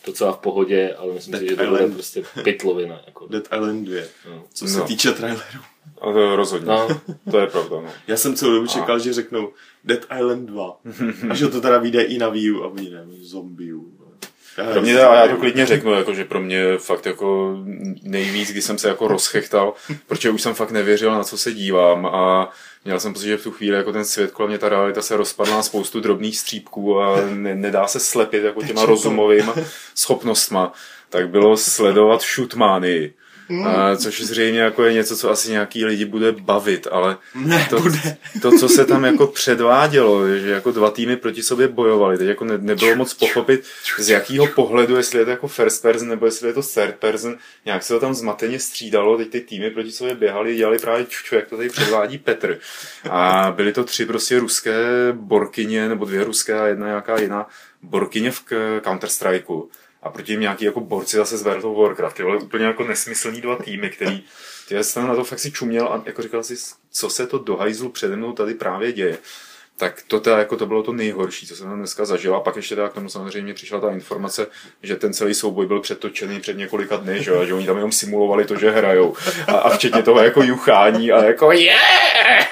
docela 0.07 0.33
v 0.33 0.39
pohodě, 0.39 0.95
ale 0.95 1.15
myslím 1.15 1.39
si, 1.39 1.49
že 1.49 1.57
to 1.57 1.65
bude 1.67 1.87
prostě 1.87 2.23
pitlovina. 2.43 3.01
Jako. 3.07 3.27
Dead 3.27 3.45
Island 3.57 3.85
2, 3.89 4.03
No. 4.31 4.45
co 4.55 4.69
se 4.69 4.79
No. 4.79 4.85
týče 4.85 5.13
traileru. 5.13 5.61
A 6.01 6.13
to 6.13 6.37
rozhodně. 6.37 6.69
No. 6.69 6.89
To 7.31 7.39
je 7.39 7.47
pravda, 7.47 7.77
no. 7.77 7.89
Já 8.07 8.17
jsem 8.17 8.35
celou 8.37 8.53
dobu 8.55 8.67
čekal, 8.67 8.99
že 8.99 9.13
řeknou 9.13 9.53
Dead 9.85 10.07
Island 10.19 10.47
2. 10.47 10.77
A 11.31 11.35
že 11.35 11.49
to 11.49 11.61
teda 11.61 11.79
vyjde 11.79 12.03
i 12.03 12.19
na 12.19 12.29
Wii 12.29 12.51
U 12.51 12.63
a 12.63 12.67
oni 12.67 12.91
ne, 12.91 13.05
Zombie 13.23 13.75
U. 13.75 14.05
Pro 14.73 14.83
mě, 14.83 15.01
a 15.01 15.15
já 15.15 15.29
to 15.29 15.37
klidně 15.37 15.67
řeknu, 15.67 15.93
jako, 15.93 16.15
že 16.15 16.25
pro 16.25 16.41
mě 16.41 16.79
fakt 16.79 17.07
jako 17.07 17.57
nejvíc, 18.03 18.51
kdy 18.51 18.63
jsem 18.63 18.79
se 18.79 18.89
jako 18.89 19.09
rozchechtal, 19.09 19.73
protože 20.07 20.31
už 20.31 20.43
jsem 20.43 20.55
fakt 20.55 20.71
nevěřil, 20.71 21.11
na 21.11 21.25
co 21.25 21.39
se 21.39 21.53
dívám 21.53 22.07
a 22.07 22.51
měl 22.85 23.01
jsem 23.01 23.13
pocit, 23.13 23.27
že 23.27 23.37
v 23.37 23.43
tu 23.43 23.51
chvíli 23.51 23.77
jako 23.77 23.93
ten 23.93 24.05
svět 24.05 24.31
kolem 24.31 24.51
mě, 24.51 24.59
ta 24.59 24.69
realita 24.69 25.03
se 25.03 25.17
rozpadla 25.17 25.57
na 25.57 25.63
spoustu 25.63 26.01
drobných 26.01 26.39
střípků 26.39 27.01
a 27.01 27.21
ne, 27.31 27.55
nedá 27.55 27.87
se 27.87 28.01
slepit 28.01 28.45
jako 28.45 28.63
těma 28.63 28.85
rozumovými 28.87 29.53
schopnostma, 29.95 30.73
tak 31.09 31.29
bylo 31.29 31.57
sledovat 31.57 32.23
shootmany, 33.47 33.77
a, 33.77 33.97
což 33.97 34.21
zřejmě 34.21 34.61
jako 34.61 34.85
je 34.85 34.93
něco, 34.93 35.17
co 35.17 35.31
asi 35.31 35.51
nějaký 35.51 35.85
lidi 35.85 36.05
bude 36.05 36.33
bavit, 36.33 36.87
ale 36.91 37.17
Ne, 37.35 37.67
to, 37.71 37.81
bude. 37.81 38.17
to, 38.43 38.51
co 38.59 38.69
se 38.69 38.85
tam 38.85 39.05
jako 39.05 39.27
předvádělo, 39.27 40.29
že 40.29 40.51
jako 40.51 40.73
dva 40.73 40.91
týmy 40.91 41.17
proti 41.17 41.43
sobě 41.43 41.69
bojovali, 41.69 42.19
teď 42.19 42.29
jako 42.29 42.45
ne, 42.45 42.59
nebylo 42.59 42.97
moc 42.97 43.15
pochopit, 43.15 43.65
z 43.99 44.09
jakého 44.11 44.47
pohledu, 44.47 44.97
jestli 44.97 45.19
je 45.19 45.25
to 45.25 45.31
jako 45.31 45.49
first 45.49 45.83
person 45.83 46.09
nebo 46.09 46.27
jestli 46.27 46.49
je 46.49 46.53
to 46.53 46.63
third 46.63 46.95
person, 46.99 47.37
nějak 47.65 47.83
se 47.83 47.95
to 47.95 48.01
tam 48.01 48.15
zmateně 48.15 48.59
střídalo, 48.59 49.17
teď 49.17 49.31
ty 49.31 49.41
týmy 49.41 49.71
proti 49.71 49.93
sobě 49.93 50.15
běhali, 50.15 50.57
dělali 50.57 50.79
právě 50.79 51.07
čuču, 51.07 51.35
jak 51.35 51.47
to 51.49 51.57
tady 51.57 51.69
předvádí 51.69 52.19
Petr. 52.19 52.59
A 53.11 53.53
byly 53.57 53.73
to 53.73 53.85
tři 53.85 54.07
prostě 54.07 54.39
ruské 54.39 54.75
borkyně, 55.13 55.89
nebo 55.89 56.05
dvě 56.05 56.25
ruské 56.25 56.61
a 56.61 56.67
jedna 56.67 56.87
nějaká 56.87 57.21
jiná 57.21 57.47
borkyně 57.83 58.31
v 58.31 58.45
Counter-Strikeu. 58.81 59.69
A 60.05 60.11
proti 60.11 60.33
ním 60.33 60.41
nějaký 60.41 60.65
jako 60.65 60.81
borci 60.81 61.17
zase 61.17 61.39
z 61.39 61.43
World 61.43 61.65
of 61.65 61.77
Warcraft. 61.77 62.17
Ty 62.17 62.25
úplně 62.25 62.65
jako 62.65 62.85
nesmyslný 62.85 63.41
dva 63.41 63.57
týmy, 63.57 63.91
který 63.91 64.25
ty 64.69 64.85
jsem 64.85 65.07
na 65.07 65.15
to 65.15 65.25
fakt 65.25 65.39
si 65.39 65.53
čuměl 65.53 65.87
a 65.87 66.03
jako 66.07 66.23
říkal 66.23 66.43
si, 66.43 66.55
co 66.91 67.11
se 67.11 67.27
to 67.27 67.39
do 67.39 67.57
hajzlu 67.57 67.89
přede 67.89 68.17
mnou 68.17 68.33
tady 68.33 68.55
právě 68.55 68.93
děje. 68.93 69.19
Tak 69.77 70.03
to, 70.09 70.21
teda, 70.21 70.39
jako 70.39 70.57
to 70.57 70.67
bylo 70.67 70.83
to 70.83 70.93
nejhorší, 70.93 71.47
co 71.47 71.57
jsem 71.57 71.69
tam 71.69 71.79
dneska 71.79 72.05
zažil. 72.05 72.35
A 72.35 72.41
pak 72.41 72.57
ještě 72.57 72.75
teda 72.75 72.89
k 72.89 72.93
tomu 72.93 73.09
samozřejmě 73.09 73.55
přišla 73.55 73.81
ta 73.81 73.91
informace, 73.91 74.47
že 74.83 74.97
ten 74.97 75.13
celý 75.13 75.35
souboj 75.35 75.67
byl 75.67 75.81
přetočený 75.81 76.41
před 76.41 76.57
několika 76.57 76.97
dny, 76.97 77.23
že, 77.23 77.33
že 77.47 77.55
oni 77.55 77.67
tam 77.67 77.77
jenom 77.77 77.93
simulovali 77.93 78.45
to, 78.45 78.57
že 78.57 78.71
hrajou. 78.71 79.17
A, 79.47 79.53
a 79.53 79.71
včetně 79.71 80.03
toho 80.03 80.21
jako 80.21 80.43
juchání 80.43 81.13
a 81.13 81.25
jako 81.25 81.53
yeah! 81.53 82.49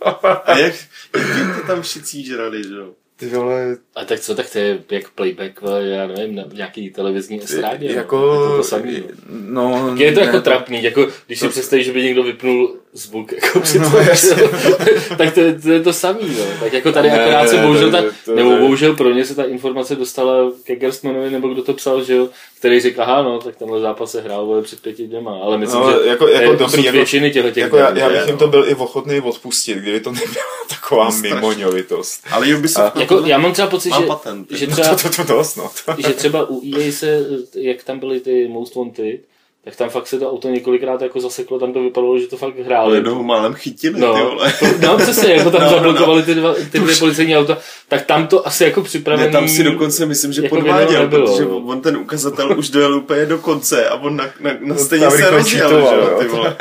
A 0.00 0.58
jak, 0.58 0.74
jak 1.14 1.60
to 1.60 1.66
tam 1.66 1.82
všichni 1.82 2.24
žrali, 2.24 2.62
že 2.62 2.74
jo? 2.74 2.94
Ty 3.22 3.36
vole, 3.36 3.76
A 3.94 4.04
tak 4.04 4.20
co, 4.20 4.34
tak 4.34 4.50
to 4.50 4.58
je 4.58 4.82
jak 4.90 5.10
playback, 5.10 5.60
vole, 5.60 5.86
já 5.86 6.06
nevím, 6.06 6.34
na 6.34 6.44
nějaký 6.52 6.90
televizní 6.90 7.42
estrádě. 7.42 7.88
no. 7.88 7.94
jako, 7.94 8.16
je 8.16 8.48
to, 8.48 8.56
to 8.56 8.64
samý, 8.64 9.04
no. 9.28 9.68
no, 9.68 9.94
Je 9.96 10.12
to 10.12 10.20
jako 10.20 10.36
ne, 10.36 10.42
trapný, 10.42 10.82
jako 10.82 11.08
když 11.26 11.38
si 11.40 11.48
představíš, 11.48 11.86
že 11.86 11.92
by 11.92 12.02
někdo 12.02 12.22
vypnul 12.22 12.76
zvuk 12.94 13.32
jako 13.32 13.60
při 13.60 13.78
No, 13.78 13.90
tak 15.18 15.34
to, 15.34 15.40
je- 15.40 15.58
to, 15.62 15.70
je 15.72 15.80
to 15.80 15.92
samý, 15.92 16.20
no. 16.38 16.44
Tak 16.60 16.72
jako 16.72 16.92
tady 16.92 17.10
Ne, 17.10 17.20
akorát 17.24 17.48
se 17.48 17.56
bohužel 17.56 17.90
to- 17.90 17.96
ta, 17.96 18.02
to- 18.24 18.34
nebo 18.34 18.50
to- 18.50 18.56
bohužel 18.56 18.94
pro 18.96 19.10
ně 19.10 19.24
se 19.24 19.34
ta 19.34 19.44
informace 19.44 19.96
dostala 19.96 20.34
ke 20.64 20.76
Gerstmanovi, 20.76 21.30
nebo 21.30 21.48
kdo 21.48 21.62
to 21.62 21.72
psal, 21.74 22.04
že 22.04 22.14
jo, 22.14 22.28
který 22.58 22.80
řekl, 22.80 23.02
aha, 23.02 23.22
no, 23.22 23.38
tak 23.38 23.56
tenhle 23.56 23.80
zápas 23.80 24.10
se 24.10 24.20
hrál 24.20 24.46
vole, 24.46 24.62
před 24.62 24.80
pěti 24.80 25.06
dněma, 25.06 25.38
ale 25.42 25.58
myslím, 25.58 25.80
No, 25.80 25.90
že 26.02 26.08
jako- 26.08 26.24
to 26.24 26.30
je 26.30 26.34
jako 26.42 26.52
dobrý, 26.52 26.64
osud 26.64 26.76
jako- 26.84 26.96
většiny 26.96 27.30
těchto 27.30 27.50
těch 27.50 27.62
Jako 27.62 27.76
já, 27.76 27.98
já 27.98 28.08
bych 28.08 28.26
jim 28.26 28.36
to 28.38 28.48
byl 28.48 28.64
i 28.68 28.74
ochotný 28.74 29.20
odpustit, 29.20 29.78
kdyby 29.78 30.00
to 30.00 30.12
nebyla 30.12 30.44
taková 30.68 31.10
mimoňovitost. 31.20 32.20
Ale 32.30 32.54
Ubisoft... 32.54 32.96
Jako, 32.96 33.22
já 33.26 33.38
mám 33.38 33.52
třeba 33.52 33.68
pocit, 33.68 33.88
Mám 33.90 34.02
že, 34.02 34.08
patent. 34.08 34.50
že 34.50 34.66
To, 34.66 34.72
třeba 34.72 34.96
to, 35.02 35.08
to, 35.08 35.24
to, 35.24 35.42
no. 35.56 35.70
to. 35.86 35.94
že 36.08 36.14
třeba 36.14 36.46
u 36.50 36.62
EA 36.76 36.92
se, 36.92 37.26
jak 37.54 37.84
tam 37.84 37.98
byly 37.98 38.20
ty 38.20 38.48
Most 38.48 38.74
Wanted, 38.74 39.20
tak 39.64 39.76
tam 39.76 39.90
fakt 39.90 40.06
se 40.06 40.18
to 40.18 40.30
auto 40.30 40.48
několikrát 40.48 41.02
jako 41.02 41.20
zaseklo, 41.20 41.58
tam 41.58 41.72
to 41.72 41.80
vypadalo, 41.82 42.18
že 42.18 42.26
to 42.26 42.36
fakt 42.36 42.54
Ale 42.56 42.64
hráli. 42.64 42.96
jednoho 42.96 43.22
málem 43.22 43.54
chytili, 43.54 43.94
ty 43.94 44.00
No, 44.00 44.12
vole. 44.14 44.52
no 44.82 44.98
přesně, 44.98 45.32
jako 45.32 45.50
tam 45.50 45.60
No, 45.60 45.66
no, 45.66 45.72
no, 45.72 45.76
zablokovali 45.78 46.22
ty, 46.22 46.34
dva, 46.34 46.54
ty 46.72 46.78
dvě 46.78 46.96
policejní 46.96 47.36
auta, 47.36 47.58
tak 47.88 48.06
tam 48.06 48.26
to 48.26 48.46
asi 48.46 48.64
jako 48.64 48.82
připravený... 48.82 49.26
Ne, 49.26 49.32
tam 49.32 49.48
si 49.48 49.64
dokonce 49.64 50.06
myslím, 50.06 50.32
že 50.32 50.42
jako 50.42 50.56
podváděl, 50.56 51.08
protože 51.08 51.44
no. 51.44 51.56
on 51.58 51.80
ten 51.80 51.96
ukazatel 51.96 52.58
už 52.58 52.70
dojel 52.70 52.94
úplně 52.94 53.26
do 53.26 53.38
konce 53.38 53.88
a 53.88 53.94
on 53.94 54.16
na, 54.16 54.24
na, 54.40 54.50
na 54.60 54.76
stejně 54.76 55.10
se 55.10 55.30
rozjel, 55.30 55.70
že 55.90 55.96
jo, 55.96 56.16
ty 56.20 56.28
vole. 56.28 56.56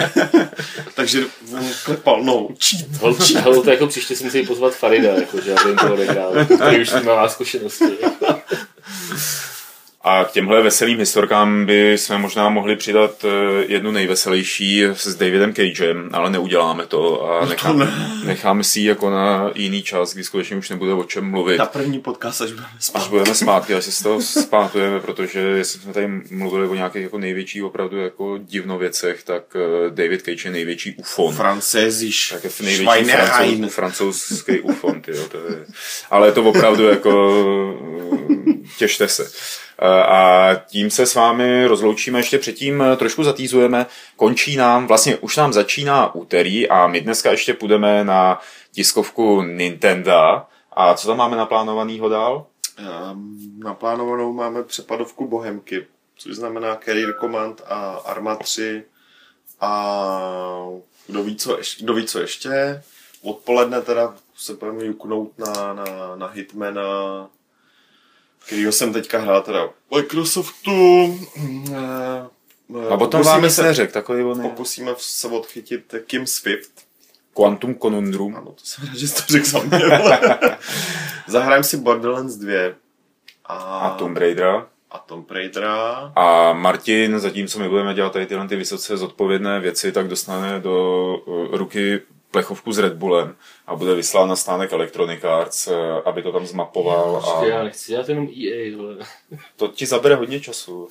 Takže 0.96 1.24
on 1.54 1.64
klepal, 1.86 2.24
no, 2.24 2.48
cheat. 2.70 3.02
Hol, 3.02 3.16
hol, 3.44 3.62
to 3.64 3.72
jako 3.72 3.88
příště 3.88 4.16
si 4.16 4.24
musí 4.24 4.46
pozvat 4.46 4.74
Farida, 4.76 5.10
jako, 5.10 5.42
že 5.42 5.54
aby 5.54 5.70
jim 5.70 5.78
to 5.78 5.94
odehrál, 5.94 6.34
který 6.56 6.82
už 6.82 6.92
má 7.06 7.28
zkušenosti. 7.28 7.86
A 10.04 10.26
k 10.26 10.32
těmhle 10.32 10.62
veselým 10.64 11.00
historkám 11.00 11.66
by 11.66 11.98
jsme 11.98 12.18
možná 12.18 12.50
mohli 12.50 12.76
přidat 12.76 13.26
eh, 13.26 13.66
jednu 13.68 13.92
nejveselější 13.92 14.84
s 14.84 15.16
Davidem 15.16 15.54
Cagem, 15.54 16.10
ale 16.14 16.30
neuděláme 16.30 16.86
to 16.86 17.26
a 17.32 17.46
nechám, 17.46 17.88
necháme 18.26 18.64
si 18.64 18.80
ji 18.80 18.86
jako 18.88 19.10
na 19.10 19.52
jiný 19.56 19.84
čas, 19.84 20.14
kdy 20.14 20.24
skutečně 20.24 20.56
už 20.58 20.70
nebude 20.70 20.94
o 20.94 21.04
čem 21.04 21.26
mluvit. 21.32 21.58
Na 21.58 21.66
první 21.66 22.00
podcast, 22.00 22.42
až 22.42 22.50
budeme 22.52 22.68
Až 22.78 22.86
spát. 22.86 23.08
budeme 23.10 23.36
zpátky, 23.36 23.74
až 23.74 23.84
se 23.86 23.92
z 23.92 24.04
toho 24.04 24.22
zpátujeme, 24.22 25.00
protože 25.00 25.40
jestli 25.40 25.80
jsme 25.80 25.94
tady 25.94 26.08
mluvili 26.32 26.68
o 26.68 26.76
nějakých 26.76 27.04
jako 27.04 27.18
největších 27.18 27.64
opravdu 27.64 27.98
jako 27.98 28.38
divnověcech, 28.38 29.24
tak 29.24 29.44
eh, 29.56 29.90
David 29.90 30.22
Cage 30.22 30.48
je 30.48 30.52
největší 30.52 30.96
ufon. 30.96 31.36
Francéziš, 31.36 32.30
Tak 32.34 32.44
je 32.44 32.50
v 32.50 32.62
největší 32.62 33.04
francouz, 33.06 33.74
francouzský 33.74 34.60
ufon, 34.60 35.02
tyjo, 35.02 35.24
to 35.28 35.38
je, 35.38 35.66
ale 36.12 36.28
je 36.28 36.32
to 36.32 36.44
opravdu 36.44 36.84
jako, 36.88 37.12
eh, 38.30 38.54
těšte 38.78 39.08
se. 39.08 39.32
Eh, 39.84 40.04
A 40.04 40.56
tím 40.56 40.89
se 40.89 41.06
s 41.06 41.15
vámi 41.15 41.65
rozloučíme, 41.65 42.20
ještě 42.20 42.38
předtím 42.38 42.82
eh, 42.82 42.96
trošku 42.96 43.24
zatýzujeme. 43.24 43.86
Končí 44.15 44.56
nám, 44.56 44.88
vlastně 44.88 45.17
už 45.17 45.38
nám 45.38 45.54
začíná 45.54 46.15
úterý 46.15 46.70
a 46.70 46.88
my 46.88 47.02
dneska 47.02 47.32
ještě 47.32 47.54
půjdeme 47.54 48.04
na 48.04 48.39
tiskovku 48.72 49.41
Nintendo. 49.41 50.41
A 50.74 50.94
co 50.94 51.08
tam 51.08 51.17
máme 51.17 51.38
naplánovanýho 51.38 52.10
dál? 52.10 52.46
Um, 53.12 53.60
naplánovanou 53.63 54.34
máme 54.34 54.63
přepadovku 54.63 55.28
Bohemky, 55.28 55.88
což 56.17 56.36
znamená 56.36 56.76
Career 56.76 57.13
Command 57.20 57.62
a 57.67 58.02
Arma 58.06 58.36
3 58.36 58.84
a 59.62 60.06
kdo 61.08 61.24
ví, 61.24 61.36
co 61.36 61.58
ještě, 61.58 61.84
kdo 61.84 61.94
ví, 61.94 62.06
co 62.06 62.20
ještě. 62.20 62.84
Odpoledne 63.22 63.82
teda 63.82 64.15
se 64.38 64.54
budeme 64.54 64.86
juknout 64.86 65.39
na, 65.39 65.74
na, 65.74 66.15
na 66.15 66.28
Hitmana, 66.28 66.82
kterýho 68.45 68.71
jsem 68.71 68.93
teďka 68.93 69.19
hrál 69.19 69.41
teda 69.41 69.69
Microsoftu. 69.95 71.19
Eh, 71.73 72.88
A 72.89 72.93
o 72.95 72.97
tom 72.97 72.99
pokusíme 72.99 73.23
vám 73.23 73.43
nic 73.43 73.54
se, 73.56 73.63
neřekl, 73.63 73.93
takový 73.93 74.23
on 74.23 74.41
pokusíme 74.41 74.91
se 74.97 75.27
odchytit 75.27 75.95
Kim 76.08 76.27
Swift. 76.27 76.71
Quantum 77.34 77.75
Conundrum. 77.75 78.36
Ano, 78.36 78.45
to 78.51 78.63
jsem 78.65 78.86
rád, 78.88 78.95
že 78.95 79.08
jsi 79.08 79.15
to 79.15 79.21
řekl 79.34 79.45
za 79.45 79.60
mě. 79.60 79.80
Zahrajeme 81.27 81.63
si 81.63 81.77
Borderlands 81.77 82.36
2 82.36 82.54
a, 83.45 83.54
A 83.80 83.97
Tomb 83.97 84.17
Raidera. 84.17 84.67
a 84.91 84.97
Tomb 84.99 85.32
Raidera. 85.32 86.12
A 86.15 86.54
Martin, 86.54 87.19
zatímco 87.19 87.60
my 87.60 87.69
budeme 87.69 87.93
dělat 87.93 88.13
tady 88.13 88.25
tyhle 88.25 88.47
ty 88.47 88.56
vysoce 88.56 88.97
zodpovědné 88.97 89.60
věci, 89.60 89.91
tak 89.91 90.08
dostane 90.08 90.60
do 90.60 91.15
ruky 91.51 92.01
plechovku 92.32 92.72
s 92.74 92.78
Red 92.78 92.94
Bullem 92.94 93.36
a 93.67 93.76
bude 93.76 93.96
vyslán 93.96 94.30
na 94.30 94.36
stánek 94.36 94.72
Electronic 94.72 95.24
Arts, 95.24 95.67
eh, 95.67 95.74
aby 96.06 96.22
to 96.22 96.32
tam 96.32 96.46
zmapoval 96.46 97.24
já 97.48 97.60
a 97.60 97.63
nechci 97.63 97.91
dělat 97.91 98.10
jenom 98.10 98.28
EA, 98.28 98.78
vole. 98.78 98.96
to 99.56 99.67
ti 99.67 99.86
zabere 99.86 100.15
hodně 100.15 100.39
času. 100.39 100.89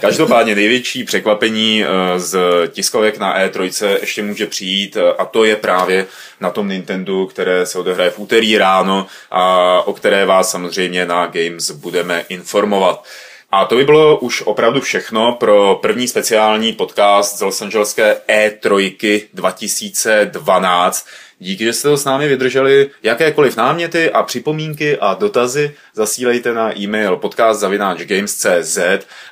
Každopádně 0.00 0.54
největší 0.54 1.04
překvapení 1.04 1.84
eh, 1.84 2.20
z 2.20 2.38
tiskovek 2.68 3.18
na 3.18 3.38
E3 3.46 3.98
ještě 4.00 4.22
může 4.22 4.46
přijít 4.46 4.96
eh, 4.96 5.12
a 5.12 5.24
to 5.24 5.44
je 5.44 5.56
právě 5.56 6.06
na 6.40 6.50
tom 6.50 6.68
Nintendo, 6.68 7.26
které 7.26 7.66
se 7.66 7.78
odehraje 7.78 8.10
v 8.10 8.18
úterý 8.18 8.58
ráno 8.58 9.06
a 9.30 9.82
o 9.86 9.92
které 9.92 10.26
vás 10.26 10.50
samozřejmě 10.50 11.06
na 11.06 11.26
Games 11.26 11.70
budeme 11.70 12.24
informovat. 12.28 13.04
A 13.52 13.64
to 13.64 13.76
by 13.76 13.84
bylo 13.84 14.18
už 14.18 14.42
opravdu 14.42 14.80
všechno 14.80 15.32
pro 15.32 15.78
první 15.82 16.08
speciální 16.08 16.72
podcast 16.72 17.38
z 17.38 17.40
Los 17.40 17.62
Angeleské 17.62 18.16
E3 18.28 19.22
2012. 19.34 21.06
Díky, 21.38 21.64
že 21.64 21.72
jste 21.72 21.88
to 21.88 21.96
s 21.96 22.04
námi 22.04 22.28
vydrželi. 22.28 22.90
Jakékoliv 23.02 23.56
náměty 23.56 24.10
a 24.10 24.22
připomínky 24.22 24.98
a 24.98 25.14
dotazy 25.14 25.74
zasílejte 25.94 26.54
na 26.54 26.78
e-mail 26.78 27.16
podcast.games.cz 27.16 28.78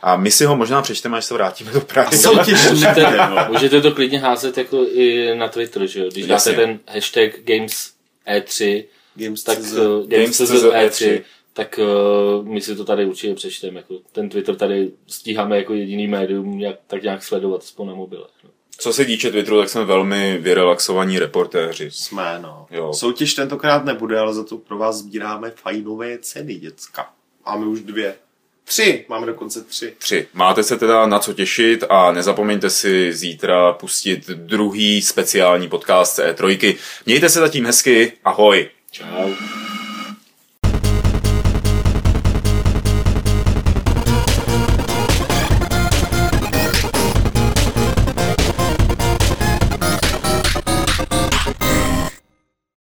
a 0.03 0.17
my 0.17 0.31
si 0.31 0.45
ho 0.45 0.57
možná 0.57 0.83
přečteme, 0.83 1.19
až 1.19 1.25
se 1.25 1.35
vrátíme 1.35 1.73
do 1.73 1.81
Prahy. 1.81 2.19
Soutěž 2.19 2.67
Můžete, 2.71 3.19
můžete 3.49 3.81
to 3.81 3.93
klidně 3.93 4.19
házet 4.19 4.59
jako 4.59 4.87
i 4.93 5.35
na 5.35 5.49
Twitter, 5.49 5.87
že 5.87 6.01
jo? 6.01 6.09
Když 6.13 6.27
Jasně. 6.27 6.53
dáte 6.53 6.67
ten 6.67 6.79
hashtag 6.95 7.31
Games 7.45 7.91
E3, 8.29 8.85
Games 9.15 9.43
tak 9.43 9.59
uh, 9.59 9.65
Games 9.65 10.09
Games 10.09 10.37
CZ 10.37 10.51
CZ 10.51 10.65
E3, 10.65 11.21
tak 11.53 11.81
uh, 11.83 12.49
my 12.49 12.61
si 12.61 12.77
to 12.77 12.85
tady 12.85 13.05
určitě 13.05 13.35
přečteme. 13.35 13.77
Jako 13.77 13.95
ten 14.13 14.29
Twitter 14.29 14.57
tady 14.57 14.91
stíháme 15.07 15.57
jako 15.57 15.75
jediný 15.75 16.09
médium, 16.09 16.61
jak, 16.61 16.77
tak 16.87 17.03
nějak 17.03 17.23
sledovat 17.23 17.63
aspoň 17.63 17.87
na 17.87 17.95
mobilech. 17.95 18.31
No. 18.45 18.51
Co 18.79 18.93
se 18.93 19.05
týče 19.05 19.31
Twitteru, 19.31 19.61
tak 19.61 19.69
jsme 19.69 19.85
velmi 19.85 20.39
vyrelaxovaní 20.39 21.19
reportéři. 21.19 21.91
Jsme, 21.91 22.39
no. 22.43 22.67
Jo. 22.71 22.93
Soutěž 22.93 23.35
tentokrát 23.35 23.85
nebude, 23.85 24.19
ale 24.19 24.35
za 24.35 24.45
to 24.45 24.59
pro 24.59 24.79
vás 24.79 24.97
sbíráme 24.97 25.51
fajnové 25.51 26.19
ceny, 26.19 26.55
děcka. 26.55 27.11
Máme 27.47 27.67
už 27.67 27.81
dvě. 27.81 28.15
Tři, 28.65 29.05
máme 29.09 29.27
dokonce 29.27 29.65
tři. 29.65 29.95
Tři. 29.99 30.27
Máte 30.35 30.63
se 30.63 30.77
teda 30.77 31.07
na 31.07 31.19
co 31.19 31.33
těšit 31.33 31.85
a 31.89 32.13
nezapomeňte 32.13 32.71
si 32.71 33.13
zítra 33.13 33.73
pustit 33.73 34.27
druhý 34.27 35.03
speciální 35.03 35.69
podcast 35.69 36.19
C3. 36.19 36.77
Mějte 37.07 37.29
se 37.29 37.41
zatím 37.41 37.67
hezky, 37.67 38.13
ahoj. 38.25 38.69
Čau. 38.91 39.31